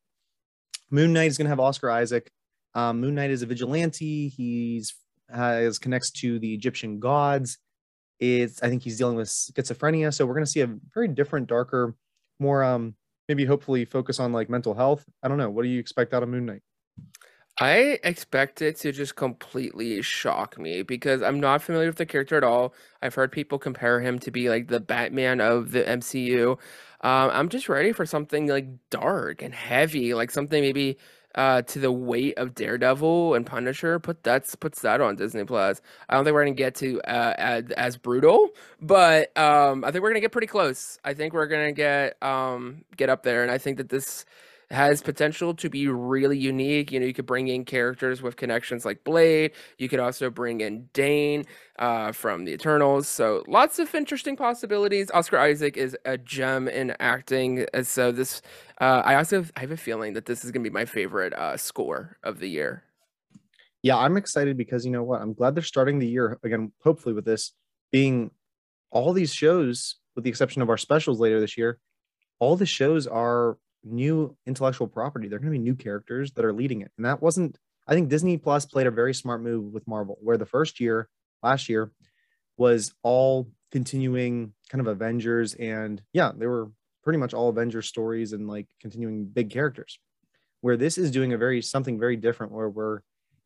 Moon 0.90 1.14
Knight 1.14 1.28
is 1.28 1.38
going 1.38 1.46
to 1.46 1.50
have 1.50 1.60
Oscar 1.60 1.92
Isaac. 1.92 2.32
Um, 2.74 3.00
Moon 3.00 3.14
Knight 3.14 3.30
is 3.30 3.44
a 3.44 3.46
vigilante. 3.46 4.30
He's 4.30 4.96
has 5.32 5.78
connects 5.78 6.10
to 6.10 6.40
the 6.40 6.54
Egyptian 6.54 7.00
gods. 7.00 7.60
It's 8.20 8.62
I 8.64 8.70
think 8.70 8.84
he's 8.84 8.98
dealing 8.98 9.16
with 9.16 9.28
schizophrenia, 9.30 10.14
so 10.14 10.26
we're 10.26 10.34
going 10.34 10.46
to 10.46 10.52
see 10.52 10.62
a 10.62 10.68
very 10.94 11.08
different, 11.08 11.48
darker, 11.48 11.96
more 12.40 12.64
um 12.64 12.96
maybe 13.28 13.46
hopefully 13.46 13.86
focus 13.86 14.20
on 14.20 14.34
like 14.34 14.50
mental 14.50 14.74
health. 14.74 15.06
I 15.24 15.28
don't 15.28 15.38
know. 15.38 15.50
What 15.50 15.64
do 15.64 15.70
you 15.70 15.80
expect 15.80 16.14
out 16.14 16.24
of 16.24 16.30
Moon 16.30 16.46
Knight? 16.46 16.62
I 17.62 18.00
expect 18.04 18.62
it 18.62 18.78
to 18.78 18.92
just 18.94 19.18
completely 19.18 20.02
shock 20.02 20.58
me 20.58 20.82
because 20.82 21.22
I'm 21.22 21.42
not 21.42 21.62
familiar 21.62 21.88
with 21.90 21.98
the 21.98 22.06
character 22.06 22.38
at 22.38 22.44
all. 22.44 22.74
I've 23.02 23.16
heard 23.16 23.34
people 23.34 23.60
compare 23.60 24.00
him 24.00 24.18
to 24.20 24.32
be 24.32 24.50
like 24.50 24.70
the 24.70 24.80
Batman 24.80 25.42
of 25.42 25.72
the 25.72 25.88
MCU. 25.88 26.52
Um, 27.02 27.32
I'm 27.34 27.50
just 27.50 27.68
ready 27.68 27.92
for 27.92 28.06
something 28.06 28.48
like 28.48 28.68
dark 28.90 29.42
and 29.42 29.54
heavy, 29.54 30.14
like 30.14 30.32
something 30.32 30.62
maybe 30.62 30.98
uh, 31.36 31.62
to 31.64 31.80
the 31.80 31.92
weight 31.92 32.38
of 32.38 32.56
Daredevil 32.56 33.36
and 33.36 33.46
Punisher. 33.46 34.00
Put 34.00 34.24
that's 34.24 34.56
puts 34.56 34.82
that 34.82 35.02
on 35.02 35.16
Disney 35.16 35.44
Plus. 35.44 35.82
I 36.10 36.16
don't 36.16 36.24
think 36.24 36.34
we're 36.34 36.46
gonna 36.46 36.56
get 36.56 36.76
to 36.76 37.02
uh, 37.02 37.34
as, 37.38 37.64
as 37.72 37.98
brutal, 37.98 38.50
but 38.82 39.36
um, 39.38 39.84
I 39.84 39.92
think 39.92 40.04
we're 40.04 40.10
gonna 40.10 40.22
get 40.22 40.32
pretty 40.32 40.48
close. 40.48 41.00
I 41.04 41.14
think 41.14 41.34
we're 41.34 41.48
gonna 41.48 41.72
get 41.72 42.22
um, 42.24 42.84
get 42.98 43.10
up 43.10 43.24
there, 43.24 43.44
and 43.44 43.52
I 43.52 43.58
think 43.58 43.78
that 43.78 43.90
this 43.90 44.26
has 44.72 45.02
potential 45.02 45.54
to 45.56 45.70
be 45.70 45.88
really 45.88 46.38
unique. 46.38 46.92
You 46.92 47.00
know, 47.00 47.06
you 47.06 47.14
could 47.14 47.26
bring 47.26 47.48
in 47.48 47.66
characters 47.66 48.22
with 48.22 48.36
connections 48.36 48.86
like 48.86 49.04
Blade. 49.04 49.52
You 49.78 49.90
could 49.90 50.00
also 50.00 50.30
bring 50.30 50.62
in 50.62 50.90
Dane 50.94 51.46
uh, 51.80 52.12
from 52.12 52.46
the 52.46 52.54
Eternals. 52.54 53.08
So 53.08 53.44
lots 53.48 53.80
of 53.80 53.94
interesting 53.96 54.36
possibilities. 54.36 55.10
Oscar 55.12 55.40
Isaac 55.40 55.76
is 55.76 55.98
a 56.06 56.18
gem 56.18 56.68
in 56.68 56.96
acting. 57.00 57.66
So 57.84 58.12
this, 58.12 58.42
uh, 58.80 59.02
I 59.04 59.16
also 59.16 59.38
have, 59.38 59.52
I 59.56 59.62
have 59.62 59.72
a 59.72 59.78
feeling 59.78 60.14
that 60.14 60.26
this 60.26 60.46
is 60.46 60.52
going 60.52 60.64
to 60.64 60.70
be 60.70 60.74
my 60.74 60.86
favorite 60.86 61.34
uh, 61.34 61.58
score 61.58 62.18
of 62.24 62.40
the 62.40 62.50
year. 62.50 62.84
Yeah, 63.82 63.98
I'm 63.98 64.18
excited 64.18 64.58
because 64.58 64.86
you 64.86 64.92
know 64.92 65.04
what? 65.04 65.22
I'm 65.22 65.34
glad 65.34 65.56
they're 65.56 65.64
starting 65.64 66.00
the 66.00 66.08
year 66.08 66.38
again. 66.44 66.74
Hopefully, 66.84 67.16
with 67.16 67.26
this 67.26 67.54
being 67.92 68.32
all 68.92 69.14
these 69.14 69.34
shows, 69.34 69.96
with 70.16 70.26
the 70.26 70.30
exception 70.30 70.62
of 70.62 70.70
our 70.70 70.78
specials 70.78 71.20
later 71.20 71.40
this 71.40 71.58
year, 71.58 71.80
all 72.40 72.58
the 72.58 72.66
shows 72.66 73.08
are 73.08 73.58
new 73.84 74.36
intellectual 74.46 74.88
property. 74.88 75.28
They're 75.28 75.40
going 75.40 75.52
to 75.52 75.58
be 75.58 75.64
new 75.64 75.76
characters 75.76 76.32
that 76.34 76.46
are 76.46 76.54
leading 76.54 76.82
it. 76.82 76.92
And 76.98 77.06
that 77.06 77.22
wasn't, 77.22 77.58
I 77.88 77.94
think 77.94 78.10
Disney 78.10 78.38
Plus 78.38 78.66
played 78.66 78.88
a 78.88 78.92
very 78.92 79.14
smart 79.14 79.42
move 79.42 79.74
with 79.74 79.88
Marvel, 79.88 80.18
where 80.22 80.38
the 80.38 80.46
first 80.46 80.80
year, 80.80 81.10
last 81.42 81.70
year, 81.70 81.92
was 82.58 82.94
all 83.04 83.50
continuing 83.72 84.54
kind 84.70 84.82
of 84.82 84.88
Avengers. 84.88 85.54
And 85.54 86.02
yeah, 86.14 86.32
they 86.36 86.48
were 86.48 86.72
pretty 87.04 87.20
much 87.20 87.34
all 87.34 87.50
Avengers 87.50 87.88
stories 87.88 88.34
and 88.34 88.48
like 88.48 88.68
continuing 88.82 89.26
big 89.26 89.50
characters. 89.50 90.00
Where 90.62 90.76
this 90.76 90.98
is 90.98 91.12
doing 91.12 91.32
a 91.32 91.38
very 91.38 91.62
something 91.62 91.98
very 91.98 92.18
different, 92.18 92.52
where 92.52 92.70
we're 92.70 93.00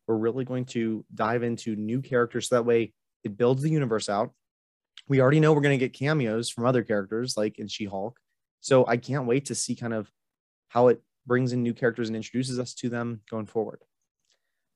we're 0.08 0.16
really 0.16 0.44
going 0.44 0.64
to 0.66 1.04
dive 1.14 1.44
into 1.44 1.76
new 1.76 2.02
characters 2.02 2.48
so 2.48 2.56
that 2.56 2.66
way 2.66 2.92
it 3.22 3.36
builds 3.36 3.62
the 3.62 3.70
universe 3.70 4.08
out. 4.08 4.32
We 5.08 5.20
already 5.20 5.40
know 5.40 5.52
we're 5.52 5.60
going 5.60 5.78
to 5.78 5.84
get 5.84 5.92
cameos 5.92 6.50
from 6.50 6.66
other 6.66 6.82
characters 6.82 7.36
like 7.36 7.58
in 7.58 7.68
She-Hulk. 7.68 8.18
So 8.60 8.86
I 8.86 8.96
can't 8.96 9.26
wait 9.26 9.46
to 9.46 9.54
see 9.54 9.76
kind 9.76 9.94
of 9.94 10.10
how 10.68 10.88
it 10.88 11.00
brings 11.26 11.52
in 11.52 11.62
new 11.62 11.74
characters 11.74 12.08
and 12.08 12.16
introduces 12.16 12.58
us 12.58 12.74
to 12.74 12.88
them 12.88 13.20
going 13.30 13.46
forward. 13.46 13.80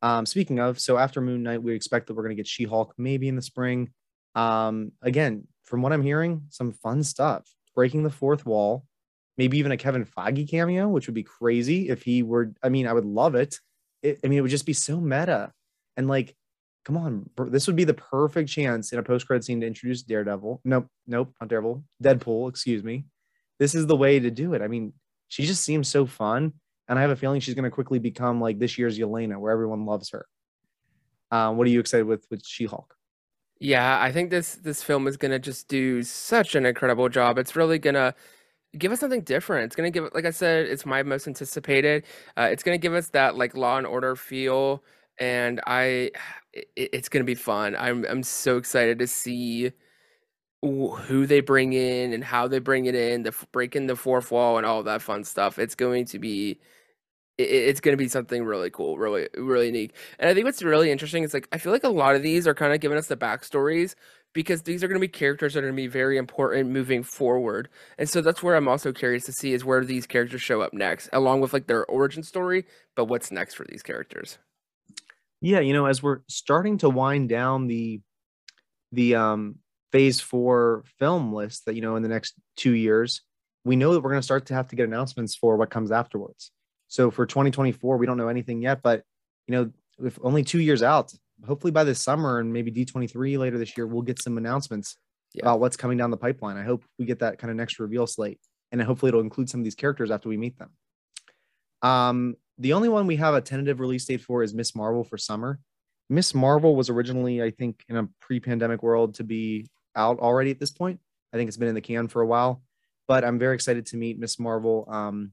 Um, 0.01 0.27
speaking 0.27 0.61
of, 0.61 0.79
so 0.79 0.96
after 0.96 1.20
Moon 1.20 1.42
Knight, 1.42 1.62
we 1.62 1.74
expect 1.74 2.07
that 2.07 2.14
we're 2.14 2.22
going 2.22 2.37
to 2.37 2.40
get 2.40 2.46
She 2.46 2.64
Hulk 2.64 2.94
maybe 2.96 3.29
in 3.29 3.37
the 3.37 3.42
spring. 3.42 3.90
Um, 4.35 4.92
again, 5.03 5.48
from 5.64 5.83
what 5.83 5.92
I'm 5.92 6.03
hearing, 6.03 6.42
some 6.51 6.72
fun 6.72 7.03
stuff. 7.03 7.44
Breaking 7.74 8.03
the 8.03 8.11
fourth 8.11 8.44
wall, 8.46 8.85
maybe 9.37 9.59
even 9.59 9.72
a 9.72 9.77
Kevin 9.77 10.05
Feige 10.05 10.51
cameo, 10.51 10.88
which 10.88 11.07
would 11.07 11.14
be 11.14 11.22
crazy 11.22 11.88
if 11.88 12.03
he 12.03 12.22
were. 12.22 12.53
I 12.62 12.68
mean, 12.68 12.87
I 12.87 12.92
would 12.92 13.05
love 13.05 13.35
it. 13.35 13.59
it 14.03 14.18
I 14.24 14.29
mean, 14.29 14.38
it 14.38 14.42
would 14.42 14.51
just 14.51 14.66
be 14.66 14.72
so 14.72 15.01
meta. 15.01 15.53
And 15.96 16.09
like, 16.09 16.35
come 16.85 16.96
on, 16.96 17.29
this 17.48 17.66
would 17.66 17.77
be 17.77 17.85
the 17.85 17.94
perfect 17.94 18.48
chance 18.48 18.92
in 18.92 18.98
a 18.98 19.03
post 19.03 19.27
credit 19.27 19.44
scene 19.44 19.61
to 19.61 19.66
introduce 19.66 20.03
Daredevil. 20.03 20.61
Nope, 20.64 20.87
nope, 21.07 21.35
not 21.40 21.48
Daredevil. 21.48 21.85
Deadpool, 22.03 22.48
excuse 22.48 22.83
me. 22.83 23.05
This 23.59 23.74
is 23.74 23.87
the 23.87 23.96
way 23.96 24.18
to 24.18 24.31
do 24.31 24.55
it. 24.55 24.62
I 24.62 24.68
mean, 24.68 24.92
she 25.28 25.46
just 25.46 25.62
seems 25.62 25.88
so 25.88 26.06
fun. 26.06 26.52
And 26.88 26.98
I 26.98 27.02
have 27.02 27.10
a 27.10 27.16
feeling 27.16 27.40
she's 27.40 27.54
going 27.54 27.64
to 27.64 27.70
quickly 27.70 27.98
become 27.98 28.40
like 28.40 28.58
this 28.58 28.78
year's 28.78 28.98
Yelena, 28.98 29.38
where 29.38 29.52
everyone 29.52 29.84
loves 29.84 30.10
her. 30.10 30.26
Um, 31.30 31.56
what 31.58 31.66
are 31.66 31.70
you 31.70 31.80
excited 31.80 32.06
with 32.06 32.26
with 32.30 32.44
She 32.44 32.64
Hulk? 32.64 32.94
Yeah, 33.60 34.00
I 34.00 34.12
think 34.12 34.30
this 34.30 34.54
this 34.54 34.82
film 34.82 35.06
is 35.06 35.16
going 35.16 35.32
to 35.32 35.38
just 35.38 35.68
do 35.68 36.02
such 36.02 36.54
an 36.54 36.64
incredible 36.64 37.08
job. 37.08 37.38
It's 37.38 37.56
really 37.56 37.78
going 37.78 37.94
to 37.94 38.14
give 38.76 38.92
us 38.92 39.00
something 39.00 39.22
different. 39.22 39.66
It's 39.66 39.76
going 39.76 39.92
to 39.92 40.00
give, 40.00 40.10
like 40.14 40.24
I 40.24 40.30
said, 40.30 40.66
it's 40.66 40.86
my 40.86 41.02
most 41.02 41.26
anticipated. 41.26 42.04
Uh, 42.36 42.48
it's 42.50 42.62
going 42.62 42.78
to 42.78 42.82
give 42.82 42.94
us 42.94 43.08
that 43.10 43.36
like 43.36 43.56
Law 43.56 43.78
and 43.78 43.86
Order 43.86 44.16
feel, 44.16 44.84
and 45.18 45.60
I, 45.66 46.12
it, 46.52 46.68
it's 46.76 47.08
going 47.08 47.22
to 47.22 47.26
be 47.26 47.34
fun. 47.34 47.76
I'm 47.76 48.04
I'm 48.08 48.22
so 48.22 48.56
excited 48.56 48.98
to 49.00 49.06
see 49.06 49.72
who 50.62 51.26
they 51.26 51.40
bring 51.40 51.72
in 51.72 52.12
and 52.12 52.24
how 52.24 52.48
they 52.48 52.58
bring 52.58 52.86
it 52.86 52.94
in, 52.94 53.22
the 53.22 53.34
breaking 53.52 53.86
the 53.86 53.96
fourth 53.96 54.30
wall 54.30 54.56
and 54.56 54.66
all 54.66 54.82
that 54.82 55.02
fun 55.02 55.24
stuff. 55.24 55.58
It's 55.58 55.74
going 55.74 56.06
to 56.06 56.18
be 56.18 56.58
it's 57.38 57.80
going 57.80 57.92
to 57.92 58.02
be 58.02 58.08
something 58.08 58.44
really 58.44 58.70
cool, 58.70 58.98
really 58.98 59.28
really 59.36 59.66
unique. 59.66 59.94
And 60.18 60.28
I 60.28 60.34
think 60.34 60.44
what's 60.44 60.62
really 60.62 60.90
interesting 60.90 61.22
is 61.22 61.32
like 61.32 61.48
I 61.52 61.58
feel 61.58 61.72
like 61.72 61.84
a 61.84 61.88
lot 61.88 62.16
of 62.16 62.22
these 62.22 62.46
are 62.48 62.54
kind 62.54 62.72
of 62.72 62.80
giving 62.80 62.98
us 62.98 63.06
the 63.06 63.16
backstories 63.16 63.94
because 64.34 64.62
these 64.62 64.82
are 64.82 64.88
going 64.88 65.00
to 65.00 65.04
be 65.04 65.08
characters 65.08 65.54
that 65.54 65.60
are 65.60 65.68
going 65.68 65.76
to 65.76 65.82
be 65.82 65.86
very 65.86 66.18
important 66.18 66.70
moving 66.70 67.02
forward. 67.02 67.68
And 67.96 68.08
so 68.08 68.20
that's 68.20 68.42
where 68.42 68.56
I'm 68.56 68.68
also 68.68 68.92
curious 68.92 69.24
to 69.24 69.32
see 69.32 69.52
is 69.52 69.64
where 69.64 69.84
these 69.84 70.06
characters 70.06 70.42
show 70.42 70.60
up 70.60 70.74
next, 70.74 71.08
along 71.12 71.40
with 71.40 71.52
like 71.52 71.66
their 71.66 71.86
origin 71.86 72.22
story, 72.22 72.66
but 72.94 73.06
what's 73.06 73.30
next 73.30 73.54
for 73.54 73.64
these 73.68 73.82
characters. 73.82 74.38
Yeah, 75.40 75.60
you 75.60 75.72
know, 75.72 75.86
as 75.86 76.02
we're 76.02 76.20
starting 76.28 76.78
to 76.78 76.90
wind 76.90 77.28
down 77.28 77.68
the 77.68 78.00
the 78.90 79.14
um 79.14 79.56
phase 79.92 80.20
four 80.20 80.85
film 80.98 81.33
list 81.33 81.64
that 81.66 81.74
you 81.74 81.81
know 81.81 81.96
in 81.96 82.03
the 82.03 82.09
next 82.09 82.35
two 82.57 82.72
years 82.72 83.22
we 83.64 83.76
know 83.76 83.93
that 83.93 84.01
we're 84.01 84.11
going 84.11 84.20
to 84.20 84.24
start 84.24 84.47
to 84.47 84.55
have 84.55 84.68
to 84.68 84.76
get 84.76 84.86
announcements 84.86 85.34
for 85.34 85.57
what 85.57 85.70
comes 85.70 85.91
afterwards. 85.91 86.53
So 86.89 87.11
for 87.11 87.26
2024 87.26 87.97
we 87.97 88.07
don't 88.07 88.16
know 88.16 88.28
anything 88.28 88.62
yet 88.62 88.82
but 88.82 89.03
you 89.47 89.53
know 89.53 89.70
if 90.05 90.18
only 90.22 90.45
two 90.45 90.61
years 90.61 90.82
out 90.82 91.12
hopefully 91.47 91.70
by 91.70 91.84
this 91.84 92.01
summer 92.01 92.41
and 92.41 92.53
maybe 92.53 92.70
d23 92.70 93.39
later 93.39 93.59
this 93.59 93.76
year 93.76 93.86
we'll 93.86 94.03
get 94.03 94.20
some 94.20 94.39
announcements 94.39 94.97
yeah. 95.34 95.43
about 95.43 95.61
what's 95.61 95.76
coming 95.76 95.99
down 95.99 96.11
the 96.11 96.16
pipeline. 96.16 96.57
I 96.57 96.64
hope 96.64 96.84
we 96.99 97.05
get 97.05 97.20
that 97.20 97.39
kind 97.39 97.51
of 97.51 97.57
next 97.57 97.78
reveal 97.78 98.07
slate 98.07 98.41
and 98.72 98.82
hopefully 98.82 99.09
it'll 99.09 99.20
include 99.20 99.49
some 99.49 99.61
of 99.61 99.64
these 99.64 99.74
characters 99.74 100.11
after 100.11 100.28
we 100.28 100.36
meet 100.36 100.59
them. 100.59 100.70
Um 101.82 102.36
the 102.59 102.72
only 102.72 102.89
one 102.89 103.07
we 103.07 103.16
have 103.16 103.34
a 103.34 103.41
tentative 103.41 103.80
release 103.80 104.05
date 104.05 104.20
for 104.20 104.43
is 104.43 104.53
Ms. 104.53 104.74
Marvel 104.74 105.05
for 105.05 105.16
summer. 105.16 105.61
Ms. 106.11 106.34
Marvel 106.34 106.74
was 106.74 106.89
originally 106.91 107.43
i 107.43 107.51
think 107.51 107.84
in 107.89 107.97
a 107.97 108.09
pre-pandemic 108.20 108.82
world 108.82 109.14
to 109.14 109.24
be 109.24 109.66
out 109.99 110.18
already 110.20 110.51
at 110.51 110.61
this 110.61 110.70
point. 110.70 111.01
I 111.32 111.36
think 111.36 111.49
it's 111.49 111.59
been 111.59 111.68
in 111.68 111.74
the 111.74 111.82
can 111.82 112.09
for 112.09 112.22
a 112.22 112.26
while, 112.26 112.62
but 113.07 113.24
I'm 113.24 113.38
very 113.38 113.55
excited 113.55 113.84
to 113.86 113.96
meet 113.96 114.18
Ms. 114.18 114.38
Marvel 114.38 114.86
um, 114.88 115.32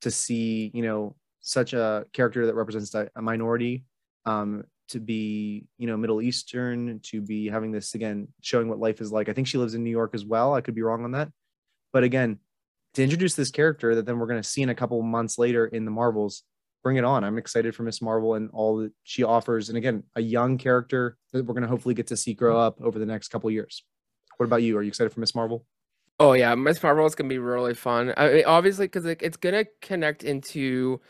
to 0.00 0.10
see, 0.10 0.70
you 0.72 0.82
know, 0.82 1.14
such 1.46 1.74
a 1.74 2.04
character 2.12 2.46
that 2.46 2.54
represents 2.54 2.94
a, 2.94 3.08
minority 3.20 3.84
um, 4.24 4.64
to 4.88 4.98
be 4.98 5.64
you 5.78 5.86
know 5.86 5.96
middle 5.96 6.20
eastern 6.20 7.00
to 7.00 7.20
be 7.20 7.48
having 7.48 7.72
this 7.72 7.94
again 7.94 8.28
showing 8.40 8.68
what 8.68 8.78
life 8.78 9.00
is 9.00 9.12
like. 9.12 9.28
I 9.28 9.32
think 9.32 9.46
she 9.46 9.58
lives 9.58 9.74
in 9.74 9.84
new 9.84 9.90
york 9.90 10.10
as 10.14 10.24
well. 10.24 10.54
I 10.54 10.60
could 10.60 10.74
be 10.74 10.82
wrong 10.82 11.04
on 11.04 11.12
that. 11.12 11.30
But 11.92 12.04
again 12.04 12.38
to 12.94 13.02
introduce 13.02 13.34
this 13.34 13.50
character 13.50 13.94
that 13.94 14.06
then 14.06 14.18
we're 14.18 14.26
going 14.26 14.42
to 14.42 14.48
see 14.48 14.62
in 14.62 14.70
a 14.70 14.74
couple 14.74 15.00
months 15.02 15.38
later 15.38 15.66
in 15.66 15.84
the 15.84 15.90
marvels 15.90 16.42
bring 16.82 16.96
it 16.96 17.04
on. 17.04 17.24
I'm 17.24 17.36
excited 17.36 17.74
for 17.74 17.82
Ms. 17.82 18.00
Marvel 18.00 18.34
and 18.34 18.48
all 18.52 18.78
that 18.78 18.92
she 19.04 19.22
offers. 19.22 19.68
And 19.68 19.78
again 19.78 20.02
a 20.16 20.20
young 20.20 20.58
character 20.58 21.16
that 21.32 21.44
we're 21.44 21.54
going 21.54 21.62
to 21.62 21.68
hopefully 21.68 21.94
get 21.94 22.08
to 22.08 22.16
see 22.16 22.34
grow 22.34 22.58
up 22.58 22.80
over 22.80 22.98
the 22.98 23.06
next 23.06 23.28
couple 23.28 23.50
years 23.50 23.84
what 24.36 24.46
about 24.46 24.62
you? 24.62 24.76
Are 24.76 24.82
you 24.82 24.88
excited 24.88 25.12
for 25.12 25.20
Ms. 25.20 25.34
Marvel? 25.34 25.64
Oh 26.18 26.32
yeah, 26.32 26.54
Ms. 26.54 26.82
Marvel 26.82 27.04
is 27.06 27.14
gonna 27.14 27.28
be 27.28 27.38
really 27.38 27.74
fun. 27.74 28.14
I 28.16 28.28
mean, 28.28 28.44
obviously, 28.46 28.86
because 28.86 29.04
it, 29.04 29.20
it's 29.20 29.36
gonna 29.36 29.66
connect 29.82 30.24
into 30.24 31.00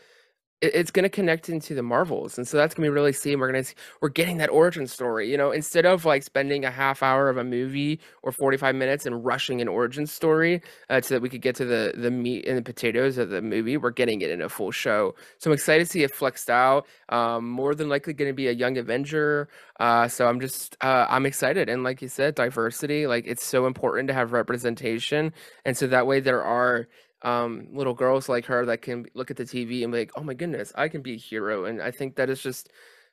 it- 0.61 0.73
it's 0.73 0.91
going 0.91 1.03
to 1.03 1.09
connect 1.09 1.49
into 1.49 1.75
the 1.75 1.83
Marvels, 1.83 2.37
and 2.37 2.47
so 2.47 2.57
that's 2.57 2.73
going 2.73 2.85
to 2.85 2.91
be 2.91 2.93
really 2.93 3.13
see. 3.13 3.35
We're 3.35 3.51
going 3.51 3.63
to 3.63 3.73
we're 4.01 4.09
getting 4.09 4.37
that 4.37 4.49
origin 4.49 4.87
story. 4.87 5.29
You 5.29 5.37
know, 5.37 5.51
instead 5.51 5.85
of 5.85 6.03
like 6.05 6.23
spending 6.23 6.65
a 6.65 6.71
half 6.71 7.03
hour 7.03 7.29
of 7.29 7.37
a 7.37 7.43
movie 7.43 7.99
or 8.23 8.31
forty 8.31 8.57
five 8.57 8.75
minutes 8.75 9.05
and 9.05 9.23
rushing 9.23 9.61
an 9.61 9.67
origin 9.67 10.07
story 10.07 10.61
uh, 10.89 11.01
so 11.01 11.15
that 11.15 11.21
we 11.21 11.29
could 11.29 11.41
get 11.41 11.55
to 11.57 11.65
the 11.65 11.93
the 11.95 12.09
meat 12.11 12.45
and 12.47 12.57
the 12.57 12.61
potatoes 12.63 13.17
of 13.17 13.29
the 13.29 13.41
movie, 13.41 13.77
we're 13.77 13.91
getting 13.91 14.21
it 14.21 14.31
in 14.31 14.41
a 14.41 14.49
full 14.49 14.71
show. 14.71 15.13
So 15.37 15.49
I'm 15.51 15.53
excited 15.53 15.85
to 15.85 15.91
see 15.91 16.03
it 16.03 16.13
flexed 16.13 16.49
out. 16.49 16.87
Um, 17.09 17.47
more 17.49 17.75
than 17.75 17.87
likely 17.89 18.13
going 18.13 18.29
to 18.29 18.35
be 18.35 18.47
a 18.47 18.51
young 18.51 18.77
Avenger. 18.77 19.47
Uh, 19.79 20.07
so 20.07 20.27
I'm 20.27 20.39
just 20.39 20.75
uh, 20.81 21.05
I'm 21.09 21.25
excited, 21.25 21.69
and 21.69 21.83
like 21.83 22.01
you 22.01 22.07
said, 22.07 22.35
diversity. 22.35 23.05
Like 23.07 23.25
it's 23.27 23.43
so 23.45 23.67
important 23.67 24.07
to 24.07 24.13
have 24.15 24.31
representation, 24.33 25.33
and 25.65 25.77
so 25.77 25.87
that 25.87 26.07
way 26.07 26.19
there 26.19 26.43
are 26.43 26.87
um, 27.23 27.67
little 27.71 27.93
girls 27.93 28.29
like 28.29 28.45
her 28.45 28.65
that 28.65 28.81
can 28.81 29.05
look 29.13 29.31
at 29.31 29.37
the 29.37 29.43
TV 29.43 29.83
and 29.83 29.91
be 29.91 29.99
like, 29.99 30.11
"Oh 30.15 30.23
my 30.23 30.33
goodness, 30.33 30.71
I 30.75 30.87
can 30.87 31.01
be 31.01 31.13
a 31.13 31.17
hero." 31.17 31.65
And 31.65 31.81
I 31.81 31.91
think 31.91 32.15
that 32.15 32.29
is 32.29 32.41
just 32.41 32.69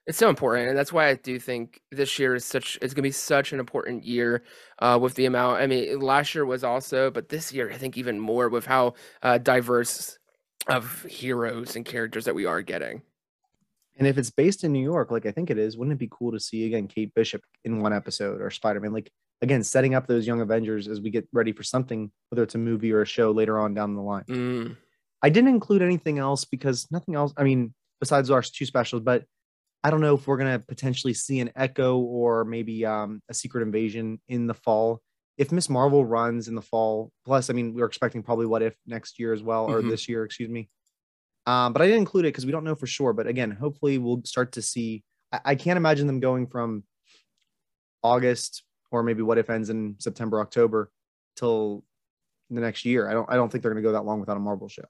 it's 0.07 0.19
so 0.19 0.29
important, 0.29 0.69
and 0.69 0.77
that's 0.77 0.93
why 0.93 1.09
I 1.09 1.15
do 1.15 1.39
think 1.39 1.81
this 1.91 2.19
year 2.19 2.35
is 2.35 2.45
such 2.45 2.79
it's 2.83 2.95
gonna 2.95 3.03
be 3.05 3.11
such 3.11 3.53
an 3.53 3.61
important 3.61 4.05
year 4.05 4.45
uh, 4.81 4.99
with 5.01 5.15
the 5.15 5.27
amount. 5.27 5.61
I 5.61 5.67
mean, 5.67 6.01
last 6.01 6.35
year 6.35 6.45
was 6.45 6.65
also, 6.65 7.11
but 7.11 7.29
this 7.29 7.53
year 7.53 7.71
I 7.71 7.77
think 7.77 7.97
even 7.97 8.19
more 8.21 8.49
with 8.49 8.67
how 8.67 8.95
uh, 9.23 9.39
diverse 9.39 10.19
of 10.67 11.03
heroes 11.05 11.77
and 11.77 11.85
characters 11.85 12.25
that 12.25 12.35
we 12.35 12.47
are 12.47 12.63
getting. 12.63 13.03
And 13.97 14.09
if 14.09 14.19
it's 14.19 14.31
based 14.31 14.65
in 14.65 14.73
New 14.73 14.83
York, 14.83 15.11
like 15.11 15.27
I 15.27 15.31
think 15.31 15.51
it 15.51 15.59
is, 15.59 15.77
wouldn't 15.77 15.95
it 15.95 15.99
be 15.99 16.09
cool 16.11 16.33
to 16.33 16.41
see 16.41 16.67
again 16.67 16.89
Kate 16.89 17.15
Bishop 17.15 17.43
in 17.65 17.81
one 17.81 17.93
episode 17.93 18.41
or 18.41 18.51
Spider 18.51 18.81
Man? 18.81 18.93
Like 18.93 19.11
again, 19.45 19.63
setting 19.63 19.95
up 19.95 20.07
those 20.07 20.27
young 20.27 20.41
Avengers 20.41 20.89
as 20.89 21.01
we 21.01 21.11
get 21.11 21.29
ready 21.33 21.53
for 21.53 21.63
something, 21.63 22.11
whether 22.31 22.43
it's 22.43 22.57
a 22.57 22.59
movie 22.59 22.93
or 22.93 23.03
a 23.03 23.07
show 23.07 23.31
later 23.31 23.59
on 23.61 23.75
down 23.75 23.95
the 23.95 24.03
line. 24.03 24.25
Mm. 24.25 24.77
I 25.23 25.29
didn't 25.29 25.51
include 25.51 25.83
anything 25.83 26.19
else 26.19 26.45
because 26.45 26.89
nothing 26.91 27.15
else. 27.15 27.33
I 27.37 27.45
mean, 27.45 27.75
besides 28.01 28.31
our 28.31 28.43
two 28.43 28.67
specials, 28.67 29.03
but 29.03 29.25
I 29.85 29.91
don't 29.91 30.01
know 30.01 30.15
if 30.15 30.27
we're 30.27 30.39
gonna 30.39 30.59
potentially 30.59 31.15
see 31.15 31.41
an 31.41 31.51
Echo 31.55 31.99
or 31.99 32.45
maybe 32.45 32.85
um, 32.87 33.23
a 33.29 33.35
Secret 33.35 33.63
Invasion 33.63 34.21
in 34.29 34.47
the 34.47 34.55
fall. 34.55 35.01
If 35.37 35.53
Ms. 35.53 35.69
Marvel 35.69 36.05
runs 36.05 36.49
in 36.49 36.55
the 36.55 36.63
fall, 36.63 37.13
plus, 37.25 37.51
I 37.51 37.53
mean, 37.53 37.75
we 37.75 37.83
are 37.83 37.87
expecting 37.87 38.23
probably 38.23 38.47
What 38.47 38.63
If 38.63 38.77
next 38.87 39.19
year 39.19 39.33
as 39.33 39.43
well, 39.43 39.67
or 39.67 39.83
Mhm. 39.83 39.91
this 39.91 40.09
year, 40.09 40.25
excuse 40.25 40.49
me. 40.49 40.71
Um, 41.47 41.73
but 41.75 41.83
I 41.83 41.87
didn't 41.87 42.01
include 42.01 42.25
it 42.25 42.29
because 42.29 42.47
we 42.47 42.53
don't 42.53 42.65
know 42.65 42.77
for 42.77 42.87
sure. 42.87 43.13
But 43.13 43.27
again, 43.27 43.51
hopefully, 43.51 43.99
we'll 43.99 44.23
start 44.25 44.53
to 44.53 44.63
see. 44.63 45.03
I, 45.33 45.41
I 45.45 45.55
can't 45.55 45.77
imagine 45.77 46.07
them 46.07 46.21
going 46.21 46.47
from 46.47 46.85
August 48.03 48.63
or 48.95 49.03
maybe 49.03 49.23
What 49.23 49.39
If 49.39 49.51
ends 49.51 49.71
in 49.71 49.97
September, 49.99 50.41
October 50.41 50.91
till 51.37 51.85
the 52.51 52.61
next 52.61 52.85
year. 52.85 53.09
I 53.09 53.13
don't. 53.13 53.29
I 53.31 53.35
don't 53.35 53.51
think 53.51 53.63
they're 53.63 53.73
going 53.73 53.83
to 53.83 53.89
go 53.89 53.93
that 53.93 54.05
long 54.05 54.21
without 54.21 54.37
a 54.37 54.41
Marvel 54.41 54.69
show. 54.69 54.85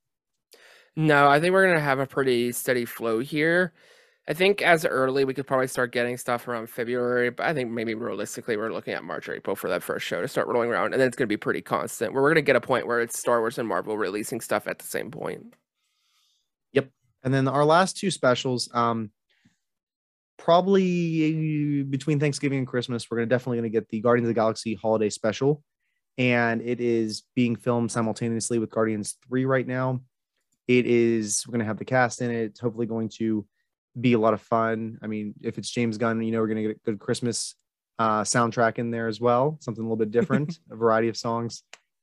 No, 0.96 1.28
I 1.28 1.40
think 1.40 1.52
we're 1.52 1.66
gonna 1.66 1.80
have 1.80 1.98
a 1.98 2.06
pretty 2.06 2.52
steady 2.52 2.84
flow 2.84 3.18
here. 3.18 3.72
I 4.28 4.32
think 4.32 4.62
as 4.62 4.84
early 4.84 5.24
we 5.24 5.34
could 5.34 5.46
probably 5.46 5.66
start 5.66 5.92
getting 5.92 6.16
stuff 6.16 6.46
around 6.46 6.70
February, 6.70 7.30
but 7.30 7.46
I 7.46 7.52
think 7.52 7.70
maybe 7.70 7.94
realistically 7.94 8.56
we're 8.56 8.72
looking 8.72 8.94
at 8.94 9.02
March 9.02 9.28
or 9.28 9.34
April 9.34 9.56
for 9.56 9.68
that 9.68 9.82
first 9.82 10.06
show 10.06 10.20
to 10.20 10.28
start 10.28 10.46
rolling 10.46 10.70
around, 10.70 10.92
and 10.92 11.00
then 11.00 11.08
it's 11.08 11.16
gonna 11.16 11.26
be 11.26 11.36
pretty 11.36 11.62
constant. 11.62 12.12
Where 12.12 12.22
we're 12.22 12.30
gonna 12.30 12.42
get 12.42 12.54
a 12.56 12.60
point 12.60 12.86
where 12.86 13.00
it's 13.00 13.18
Star 13.18 13.40
Wars 13.40 13.58
and 13.58 13.68
Marvel 13.68 13.98
releasing 13.98 14.40
stuff 14.40 14.68
at 14.68 14.78
the 14.78 14.86
same 14.86 15.10
point. 15.10 15.54
Yep. 16.72 16.90
And 17.24 17.34
then 17.34 17.48
our 17.48 17.64
last 17.64 17.96
two 17.96 18.12
specials, 18.12 18.68
um, 18.72 19.10
probably 20.36 21.82
between 21.84 22.20
Thanksgiving 22.20 22.58
and 22.58 22.66
Christmas, 22.66 23.10
we're 23.10 23.18
gonna 23.18 23.26
definitely 23.26 23.58
gonna 23.58 23.68
get 23.68 23.88
the 23.88 24.00
Guardians 24.00 24.26
of 24.26 24.34
the 24.34 24.40
Galaxy 24.40 24.74
holiday 24.74 25.10
special, 25.10 25.62
and 26.18 26.60
it 26.62 26.80
is 26.80 27.22
being 27.34 27.56
filmed 27.56 27.90
simultaneously 27.90 28.58
with 28.58 28.70
Guardians 28.70 29.16
Three 29.26 29.44
right 29.44 29.66
now. 29.66 30.00
It 30.66 30.86
is 30.86 31.46
we're 31.46 31.52
gonna 31.52 31.64
have 31.64 31.78
the 31.78 31.84
cast 31.84 32.22
in 32.22 32.30
it. 32.30 32.44
It's 32.44 32.60
hopefully 32.60 32.86
going 32.86 33.10
to 33.16 33.46
be 34.00 34.14
a 34.14 34.18
lot 34.18 34.34
of 34.34 34.40
fun. 34.40 34.98
I 35.02 35.06
mean, 35.06 35.34
if 35.42 35.58
it's 35.58 35.70
James 35.70 35.98
Gunn, 35.98 36.22
you 36.22 36.32
know 36.32 36.40
we're 36.40 36.48
gonna 36.48 36.62
get 36.62 36.76
a 36.76 36.90
good 36.90 36.98
Christmas 36.98 37.54
uh, 37.98 38.22
soundtrack 38.22 38.78
in 38.78 38.90
there 38.90 39.06
as 39.06 39.20
well, 39.20 39.58
something 39.60 39.82
a 39.82 39.86
little 39.86 39.96
bit 39.96 40.10
different, 40.10 40.58
a 40.70 40.76
variety 40.76 41.08
of 41.08 41.16
songs. 41.16 41.62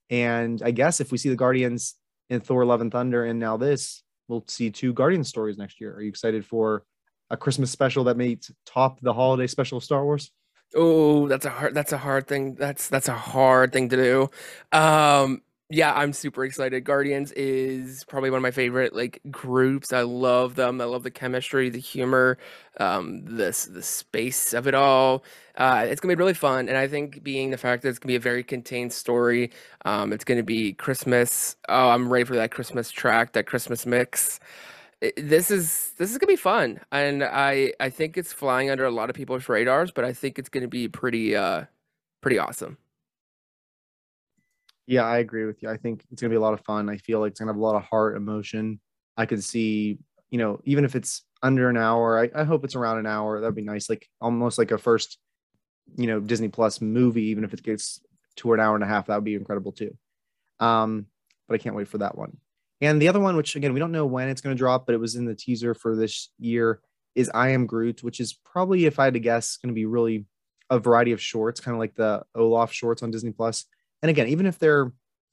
And 0.09 0.61
I 0.63 0.71
guess 0.71 0.99
if 0.99 1.11
we 1.11 1.17
see 1.17 1.29
the 1.29 1.35
Guardians 1.35 1.95
in 2.29 2.39
Thor: 2.41 2.65
Love 2.65 2.81
and 2.81 2.91
Thunder, 2.91 3.25
and 3.25 3.39
now 3.39 3.57
this, 3.57 4.03
we'll 4.27 4.45
see 4.47 4.71
two 4.71 4.93
Guardian 4.93 5.23
stories 5.23 5.57
next 5.57 5.81
year. 5.81 5.93
Are 5.93 6.01
you 6.01 6.09
excited 6.09 6.45
for 6.45 6.83
a 7.31 7.37
Christmas 7.37 7.71
special 7.71 8.03
that 8.05 8.17
may 8.17 8.37
top 8.65 8.99
the 9.01 9.13
holiday 9.13 9.47
special 9.47 9.77
of 9.79 9.83
Star 9.83 10.05
Wars? 10.05 10.31
Oh, 10.75 11.27
that's 11.27 11.45
a 11.45 11.49
hard 11.49 11.73
that's 11.73 11.91
a 11.91 11.97
hard 11.97 12.27
thing. 12.27 12.55
That's 12.55 12.87
that's 12.87 13.09
a 13.09 13.13
hard 13.13 13.73
thing 13.73 13.89
to 13.89 13.95
do. 13.97 14.77
Um 14.77 15.41
yeah, 15.73 15.93
I'm 15.93 16.11
super 16.11 16.43
excited. 16.43 16.83
Guardians 16.83 17.31
is 17.31 18.03
probably 18.03 18.29
one 18.29 18.37
of 18.39 18.43
my 18.43 18.51
favorite 18.51 18.93
like 18.93 19.21
groups. 19.31 19.93
I 19.93 20.01
love 20.01 20.55
them. 20.55 20.81
I 20.81 20.83
love 20.83 21.03
the 21.03 21.11
chemistry, 21.11 21.69
the 21.69 21.79
humor, 21.79 22.37
um, 22.77 23.23
this 23.37 23.65
the 23.65 23.81
space 23.81 24.53
of 24.53 24.67
it 24.67 24.75
all. 24.75 25.23
Uh, 25.55 25.85
it's 25.87 26.01
gonna 26.01 26.13
be 26.13 26.19
really 26.19 26.33
fun, 26.33 26.67
and 26.67 26.77
I 26.77 26.87
think 26.89 27.23
being 27.23 27.51
the 27.51 27.57
fact 27.57 27.83
that 27.83 27.89
it's 27.89 27.99
gonna 27.99 28.11
be 28.11 28.15
a 28.17 28.19
very 28.19 28.43
contained 28.43 28.91
story, 28.91 29.51
um, 29.85 30.11
it's 30.11 30.25
gonna 30.25 30.43
be 30.43 30.73
Christmas. 30.73 31.55
Oh, 31.69 31.89
I'm 31.89 32.11
ready 32.11 32.25
for 32.25 32.35
that 32.35 32.51
Christmas 32.51 32.91
track, 32.91 33.31
that 33.33 33.45
Christmas 33.45 33.85
mix. 33.85 34.41
This 35.17 35.49
is 35.49 35.93
this 35.97 36.11
is 36.11 36.17
gonna 36.19 36.27
be 36.31 36.35
fun, 36.35 36.79
and 36.91 37.23
I 37.23 37.73
I 37.79 37.89
think 37.89 38.17
it's 38.17 38.31
flying 38.33 38.69
under 38.69 38.85
a 38.85 38.91
lot 38.91 39.09
of 39.09 39.15
people's 39.15 39.49
radars, 39.49 39.91
but 39.91 40.05
I 40.05 40.13
think 40.13 40.37
it's 40.37 40.49
gonna 40.49 40.67
be 40.67 40.87
pretty 40.87 41.35
uh 41.35 41.65
pretty 42.21 42.37
awesome. 42.39 42.77
Yeah, 44.87 45.03
I 45.03 45.19
agree 45.19 45.45
with 45.45 45.61
you. 45.63 45.69
I 45.69 45.77
think 45.77 46.03
it's 46.11 46.21
gonna 46.21 46.29
be 46.31 46.35
a 46.35 46.41
lot 46.41 46.53
of 46.53 46.61
fun. 46.65 46.89
I 46.89 46.97
feel 46.97 47.19
like 47.19 47.31
it's 47.31 47.39
gonna 47.39 47.51
have 47.51 47.59
a 47.59 47.63
lot 47.63 47.75
of 47.75 47.83
heart, 47.83 48.15
emotion. 48.17 48.79
I 49.17 49.25
could 49.25 49.43
see, 49.43 49.99
you 50.31 50.37
know, 50.37 50.59
even 50.65 50.85
if 50.85 50.95
it's 50.95 51.23
under 51.43 51.69
an 51.69 51.77
hour, 51.77 52.19
I, 52.19 52.41
I 52.41 52.43
hope 52.43 52.63
it's 52.63 52.75
around 52.75 52.99
an 52.99 53.05
hour. 53.07 53.39
That'd 53.39 53.55
be 53.55 53.61
nice, 53.61 53.89
like 53.89 54.07
almost 54.19 54.57
like 54.57 54.71
a 54.71 54.77
first, 54.77 55.17
you 55.97 56.07
know, 56.07 56.19
Disney 56.19 56.49
Plus 56.49 56.81
movie. 56.81 57.25
Even 57.25 57.43
if 57.45 57.53
it 57.53 57.63
gets 57.63 58.01
to 58.37 58.53
an 58.53 58.59
hour 58.59 58.75
and 58.75 58.83
a 58.83 58.87
half, 58.87 59.07
that 59.07 59.15
would 59.15 59.25
be 59.25 59.35
incredible 59.35 59.71
too. 59.73 59.97
Um, 60.59 61.07
but 61.47 61.55
I 61.55 61.59
can't 61.59 61.75
wait 61.75 61.89
for 61.89 61.99
that 61.99 62.17
one. 62.17 62.37
And 62.81 63.01
the 63.01 63.07
other 63.07 63.19
one, 63.19 63.35
which 63.35 63.55
again 63.55 63.73
we 63.73 63.79
don't 63.79 63.91
know 63.91 64.05
when 64.05 64.27
it's 64.27 64.41
going 64.41 64.55
to 64.55 64.57
drop, 64.57 64.85
but 64.85 64.95
it 64.95 64.99
was 64.99 65.15
in 65.15 65.25
the 65.25 65.35
teaser 65.35 65.73
for 65.73 65.95
this 65.95 66.29
year, 66.39 66.81
is 67.15 67.29
I 67.33 67.49
Am 67.49 67.65
Groot, 67.65 68.03
which 68.03 68.19
is 68.19 68.33
probably, 68.33 68.85
if 68.85 68.99
I 68.99 69.05
had 69.05 69.13
to 69.13 69.19
guess, 69.19 69.57
going 69.57 69.69
to 69.69 69.75
be 69.75 69.85
really 69.85 70.25
a 70.69 70.79
variety 70.79 71.11
of 71.11 71.21
shorts, 71.21 71.59
kind 71.59 71.75
of 71.75 71.79
like 71.79 71.95
the 71.95 72.23
Olaf 72.33 72.71
shorts 72.71 73.03
on 73.03 73.11
Disney 73.11 73.31
Plus. 73.31 73.65
And 74.01 74.09
again, 74.09 74.27
even 74.27 74.45
if 74.45 74.57
they're 74.57 74.91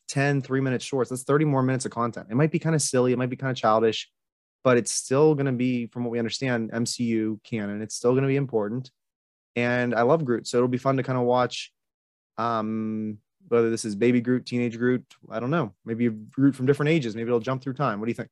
10, 0.09 0.43
three 0.43 0.61
minute 0.61 0.83
shorts, 0.83 1.11
that's 1.11 1.23
30 1.23 1.45
more 1.45 1.63
minutes 1.63 1.85
of 1.85 1.93
content. 1.93 2.27
It 2.31 2.35
might 2.35 2.51
be 2.51 2.59
kind 2.59 2.75
of 2.75 2.83
silly, 2.83 3.13
it 3.13 3.19
might 3.19 3.31
be 3.31 3.37
kind 3.37 3.51
of 3.51 3.57
childish, 3.57 4.11
but 4.65 4.77
it's 4.77 4.93
still 4.93 5.35
going 5.35 5.47
to 5.47 5.53
be, 5.53 5.87
from 5.87 6.05
what 6.05 6.11
we 6.11 6.19
understand, 6.19 6.73
MCU 6.73 7.43
canon. 7.45 7.81
It's 7.83 7.95
still 7.95 8.13
going 8.13 8.23
to 8.23 8.29
be 8.29 8.37
important. 8.37 8.91
And 9.55 9.95
I 9.95 10.03
love 10.03 10.25
Groot. 10.25 10.47
So 10.47 10.59
it'll 10.59 10.69
be 10.69 10.79
fun 10.79 10.97
to 10.97 11.03
kind 11.03 11.19
of 11.19 11.25
watch 11.25 11.73
um 12.37 13.19
whether 13.49 13.71
this 13.71 13.85
is 13.85 13.95
baby 13.95 14.21
Groot, 14.21 14.47
teenage 14.47 14.79
Groot, 14.79 15.05
I 15.31 15.41
don't 15.41 15.51
know. 15.51 15.75
Maybe 15.85 16.07
a 16.07 16.11
Groot 16.11 16.55
from 16.55 16.67
different 16.67 16.91
ages. 16.91 17.15
Maybe 17.15 17.29
it'll 17.29 17.41
jump 17.41 17.63
through 17.63 17.75
time. 17.75 18.01
What 18.01 18.07
do 18.07 18.11
you 18.11 18.15
think? 18.15 18.31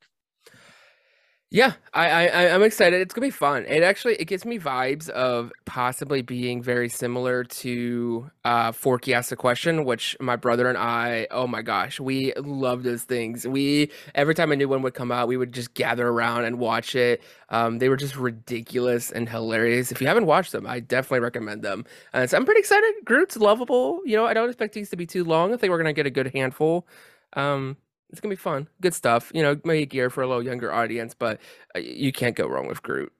Yeah, 1.48 1.74
I, 1.94 2.28
I 2.28 2.54
I'm 2.54 2.64
excited. 2.64 3.00
It's 3.00 3.14
gonna 3.14 3.28
be 3.28 3.30
fun. 3.30 3.66
It 3.66 3.84
actually 3.84 4.14
it 4.16 4.24
gives 4.24 4.44
me 4.44 4.58
vibes 4.58 5.08
of 5.10 5.52
possibly 5.64 6.20
being 6.20 6.60
very 6.60 6.88
similar 6.88 7.44
to 7.44 8.28
uh 8.44 8.72
Forky 8.72 9.14
asks 9.14 9.30
a 9.30 9.36
question, 9.36 9.84
which 9.84 10.16
my 10.18 10.34
brother 10.34 10.68
and 10.68 10.76
I, 10.76 11.28
oh 11.30 11.46
my 11.46 11.62
gosh, 11.62 12.00
we 12.00 12.32
love 12.34 12.82
those 12.82 13.04
things. 13.04 13.46
We 13.46 13.92
every 14.16 14.34
time 14.34 14.50
a 14.50 14.56
new 14.56 14.68
one 14.68 14.82
would 14.82 14.94
come 14.94 15.12
out, 15.12 15.28
we 15.28 15.36
would 15.36 15.52
just 15.52 15.74
gather 15.74 16.08
around 16.08 16.46
and 16.46 16.58
watch 16.58 16.96
it. 16.96 17.22
Um, 17.50 17.78
they 17.78 17.88
were 17.88 17.96
just 17.96 18.16
ridiculous 18.16 19.12
and 19.12 19.28
hilarious. 19.28 19.92
If 19.92 20.00
you 20.00 20.08
haven't 20.08 20.26
watched 20.26 20.50
them, 20.50 20.66
I 20.66 20.80
definitely 20.80 21.20
recommend 21.20 21.62
them. 21.62 21.84
And 22.12 22.28
so 22.28 22.36
I'm 22.36 22.44
pretty 22.44 22.58
excited. 22.60 22.92
Groot's 23.04 23.36
lovable. 23.36 24.00
You 24.04 24.16
know, 24.16 24.26
I 24.26 24.34
don't 24.34 24.48
expect 24.48 24.74
these 24.74 24.90
to 24.90 24.96
be 24.96 25.06
too 25.06 25.22
long. 25.22 25.54
I 25.54 25.56
think 25.58 25.70
we're 25.70 25.78
gonna 25.78 25.92
get 25.92 26.06
a 26.06 26.10
good 26.10 26.32
handful. 26.34 26.88
Um, 27.34 27.76
it's 28.10 28.20
gonna 28.20 28.32
be 28.32 28.36
fun. 28.36 28.68
Good 28.80 28.94
stuff. 28.94 29.30
You 29.34 29.42
know, 29.42 29.60
maybe 29.64 29.86
gear 29.86 30.10
for 30.10 30.22
a 30.22 30.26
little 30.26 30.42
younger 30.42 30.72
audience, 30.72 31.14
but 31.14 31.40
uh, 31.74 31.80
you 31.80 32.12
can't 32.12 32.36
go 32.36 32.46
wrong 32.46 32.68
with 32.68 32.82
Groot. 32.82 33.12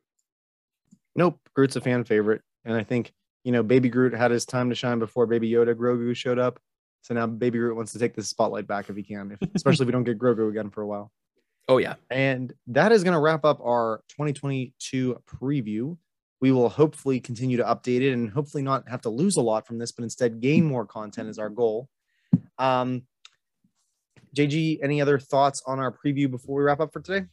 Nope. 1.14 1.40
Groot's 1.54 1.76
a 1.76 1.80
fan 1.80 2.04
favorite. 2.04 2.42
And 2.64 2.76
I 2.76 2.84
think, 2.84 3.12
you 3.42 3.52
know, 3.52 3.62
baby 3.62 3.88
Groot 3.88 4.12
had 4.12 4.30
his 4.30 4.44
time 4.44 4.68
to 4.68 4.74
shine 4.76 4.98
before 4.98 5.26
baby 5.26 5.50
Yoda 5.50 5.74
Grogu 5.74 6.14
showed 6.14 6.38
up. 6.38 6.60
So 7.02 7.14
now 7.14 7.26
baby 7.26 7.58
Groot 7.58 7.76
wants 7.76 7.92
to 7.92 7.98
take 7.98 8.14
the 8.14 8.22
spotlight 8.22 8.66
back 8.66 8.90
if 8.90 8.96
he 8.96 9.02
can, 9.02 9.36
if, 9.40 9.48
especially 9.54 9.84
if 9.84 9.86
we 9.86 9.92
don't 9.92 10.04
get 10.04 10.18
Grogu 10.18 10.50
again 10.50 10.70
for 10.70 10.82
a 10.82 10.86
while. 10.86 11.10
Oh 11.68 11.78
yeah. 11.78 11.94
And 12.10 12.52
that 12.68 12.92
is 12.92 13.02
going 13.02 13.14
to 13.14 13.20
wrap 13.20 13.44
up 13.44 13.60
our 13.60 14.02
2022 14.10 15.20
preview. 15.26 15.96
We 16.40 16.52
will 16.52 16.68
hopefully 16.68 17.18
continue 17.18 17.56
to 17.56 17.64
update 17.64 18.02
it 18.02 18.12
and 18.12 18.30
hopefully 18.30 18.62
not 18.62 18.88
have 18.88 19.00
to 19.02 19.08
lose 19.08 19.36
a 19.36 19.42
lot 19.42 19.66
from 19.66 19.78
this, 19.78 19.90
but 19.90 20.02
instead 20.02 20.40
gain 20.40 20.64
more 20.64 20.84
content 20.84 21.28
is 21.28 21.38
our 21.38 21.48
goal. 21.48 21.88
Um, 22.58 23.02
JG, 24.36 24.78
any 24.82 25.00
other 25.00 25.18
thoughts 25.18 25.62
on 25.66 25.78
our 25.78 25.92
preview 25.92 26.30
before 26.30 26.56
we 26.56 26.64
wrap 26.64 26.80
up 26.80 26.92
for 26.92 27.00
today? 27.00 27.26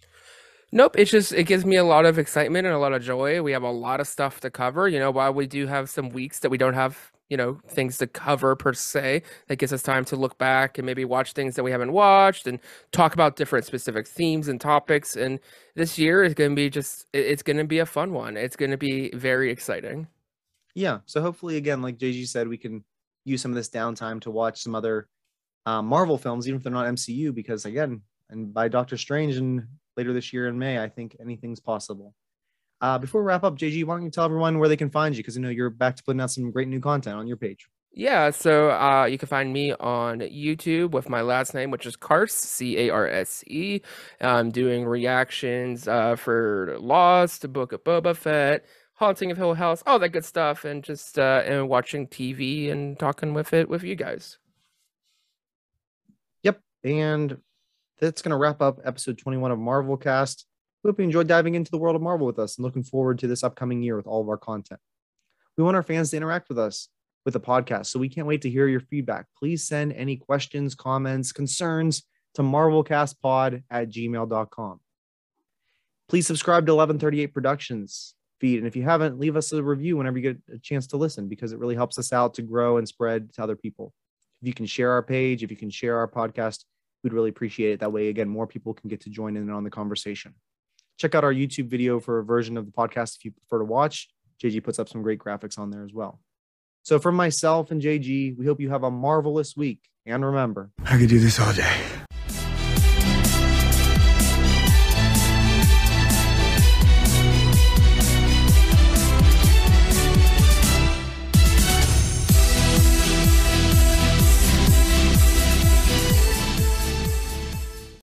Nope, 0.71 0.95
it's 0.97 1.11
just 1.11 1.33
it 1.33 1.43
gives 1.43 1.65
me 1.65 1.75
a 1.75 1.83
lot 1.83 2.05
of 2.05 2.17
excitement 2.17 2.65
and 2.65 2.75
a 2.75 2.79
lot 2.79 2.93
of 2.93 3.03
joy. 3.03 3.43
We 3.43 3.51
have 3.51 3.61
a 3.61 3.69
lot 3.69 3.99
of 3.99 4.07
stuff 4.07 4.39
to 4.39 4.49
cover. 4.49 4.87
You 4.87 4.97
know, 4.97 5.11
while 5.11 5.31
we 5.31 5.45
do 5.45 5.67
have 5.67 5.87
some 5.87 6.09
weeks 6.09 6.39
that 6.39 6.49
we 6.49 6.57
don't 6.57 6.73
have, 6.73 7.11
you 7.29 7.37
know, 7.37 7.59
things 7.67 7.99
to 7.99 8.07
cover 8.07 8.55
per 8.55 8.73
se, 8.73 9.21
that 9.49 9.57
gives 9.57 9.71
us 9.71 9.83
time 9.83 10.03
to 10.05 10.15
look 10.15 10.39
back 10.39 10.79
and 10.79 10.85
maybe 10.87 11.05
watch 11.05 11.33
things 11.33 11.55
that 11.55 11.63
we 11.63 11.69
haven't 11.69 11.91
watched 11.91 12.47
and 12.47 12.57
talk 12.91 13.13
about 13.13 13.35
different 13.35 13.65
specific 13.65 14.07
themes 14.07 14.47
and 14.47 14.59
topics. 14.59 15.15
And 15.15 15.39
this 15.75 15.99
year 15.99 16.23
is 16.23 16.33
going 16.33 16.49
to 16.49 16.55
be 16.55 16.71
just 16.71 17.05
it's 17.13 17.43
going 17.43 17.57
to 17.57 17.65
be 17.65 17.77
a 17.77 17.85
fun 17.85 18.11
one. 18.11 18.35
It's 18.35 18.55
going 18.55 18.71
to 18.71 18.77
be 18.77 19.11
very 19.13 19.51
exciting. 19.51 20.07
Yeah. 20.73 20.99
So 21.05 21.21
hopefully, 21.21 21.57
again, 21.57 21.83
like 21.83 21.99
JG 21.99 22.27
said, 22.27 22.47
we 22.47 22.57
can 22.57 22.83
use 23.25 23.43
some 23.43 23.51
of 23.51 23.55
this 23.55 23.69
downtime 23.69 24.21
to 24.21 24.31
watch 24.31 24.63
some 24.63 24.73
other 24.73 25.07
uh, 25.65 25.81
Marvel 25.81 26.17
films, 26.17 26.47
even 26.47 26.57
if 26.57 26.63
they're 26.63 26.71
not 26.71 26.87
MCU, 26.87 27.33
because 27.33 27.65
again, 27.65 28.01
and 28.29 28.53
by 28.53 28.67
Doctor 28.67 28.97
Strange 28.97 29.37
and 29.37 29.67
later 29.97 30.13
this 30.13 30.33
year 30.33 30.47
in 30.47 30.57
May. 30.57 30.79
I 30.79 30.89
think 30.89 31.15
anything's 31.19 31.59
possible. 31.59 32.13
Uh, 32.81 32.97
before 32.97 33.21
we 33.21 33.27
wrap 33.27 33.43
up, 33.43 33.57
JG, 33.57 33.85
why 33.85 33.95
don't 33.95 34.03
you 34.03 34.11
tell 34.11 34.25
everyone 34.25 34.59
where 34.59 34.67
they 34.67 34.77
can 34.77 34.89
find 34.89 35.15
you? 35.15 35.23
Because 35.23 35.37
I 35.37 35.41
know 35.41 35.49
you're 35.49 35.69
back 35.69 35.95
to 35.95 36.03
putting 36.03 36.19
out 36.19 36.31
some 36.31 36.51
great 36.51 36.67
new 36.67 36.81
content 36.81 37.17
on 37.17 37.27
your 37.27 37.37
page. 37.37 37.67
Yeah, 37.95 38.31
so 38.31 38.71
uh, 38.71 39.05
you 39.05 39.19
can 39.19 39.27
find 39.27 39.53
me 39.53 39.71
on 39.73 40.19
YouTube 40.19 40.91
with 40.91 41.09
my 41.09 41.21
last 41.21 41.53
name, 41.53 41.69
which 41.69 41.85
is 41.85 41.95
Carse, 41.95 42.33
C 42.33 42.77
A 42.79 42.89
R 42.89 43.07
S 43.07 43.43
E. 43.45 43.81
I'm 44.19 44.49
doing 44.49 44.83
reactions 44.83 45.87
uh, 45.87 46.15
for 46.15 46.75
Lost, 46.79 47.53
Book 47.53 47.71
of 47.71 47.83
Boba 47.83 48.15
Fett, 48.15 48.65
Haunting 48.95 49.29
of 49.29 49.37
Hill 49.37 49.53
House, 49.53 49.83
all 49.85 49.99
that 49.99 50.09
good 50.09 50.25
stuff, 50.25 50.65
and 50.65 50.83
just 50.83 51.19
uh, 51.19 51.43
and 51.45 51.69
watching 51.69 52.07
TV 52.07 52.71
and 52.71 52.97
talking 52.97 53.35
with 53.35 53.53
it 53.53 53.69
with 53.69 53.83
you 53.83 53.95
guys. 53.95 54.39
And 56.83 57.37
that's 57.99 58.21
going 58.21 58.31
to 58.31 58.37
wrap 58.37 58.61
up 58.61 58.79
episode 58.83 59.17
21 59.17 59.51
of 59.51 59.59
Marvel 59.59 59.97
Cast. 59.97 60.45
We 60.83 60.89
hope 60.89 60.99
you 60.99 61.05
enjoyed 61.05 61.27
diving 61.27 61.55
into 61.55 61.71
the 61.71 61.77
world 61.77 61.95
of 61.95 62.01
Marvel 62.01 62.27
with 62.27 62.39
us 62.39 62.57
and 62.57 62.65
looking 62.65 62.83
forward 62.83 63.19
to 63.19 63.27
this 63.27 63.43
upcoming 63.43 63.81
year 63.81 63.95
with 63.95 64.07
all 64.07 64.21
of 64.21 64.27
our 64.27 64.37
content. 64.37 64.81
We 65.57 65.63
want 65.63 65.77
our 65.77 65.83
fans 65.83 66.09
to 66.11 66.17
interact 66.17 66.49
with 66.49 66.59
us 66.59 66.89
with 67.23 67.33
the 67.33 67.39
podcast, 67.39 67.85
so 67.85 67.99
we 67.99 68.09
can't 68.09 68.27
wait 68.27 68.41
to 68.41 68.49
hear 68.49 68.67
your 68.67 68.81
feedback. 68.81 69.27
Please 69.37 69.65
send 69.65 69.93
any 69.93 70.17
questions, 70.17 70.75
comments, 70.75 71.31
concerns 71.31 72.03
to 72.33 72.41
marvelcastpod 72.41 73.63
at 73.69 73.89
gmail.com. 73.89 74.79
Please 76.09 76.27
subscribe 76.27 76.65
to 76.65 76.73
1138 76.73 77.27
Productions 77.27 78.15
feed. 78.41 78.57
And 78.57 78.67
if 78.67 78.75
you 78.75 78.83
haven't, 78.83 79.19
leave 79.19 79.37
us 79.37 79.53
a 79.53 79.63
review 79.63 79.95
whenever 79.95 80.17
you 80.17 80.33
get 80.33 80.53
a 80.53 80.59
chance 80.59 80.87
to 80.87 80.97
listen 80.97 81.29
because 81.29 81.53
it 81.53 81.59
really 81.59 81.75
helps 81.75 81.97
us 81.97 82.11
out 82.11 82.33
to 82.33 82.41
grow 82.41 82.77
and 82.77 82.87
spread 82.87 83.33
to 83.35 83.43
other 83.43 83.55
people. 83.55 83.93
If 84.43 84.47
you 84.47 84.53
can 84.53 84.65
share 84.65 84.91
our 84.91 85.01
page, 85.01 85.41
if 85.41 85.51
you 85.51 85.55
can 85.55 85.69
share 85.69 85.97
our 85.99 86.07
podcast, 86.07 86.65
we'd 87.01 87.13
really 87.13 87.29
appreciate 87.29 87.71
it. 87.71 87.79
That 87.79 87.93
way, 87.93 88.09
again, 88.09 88.27
more 88.27 88.45
people 88.45 88.73
can 88.73 88.89
get 88.89 88.99
to 89.03 89.09
join 89.09 89.37
in 89.37 89.49
on 89.49 89.63
the 89.63 89.69
conversation. 89.69 90.33
Check 90.97 91.15
out 91.15 91.23
our 91.23 91.33
YouTube 91.33 91.67
video 91.67 92.01
for 92.01 92.19
a 92.19 92.25
version 92.25 92.57
of 92.57 92.65
the 92.65 92.71
podcast 92.73 93.15
if 93.15 93.23
you 93.23 93.31
prefer 93.31 93.59
to 93.59 93.63
watch. 93.63 94.09
JG 94.43 94.61
puts 94.61 94.79
up 94.79 94.89
some 94.89 95.01
great 95.01 95.17
graphics 95.17 95.57
on 95.57 95.71
there 95.71 95.85
as 95.85 95.93
well. 95.93 96.19
So, 96.81 96.99
from 96.99 97.15
myself 97.15 97.71
and 97.71 97.81
JG, 97.81 98.37
we 98.37 98.45
hope 98.45 98.59
you 98.59 98.69
have 98.69 98.83
a 98.83 98.91
marvelous 98.91 99.55
week. 99.55 99.79
And 100.05 100.25
remember, 100.25 100.71
I 100.83 100.97
could 100.97 101.07
do 101.07 101.19
this 101.19 101.39
all 101.39 101.53
day. 101.53 102.02